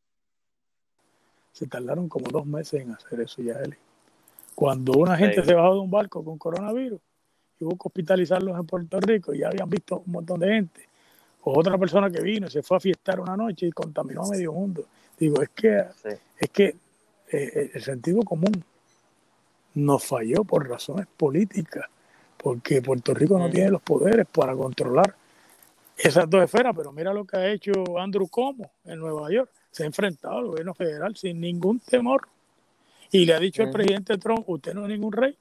Se 1.53 1.67
tardaron 1.67 2.09
como 2.09 2.25
dos 2.31 2.45
meses 2.47 2.81
en 2.81 2.91
hacer 2.91 3.21
eso 3.21 3.41
ya, 3.43 3.53
Eli. 3.53 3.75
Cuando 4.55 4.93
una 4.93 5.15
gente 5.15 5.43
se 5.43 5.53
bajó 5.53 5.75
de 5.75 5.79
un 5.81 5.91
barco 5.91 6.25
con 6.25 6.39
coronavirus 6.39 6.99
y 7.59 7.65
hubo 7.65 7.75
que 7.75 7.87
hospitalizarlos 7.87 8.57
en 8.57 8.65
Puerto 8.65 8.99
Rico, 8.99 9.33
y 9.33 9.39
ya 9.39 9.49
habían 9.49 9.69
visto 9.69 10.01
un 10.03 10.11
montón 10.11 10.39
de 10.39 10.47
gente. 10.47 10.87
O 11.43 11.59
otra 11.59 11.77
persona 11.77 12.09
que 12.09 12.21
vino 12.21 12.47
y 12.47 12.49
se 12.49 12.63
fue 12.63 12.77
a 12.77 12.79
fiestar 12.79 13.19
una 13.19 13.37
noche 13.37 13.67
y 13.67 13.71
contaminó 13.71 14.23
a 14.23 14.29
medio 14.29 14.53
mundo. 14.53 14.85
Digo, 15.19 15.39
es 15.43 15.49
que, 15.49 15.83
es 16.39 16.49
que 16.49 16.65
eh, 16.65 16.75
eh, 17.31 17.71
el 17.75 17.81
sentido 17.83 18.21
común 18.23 18.63
nos 19.75 20.03
falló 20.03 20.43
por 20.43 20.67
razones 20.67 21.07
políticas, 21.17 21.85
porque 22.37 22.81
Puerto 22.81 23.13
Rico 23.13 23.37
no 23.37 23.49
tiene 23.49 23.71
los 23.71 23.81
poderes 23.81 24.25
para 24.27 24.55
controlar 24.55 25.15
esas 25.97 26.29
dos 26.29 26.43
esferas, 26.43 26.73
pero 26.75 26.91
mira 26.91 27.13
lo 27.13 27.25
que 27.25 27.37
ha 27.37 27.47
hecho 27.51 27.71
Andrew 27.99 28.27
Como 28.27 28.71
en 28.85 28.99
Nueva 28.99 29.29
York. 29.31 29.51
Se 29.69 29.83
ha 29.83 29.85
enfrentado 29.85 30.37
al 30.39 30.47
gobierno 30.47 30.73
federal 30.73 31.15
sin 31.15 31.39
ningún 31.39 31.79
temor. 31.79 32.27
Y 33.11 33.25
le 33.25 33.33
ha 33.33 33.39
dicho 33.39 33.63
al 33.63 33.71
presidente 33.71 34.17
Trump, 34.17 34.49
usted 34.49 34.73
no 34.73 34.83
es 34.83 34.89
ningún 34.89 35.11
rey. 35.11 35.37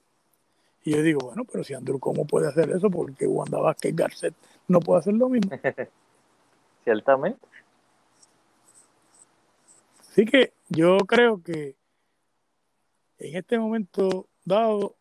Y 0.84 0.92
yo 0.92 1.02
digo, 1.02 1.20
bueno, 1.20 1.44
pero 1.44 1.64
si 1.64 1.74
Andrew 1.74 1.98
Como 1.98 2.26
puede 2.26 2.48
hacer 2.48 2.70
eso, 2.70 2.90
porque 2.90 3.26
Wanda 3.26 3.58
Vázquez 3.58 3.94
Garcet 3.94 4.34
no 4.68 4.80
puede 4.80 5.00
hacer 5.00 5.14
lo 5.14 5.28
mismo. 5.28 5.50
Ciertamente. 6.84 7.46
Así 10.00 10.24
que 10.24 10.52
yo 10.68 10.98
creo 10.98 11.42
que 11.42 11.74
en 13.20 13.36
este 13.36 13.58
momento 13.58 14.26
dado 14.44 14.96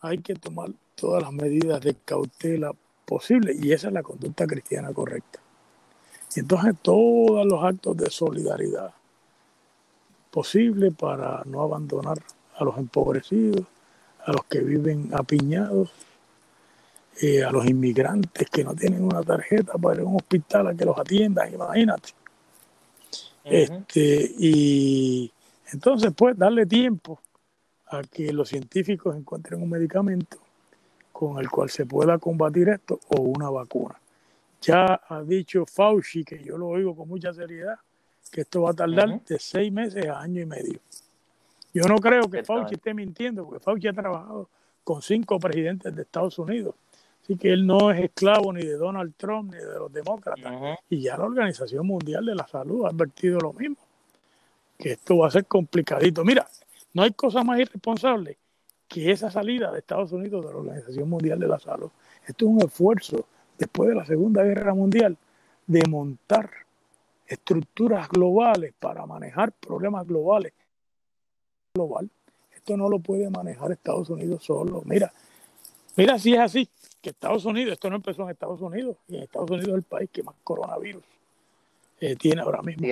hay 0.00 0.18
que 0.18 0.34
tomar 0.34 0.70
todas 0.94 1.22
las 1.22 1.32
medidas 1.32 1.80
de 1.80 1.94
cautela 1.94 2.72
posibles 3.04 3.62
y 3.62 3.72
esa 3.72 3.88
es 3.88 3.92
la 3.92 4.02
conducta 4.02 4.46
cristiana 4.46 4.92
correcta. 4.92 5.40
Y 6.34 6.40
entonces 6.40 6.74
todos 6.80 7.44
los 7.44 7.62
actos 7.62 7.96
de 7.96 8.10
solidaridad 8.10 8.94
posibles 10.30 10.94
para 10.94 11.42
no 11.44 11.62
abandonar 11.62 12.18
a 12.56 12.64
los 12.64 12.78
empobrecidos, 12.78 13.66
a 14.24 14.32
los 14.32 14.44
que 14.44 14.60
viven 14.60 15.10
apiñados, 15.12 15.90
eh, 17.20 17.44
a 17.44 17.50
los 17.50 17.66
inmigrantes 17.66 18.48
que 18.48 18.64
no 18.64 18.74
tienen 18.74 19.04
una 19.04 19.22
tarjeta 19.22 19.74
para 19.74 19.96
ir 19.96 20.00
a 20.02 20.08
un 20.08 20.16
hospital 20.16 20.68
a 20.68 20.74
que 20.74 20.84
los 20.84 20.98
atiendan, 20.98 21.52
imagínate. 21.52 22.10
este, 23.44 24.32
y 24.38 25.30
entonces, 25.72 26.12
pues, 26.16 26.38
darle 26.38 26.64
tiempo 26.64 27.20
a 27.92 28.02
que 28.02 28.32
los 28.32 28.48
científicos 28.48 29.16
encuentren 29.16 29.62
un 29.62 29.70
medicamento 29.70 30.38
con 31.12 31.38
el 31.38 31.50
cual 31.50 31.70
se 31.70 31.86
pueda 31.86 32.18
combatir 32.18 32.68
esto 32.70 32.98
o 33.08 33.20
una 33.20 33.50
vacuna. 33.50 33.94
Ya 34.60 35.00
ha 35.08 35.22
dicho 35.22 35.66
Fauci, 35.66 36.24
que 36.24 36.42
yo 36.42 36.56
lo 36.56 36.68
oigo 36.68 36.96
con 36.96 37.08
mucha 37.08 37.32
seriedad, 37.32 37.76
que 38.30 38.42
esto 38.42 38.62
va 38.62 38.70
a 38.70 38.74
tardar 38.74 39.22
de 39.22 39.38
seis 39.38 39.72
meses 39.72 40.06
a 40.06 40.20
año 40.20 40.40
y 40.40 40.46
medio. 40.46 40.80
Yo 41.74 41.84
no 41.84 41.96
creo 41.96 42.28
que 42.30 42.42
Fauci 42.42 42.74
esté 42.74 42.94
mintiendo, 42.94 43.44
porque 43.44 43.60
Fauci 43.62 43.88
ha 43.88 43.92
trabajado 43.92 44.48
con 44.84 45.02
cinco 45.02 45.38
presidentes 45.38 45.94
de 45.94 46.02
Estados 46.02 46.38
Unidos. 46.38 46.74
Así 47.22 47.36
que 47.36 47.52
él 47.52 47.66
no 47.66 47.90
es 47.92 48.02
esclavo 48.02 48.52
ni 48.52 48.64
de 48.64 48.76
Donald 48.76 49.14
Trump 49.16 49.52
ni 49.52 49.58
de 49.58 49.78
los 49.78 49.92
demócratas. 49.92 50.78
Y 50.90 51.02
ya 51.02 51.16
la 51.16 51.24
Organización 51.24 51.86
Mundial 51.86 52.26
de 52.26 52.34
la 52.34 52.46
Salud 52.46 52.84
ha 52.84 52.88
advertido 52.88 53.38
lo 53.38 53.52
mismo, 53.52 53.76
que 54.76 54.92
esto 54.92 55.18
va 55.18 55.28
a 55.28 55.30
ser 55.30 55.46
complicadito. 55.46 56.24
Mira, 56.24 56.48
no 56.94 57.02
hay 57.02 57.12
cosa 57.12 57.42
más 57.42 57.58
irresponsable 57.58 58.38
que 58.88 59.10
esa 59.10 59.30
salida 59.30 59.72
de 59.72 59.78
Estados 59.78 60.12
Unidos 60.12 60.44
de 60.44 60.52
la 60.52 60.58
Organización 60.58 61.08
Mundial 61.08 61.38
de 61.38 61.48
la 61.48 61.58
Salud. 61.58 61.90
Esto 62.26 62.44
es 62.44 62.50
un 62.50 62.62
esfuerzo 62.62 63.26
después 63.56 63.88
de 63.88 63.94
la 63.94 64.04
Segunda 64.04 64.42
Guerra 64.42 64.74
Mundial 64.74 65.16
de 65.66 65.82
montar 65.88 66.50
estructuras 67.26 68.08
globales 68.08 68.74
para 68.78 69.06
manejar 69.06 69.52
problemas 69.52 70.06
globales. 70.06 70.52
Global. 71.74 72.10
Esto 72.54 72.76
no 72.76 72.88
lo 72.88 72.98
puede 72.98 73.30
manejar 73.30 73.72
Estados 73.72 74.10
Unidos 74.10 74.44
solo. 74.44 74.82
Mira, 74.84 75.10
mira 75.96 76.18
si 76.18 76.34
es 76.34 76.40
así, 76.40 76.68
que 77.00 77.10
Estados 77.10 77.46
Unidos, 77.46 77.72
esto 77.72 77.88
no 77.88 77.96
empezó 77.96 78.22
en 78.24 78.30
Estados 78.30 78.60
Unidos, 78.60 78.98
y 79.08 79.16
en 79.16 79.22
Estados 79.22 79.50
Unidos 79.50 79.68
es 79.68 79.74
el 79.74 79.82
país 79.82 80.10
que 80.12 80.22
más 80.22 80.34
coronavirus 80.44 81.02
eh, 82.00 82.14
tiene 82.16 82.42
ahora 82.42 82.60
mismo. 82.60 82.86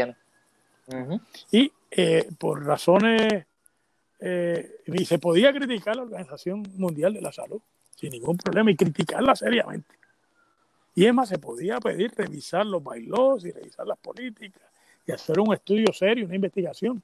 Y 1.53 1.71
eh, 1.91 2.29
por 2.39 2.65
razones 2.65 3.45
eh, 4.21 4.83
y 4.87 5.05
se 5.05 5.19
podía 5.19 5.53
criticar 5.53 5.97
la 5.97 6.03
Organización 6.03 6.63
Mundial 6.77 7.15
de 7.15 7.23
la 7.23 7.33
Salud 7.33 7.61
sin 7.97 8.11
ningún 8.11 8.37
problema 8.37 8.71
y 8.71 8.77
criticarla 8.77 9.35
seriamente. 9.35 9.95
Y 10.95 11.07
es 11.07 11.15
más, 11.15 11.29
se 11.29 11.39
podía 11.39 11.79
pedir 11.81 12.13
revisar 12.17 12.67
los 12.67 12.83
bailos 12.83 13.45
y 13.45 13.53
revisar 13.53 13.87
las 13.87 13.99
políticas 13.99 14.63
y 15.07 15.13
hacer 15.13 15.39
un 15.39 15.55
estudio 15.55 15.93
serio, 15.93 16.27
una 16.27 16.35
investigación 16.35 17.03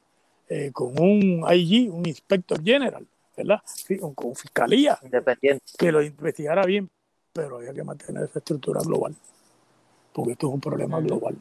eh, 0.48 0.70
con 0.72 0.98
un 1.00 1.44
IG, 1.50 1.92
un 1.92 2.06
inspector 2.06 2.62
general, 2.62 3.06
¿verdad? 3.36 3.62
Con, 4.14 4.34
fiscalía 4.34 4.98
Independiente. 5.02 5.64
que 5.78 5.92
lo 5.92 6.02
investigara 6.02 6.64
bien, 6.64 6.90
pero 7.32 7.58
había 7.58 7.72
que 7.72 7.84
mantener 7.84 8.24
esa 8.24 8.38
estructura 8.38 8.80
global, 8.82 9.14
porque 10.12 10.32
esto 10.32 10.48
es 10.48 10.54
un 10.54 10.60
problema 10.60 11.00
global. 11.00 11.36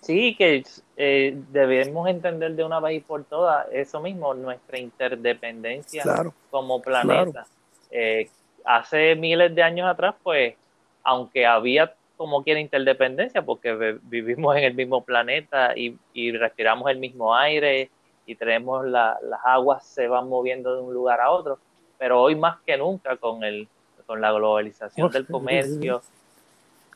Sí, 0.00 0.34
que 0.36 0.64
eh, 0.96 1.36
debemos 1.50 2.08
entender 2.08 2.56
de 2.56 2.64
una 2.64 2.80
vez 2.80 3.02
por 3.04 3.24
todas 3.24 3.66
eso 3.72 4.00
mismo, 4.00 4.34
nuestra 4.34 4.78
interdependencia 4.78 6.04
como 6.50 6.80
planeta. 6.80 7.46
Eh, 7.90 8.28
hace 8.64 9.14
miles 9.16 9.54
de 9.54 9.62
años 9.62 9.88
atrás, 9.88 10.14
pues, 10.22 10.54
aunque 11.02 11.46
había 11.46 11.94
como 12.16 12.44
quiera 12.44 12.60
interdependencia, 12.60 13.40
porque 13.40 13.98
vivimos 14.02 14.54
en 14.56 14.64
el 14.64 14.74
mismo 14.74 15.02
planeta 15.02 15.74
y, 15.74 15.96
respiramos 16.32 16.90
el 16.90 16.98
mismo 16.98 17.34
aire 17.34 17.90
y 18.26 18.34
tenemos 18.34 18.84
las 18.84 19.16
aguas 19.42 19.86
se 19.86 20.06
van 20.06 20.28
moviendo 20.28 20.74
de 20.74 20.82
un 20.82 20.92
lugar 20.92 21.20
a 21.20 21.30
otro, 21.30 21.58
pero 21.98 22.20
hoy 22.20 22.34
más 22.34 22.58
que 22.66 22.76
nunca 22.76 23.16
con 23.16 23.42
el 23.42 23.66
con 24.04 24.20
la 24.20 24.32
globalización 24.32 25.10
del 25.10 25.26
comercio, 25.28 26.02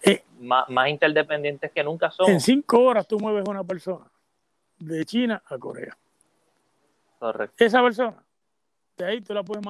eh, 0.04 0.24
más, 0.40 0.88
interdependientes 0.88 1.72
que 1.72 1.82
nunca 1.82 2.10
son. 2.10 2.30
En 2.30 2.40
cinco 2.40 2.82
horas 2.82 3.06
tú 3.06 3.18
mueves 3.18 3.46
a 3.46 3.50
una 3.50 3.64
persona 3.64 4.06
de 4.78 5.04
China 5.04 5.42
a 5.46 5.58
Corea. 5.58 5.96
Correcto. 7.18 7.64
Esa 7.64 7.82
persona, 7.82 8.22
de 8.96 9.04
ahí 9.04 9.20
tú 9.20 9.32
la 9.32 9.42
puedes, 9.42 9.64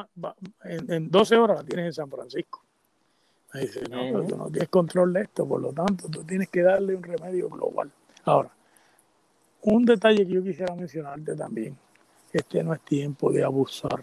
en, 0.64 0.93
en 0.93 1.11
12 1.11 1.37
horas 1.37 1.59
la 1.59 1.64
tienes 1.64 1.87
en 1.87 1.93
San 1.93 2.11
Francisco. 2.11 2.64
Ahí 3.53 3.66
dice, 3.66 3.82
no, 3.89 4.01
pero 4.01 4.26
tú 4.26 4.37
no 4.37 4.51
tienes 4.51 4.68
control 4.68 5.12
de 5.12 5.22
esto, 5.22 5.47
por 5.47 5.61
lo 5.61 5.72
tanto, 5.72 6.09
tú 6.11 6.24
tienes 6.24 6.49
que 6.49 6.62
darle 6.62 6.97
un 6.97 7.03
remedio 7.05 7.49
global. 7.49 7.91
Ahora, 8.24 8.51
un 9.62 9.85
detalle 9.85 10.26
que 10.26 10.32
yo 10.32 10.43
quisiera 10.43 10.74
mencionarte 10.74 11.37
también, 11.37 11.78
este 12.32 12.64
no 12.64 12.74
es 12.74 12.80
tiempo 12.80 13.30
de 13.30 13.45
abusar 13.45 14.01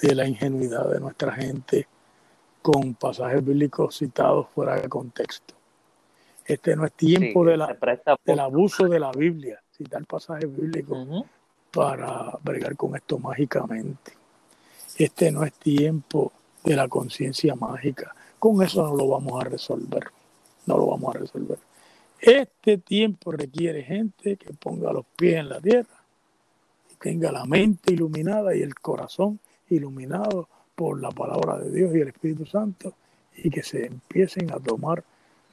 de 0.00 0.14
la 0.14 0.26
ingenuidad 0.26 0.90
de 0.90 0.98
nuestra 0.98 1.32
gente 1.32 1.86
con 2.62 2.94
pasajes 2.94 3.44
bíblicos 3.44 3.98
citados 3.98 4.48
fuera 4.54 4.80
de 4.80 4.88
contexto. 4.88 5.54
Este 6.44 6.74
no 6.76 6.86
es 6.86 6.92
tiempo 6.92 7.44
de 7.44 7.56
la, 7.56 7.76
del 8.24 8.38
abuso 8.38 8.86
de 8.88 8.98
la 8.98 9.12
Biblia, 9.12 9.62
citar 9.76 10.04
pasajes 10.06 10.54
bíblicos 10.54 11.24
para 11.72 12.38
bregar 12.42 12.76
con 12.76 12.96
esto 12.96 13.18
mágicamente. 13.18 14.12
Este 14.96 15.30
no 15.32 15.44
es 15.44 15.52
tiempo 15.54 16.32
de 16.62 16.76
la 16.76 16.88
conciencia 16.88 17.54
mágica. 17.54 18.14
Con 18.38 18.62
eso 18.62 18.86
no 18.86 18.96
lo 18.96 19.08
vamos 19.08 19.40
a 19.40 19.48
resolver. 19.48 20.04
No 20.66 20.78
lo 20.78 20.86
vamos 20.86 21.14
a 21.14 21.18
resolver. 21.18 21.58
Este 22.20 22.78
tiempo 22.78 23.32
requiere 23.32 23.82
gente 23.82 24.36
que 24.36 24.52
ponga 24.52 24.92
los 24.92 25.04
pies 25.16 25.38
en 25.38 25.48
la 25.48 25.60
tierra 25.60 26.04
y 26.90 26.94
tenga 26.96 27.32
la 27.32 27.44
mente 27.44 27.92
iluminada 27.92 28.54
y 28.54 28.62
el 28.62 28.74
corazón 28.76 29.40
iluminado 29.68 30.48
por 30.74 31.00
la 31.00 31.10
palabra 31.10 31.58
de 31.58 31.70
Dios 31.70 31.94
y 31.94 32.00
el 32.00 32.08
Espíritu 32.08 32.46
Santo 32.46 32.94
y 33.36 33.50
que 33.50 33.62
se 33.62 33.86
empiecen 33.86 34.50
a 34.52 34.58
tomar 34.58 35.02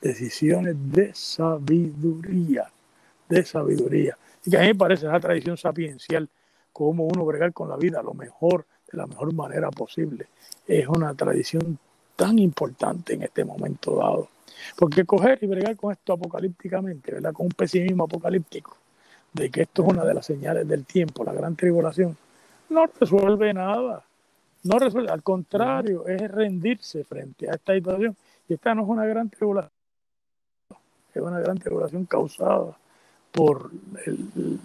decisiones 0.01 0.75
de 0.91 1.13
sabiduría, 1.13 2.69
de 3.27 3.45
sabiduría. 3.45 4.17
Y 4.45 4.51
que 4.51 4.57
a 4.57 4.61
mí 4.61 4.67
me 4.67 4.75
parece 4.75 5.07
esa 5.07 5.19
tradición 5.19 5.57
sapiencial, 5.57 6.29
como 6.71 7.05
uno 7.05 7.25
bregar 7.25 7.53
con 7.53 7.69
la 7.69 7.77
vida 7.77 8.01
lo 8.01 8.13
mejor, 8.13 8.65
de 8.91 8.97
la 8.97 9.05
mejor 9.05 9.33
manera 9.33 9.69
posible, 9.69 10.27
es 10.67 10.87
una 10.87 11.13
tradición 11.13 11.77
tan 12.15 12.39
importante 12.39 13.13
en 13.13 13.23
este 13.23 13.43
momento 13.43 13.95
dado. 13.95 14.29
Porque 14.75 15.05
coger 15.05 15.39
y 15.41 15.47
bregar 15.47 15.75
con 15.75 15.91
esto 15.91 16.13
apocalípticamente, 16.13 17.13
¿verdad? 17.13 17.33
Con 17.33 17.47
un 17.47 17.51
pesimismo 17.51 18.05
apocalíptico, 18.05 18.75
de 19.33 19.49
que 19.49 19.61
esto 19.63 19.83
es 19.83 19.89
una 19.89 20.03
de 20.03 20.13
las 20.13 20.25
señales 20.25 20.67
del 20.67 20.85
tiempo, 20.85 21.23
la 21.23 21.33
gran 21.33 21.55
tribulación, 21.55 22.17
no 22.69 22.85
resuelve 22.99 23.53
nada. 23.53 24.03
No 24.63 24.77
resuelve, 24.77 25.09
al 25.09 25.23
contrario, 25.23 26.05
es 26.07 26.29
rendirse 26.29 27.03
frente 27.03 27.49
a 27.49 27.53
esta 27.53 27.73
situación. 27.73 28.15
Y 28.47 28.53
esta 28.53 28.75
no 28.75 28.83
es 28.83 28.89
una 28.89 29.05
gran 29.05 29.29
tribulación, 29.29 29.71
es 31.13 31.21
una 31.21 31.39
gran 31.39 31.57
tribulación 31.57 32.05
causada 32.05 32.77
por 33.31 33.71
el, 34.05 34.59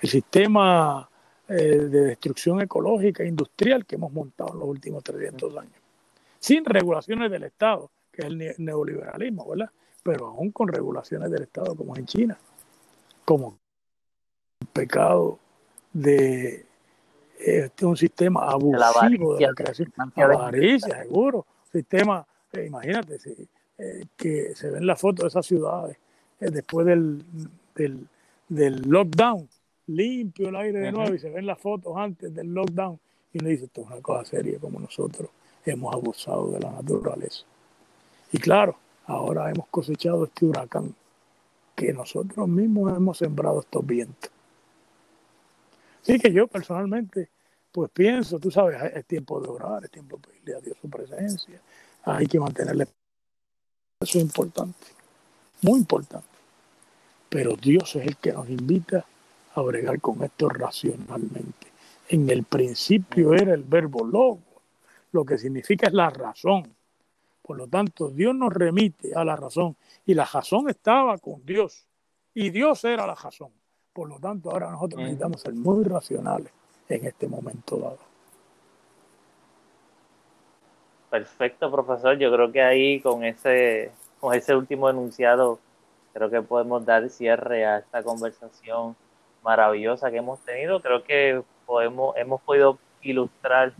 el 0.00 0.08
sistema 0.08 1.08
eh, 1.48 1.54
de 1.54 2.00
destrucción 2.04 2.60
ecológica 2.60 3.24
e 3.24 3.26
industrial 3.26 3.84
que 3.84 3.96
hemos 3.96 4.12
montado 4.12 4.52
en 4.52 4.60
los 4.60 4.68
últimos 4.68 5.02
300 5.02 5.56
años. 5.56 5.74
Sin 6.38 6.64
regulaciones 6.64 7.28
del 7.28 7.42
Estado, 7.42 7.90
que 8.12 8.22
es 8.22 8.28
el 8.28 8.54
neoliberalismo, 8.58 9.48
¿verdad? 9.48 9.70
Pero 10.04 10.28
aún 10.28 10.52
con 10.52 10.68
regulaciones 10.68 11.28
del 11.28 11.42
Estado, 11.42 11.74
como 11.74 11.96
en 11.96 12.06
China, 12.06 12.38
como 13.24 13.58
el 14.60 14.66
pecado 14.68 15.40
de 15.92 16.66
este 17.44 17.86
un 17.86 17.96
sistema 17.96 18.50
abusivo 18.50 19.36
de 19.36 19.46
la 19.46 19.54
creación. 19.54 19.92
Avaricia, 20.16 21.02
seguro. 21.02 21.46
Sistema, 21.72 22.26
eh, 22.52 22.66
imagínate, 22.66 23.18
eh, 23.78 24.04
que 24.16 24.54
se 24.54 24.70
ven 24.70 24.86
las 24.86 25.00
fotos 25.00 25.24
de 25.24 25.28
esas 25.28 25.46
ciudades 25.46 25.96
eh, 26.40 26.50
después 26.50 26.86
del, 26.86 27.24
del, 27.74 28.06
del, 28.48 28.82
lockdown, 28.82 29.48
limpio 29.86 30.48
el 30.48 30.56
aire 30.56 30.80
de 30.80 30.92
nuevo 30.92 31.14
y 31.14 31.18
se 31.18 31.30
ven 31.30 31.46
las 31.46 31.58
fotos 31.58 31.96
antes 31.96 32.34
del 32.34 32.52
lockdown. 32.52 32.98
Y 33.32 33.38
uno 33.40 33.48
dice, 33.48 33.66
esto 33.66 33.82
es 33.82 33.86
una 33.86 34.00
cosa 34.00 34.24
seria 34.24 34.58
como 34.58 34.80
nosotros 34.80 35.30
hemos 35.64 35.94
abusado 35.94 36.50
de 36.50 36.60
la 36.60 36.70
naturaleza. 36.72 37.44
Y 38.32 38.38
claro, 38.38 38.76
ahora 39.06 39.50
hemos 39.50 39.68
cosechado 39.68 40.24
este 40.24 40.46
huracán 40.46 40.94
que 41.76 41.92
nosotros 41.92 42.48
mismos 42.48 42.94
hemos 42.96 43.18
sembrado 43.18 43.60
estos 43.60 43.86
vientos. 43.86 44.30
Así 46.02 46.18
que 46.18 46.32
yo 46.32 46.46
personalmente, 46.46 47.30
pues 47.70 47.90
pienso, 47.90 48.38
tú 48.38 48.50
sabes, 48.50 48.80
es 48.94 49.04
tiempo 49.06 49.40
de 49.40 49.48
orar, 49.48 49.84
es 49.84 49.90
tiempo 49.90 50.16
de 50.16 50.28
pedirle 50.28 50.54
a 50.54 50.60
Dios 50.60 50.76
su 50.80 50.88
presencia, 50.88 51.60
hay 52.04 52.26
que 52.26 52.40
mantenerle. 52.40 52.86
Eso 54.00 54.18
es 54.18 54.24
importante, 54.24 54.86
muy 55.62 55.80
importante. 55.80 56.26
Pero 57.28 57.54
Dios 57.54 57.94
es 57.96 58.06
el 58.06 58.16
que 58.16 58.32
nos 58.32 58.48
invita 58.48 59.04
a 59.54 59.60
bregar 59.62 60.00
con 60.00 60.22
esto 60.24 60.48
racionalmente. 60.48 61.68
En 62.08 62.28
el 62.28 62.44
principio 62.44 63.34
era 63.34 63.54
el 63.54 63.62
verbo 63.62 64.04
logo, 64.04 64.42
lo 65.12 65.24
que 65.24 65.38
significa 65.38 65.86
es 65.86 65.92
la 65.92 66.10
razón. 66.10 66.74
Por 67.42 67.56
lo 67.56 67.68
tanto, 67.68 68.10
Dios 68.10 68.34
nos 68.34 68.52
remite 68.52 69.14
a 69.14 69.24
la 69.24 69.36
razón 69.36 69.76
y 70.06 70.14
la 70.14 70.24
razón 70.24 70.68
estaba 70.68 71.18
con 71.18 71.44
Dios 71.44 71.86
y 72.34 72.50
Dios 72.50 72.84
era 72.84 73.06
la 73.06 73.14
razón. 73.14 73.50
Por 73.92 74.08
lo 74.08 74.18
tanto, 74.18 74.50
ahora 74.50 74.70
nosotros 74.70 75.00
necesitamos 75.00 75.40
ser 75.40 75.54
muy 75.54 75.84
racionales 75.84 76.52
en 76.88 77.06
este 77.06 77.26
momento 77.26 77.76
dado. 77.76 77.98
Perfecto, 81.10 81.70
profesor. 81.72 82.16
Yo 82.16 82.32
creo 82.32 82.52
que 82.52 82.62
ahí 82.62 83.00
con 83.00 83.24
ese, 83.24 83.90
con 84.20 84.32
ese 84.32 84.54
último 84.54 84.88
enunciado, 84.88 85.58
creo 86.12 86.30
que 86.30 86.40
podemos 86.40 86.84
dar 86.86 87.08
cierre 87.10 87.66
a 87.66 87.78
esta 87.78 88.02
conversación 88.04 88.94
maravillosa 89.42 90.10
que 90.10 90.18
hemos 90.18 90.38
tenido. 90.40 90.80
Creo 90.80 91.02
que 91.02 91.42
podemos, 91.66 92.16
hemos 92.16 92.40
podido 92.42 92.78
ilustrar 93.02 93.72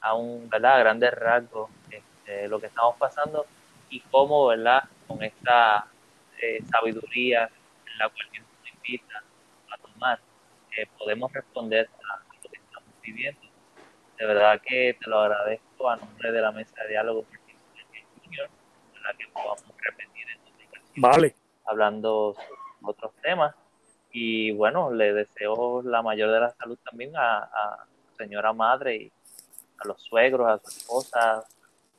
a 0.00 0.14
un, 0.14 0.48
¿verdad? 0.50 0.74
a 0.74 0.78
grandes 0.80 1.14
rasgos 1.14 1.70
este, 1.88 2.48
lo 2.48 2.58
que 2.58 2.66
estamos 2.66 2.96
pasando 2.96 3.46
y 3.90 4.00
cómo, 4.00 4.46
¿verdad? 4.46 4.82
Con 5.06 5.22
esta 5.22 5.86
eh, 6.40 6.58
sabiduría 6.68 7.44
en 7.44 7.98
la 7.98 8.08
cual 8.08 8.26
nos 8.40 8.74
invita 8.74 9.21
eh, 10.76 10.86
podemos 10.98 11.32
responder 11.32 11.88
a 12.10 12.18
lo 12.18 12.50
que 12.50 12.58
estamos 12.58 12.94
viviendo. 13.02 13.40
De 14.18 14.26
verdad 14.26 14.60
que 14.64 14.96
te 15.00 15.10
lo 15.10 15.20
agradezco 15.20 15.90
a 15.90 15.96
nombre 15.96 16.32
de 16.32 16.40
la 16.40 16.52
mesa 16.52 16.74
de 16.82 16.88
diálogo 16.90 17.24
Junior, 18.24 18.48
para 18.94 19.16
que 19.16 19.24
podamos 19.32 19.64
repetir 19.78 20.26
en 20.94 21.02
Vale. 21.02 21.34
hablando 21.64 22.34
sobre 22.34 22.60
otros 22.82 23.12
temas. 23.22 23.54
Y 24.12 24.52
bueno, 24.52 24.92
le 24.92 25.14
deseo 25.14 25.82
la 25.82 26.02
mayor 26.02 26.30
de 26.30 26.40
la 26.40 26.50
salud 26.50 26.78
también 26.84 27.16
a, 27.16 27.38
a 27.38 27.86
señora 28.16 28.52
madre 28.52 28.96
y 28.96 29.12
a 29.78 29.88
los 29.88 30.02
suegros, 30.02 30.48
a 30.48 30.58
su 30.58 30.78
esposa, 30.78 31.44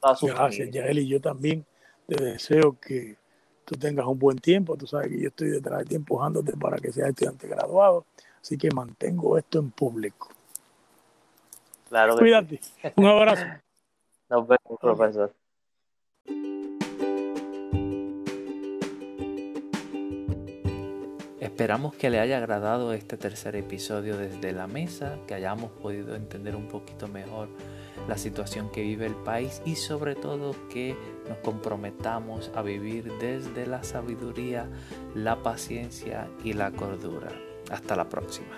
a 0.01 0.15
su 0.15 0.27
Gracias, 0.27 0.69
Yael, 0.69 0.99
y 0.99 1.07
yo 1.07 1.19
también 1.19 1.65
te 2.07 2.23
deseo 2.23 2.79
que 2.79 3.17
tú 3.65 3.75
tengas 3.75 4.05
un 4.05 4.19
buen 4.19 4.37
tiempo. 4.37 4.75
Tú 4.77 4.87
sabes 4.87 5.09
que 5.09 5.21
yo 5.21 5.27
estoy 5.29 5.49
detrás 5.49 5.79
de 5.79 5.85
ti 5.85 5.95
empujándote 5.95 6.53
para 6.53 6.77
que 6.77 6.91
seas 6.91 7.09
estudiante 7.09 7.47
graduado. 7.47 8.05
Así 8.41 8.57
que 8.57 8.69
mantengo 8.71 9.37
esto 9.37 9.59
en 9.59 9.71
público. 9.71 10.29
Claro 11.89 12.17
Cuídate. 12.17 12.59
Un 12.95 13.05
abrazo. 13.05 13.45
Nos 14.29 14.47
vemos, 14.47 14.79
profesor. 14.81 15.33
Esperamos 21.39 21.93
que 21.93 22.09
le 22.09 22.19
haya 22.19 22.37
agradado 22.37 22.93
este 22.93 23.15
tercer 23.15 23.55
episodio 23.55 24.17
desde 24.17 24.53
la 24.53 24.65
mesa, 24.65 25.19
que 25.27 25.35
hayamos 25.35 25.71
podido 25.71 26.15
entender 26.15 26.55
un 26.55 26.67
poquito 26.67 27.07
mejor 27.07 27.47
la 28.07 28.17
situación 28.17 28.69
que 28.69 28.81
vive 28.81 29.05
el 29.05 29.15
país 29.15 29.61
y 29.65 29.75
sobre 29.75 30.15
todo 30.15 30.55
que 30.69 30.97
nos 31.27 31.37
comprometamos 31.39 32.51
a 32.55 32.61
vivir 32.61 33.11
desde 33.19 33.65
la 33.65 33.83
sabiduría, 33.83 34.69
la 35.15 35.41
paciencia 35.41 36.29
y 36.43 36.53
la 36.53 36.71
cordura. 36.71 37.29
Hasta 37.69 37.95
la 37.95 38.09
próxima. 38.09 38.57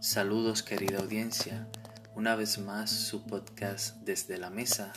Saludos 0.00 0.62
querida 0.62 1.00
audiencia, 1.00 1.66
una 2.14 2.36
vez 2.36 2.58
más 2.58 2.90
su 2.90 3.24
podcast 3.26 3.96
desde 4.04 4.38
la 4.38 4.50
mesa 4.50 4.92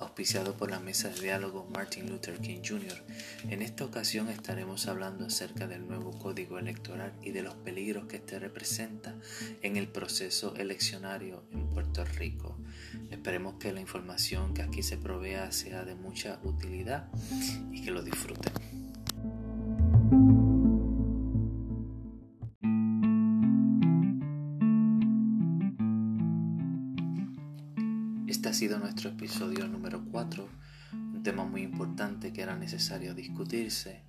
auspiciado 0.00 0.54
por 0.54 0.70
la 0.70 0.80
mesa 0.80 1.08
de 1.08 1.20
diálogo 1.20 1.68
Martin 1.72 2.10
Luther 2.10 2.38
King 2.40 2.60
Jr. 2.66 3.02
En 3.48 3.62
esta 3.62 3.84
ocasión 3.84 4.28
estaremos 4.28 4.88
hablando 4.88 5.26
acerca 5.26 5.66
del 5.66 5.86
nuevo 5.86 6.10
código 6.18 6.58
electoral 6.58 7.12
y 7.22 7.30
de 7.30 7.42
los 7.42 7.54
peligros 7.54 8.06
que 8.06 8.16
este 8.16 8.38
representa 8.38 9.14
en 9.62 9.76
el 9.76 9.88
proceso 9.88 10.56
eleccionario 10.56 11.44
en 11.52 11.68
Puerto 11.68 12.04
Rico. 12.04 12.56
Esperemos 13.10 13.54
que 13.54 13.72
la 13.72 13.80
información 13.80 14.54
que 14.54 14.62
aquí 14.62 14.82
se 14.82 14.96
provea 14.96 15.52
sea 15.52 15.84
de 15.84 15.94
mucha 15.94 16.40
utilidad 16.42 17.08
y 17.70 17.82
que 17.82 17.90
lo 17.90 18.02
disfruten. 18.02 18.52
Sido 28.60 28.78
nuestro 28.78 29.08
episodio 29.08 29.66
número 29.68 30.04
4, 30.12 30.46
un 30.92 31.22
tema 31.22 31.46
muy 31.46 31.62
importante 31.62 32.30
que 32.30 32.42
era 32.42 32.56
necesario 32.56 33.14
discutirse 33.14 34.02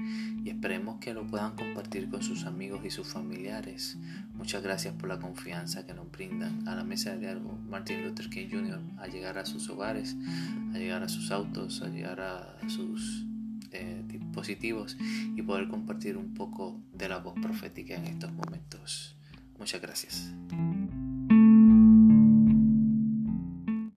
y 0.44 0.50
esperemos 0.50 1.00
que 1.00 1.14
lo 1.14 1.26
puedan 1.26 1.56
compartir 1.56 2.10
con 2.10 2.22
sus 2.22 2.44
amigos 2.44 2.82
y 2.84 2.90
sus 2.90 3.08
familiares. 3.08 3.98
Muchas 4.34 4.62
gracias 4.62 4.94
por 4.96 5.08
la 5.08 5.20
confianza 5.20 5.86
que 5.86 5.94
nos 5.94 6.12
brindan 6.12 6.68
a 6.68 6.76
la 6.76 6.84
mesa 6.84 7.12
de 7.12 7.20
diálogo 7.20 7.58
Martin 7.70 8.04
Luther 8.04 8.30
King 8.30 8.50
Jr. 8.52 8.82
a 8.98 9.08
llegar 9.08 9.38
a 9.38 9.46
sus 9.46 9.70
hogares, 9.70 10.18
a 10.74 10.78
llegar 10.78 11.02
a 11.02 11.08
sus 11.08 11.32
autos, 11.32 11.82
a 11.82 11.88
llegar 11.88 12.20
a 12.20 12.58
sus 12.68 13.26
eh, 13.72 14.04
dispositivos 14.06 14.98
y 15.34 15.42
poder 15.44 15.70
compartir 15.70 16.18
un 16.18 16.34
poco 16.34 16.84
de 16.92 17.08
la 17.08 17.20
voz 17.20 17.36
profética 17.42 17.96
en 17.96 18.06
estos 18.08 18.34
momentos. 18.34 19.16
Muchas 19.58 19.82
gracias. 19.82 20.34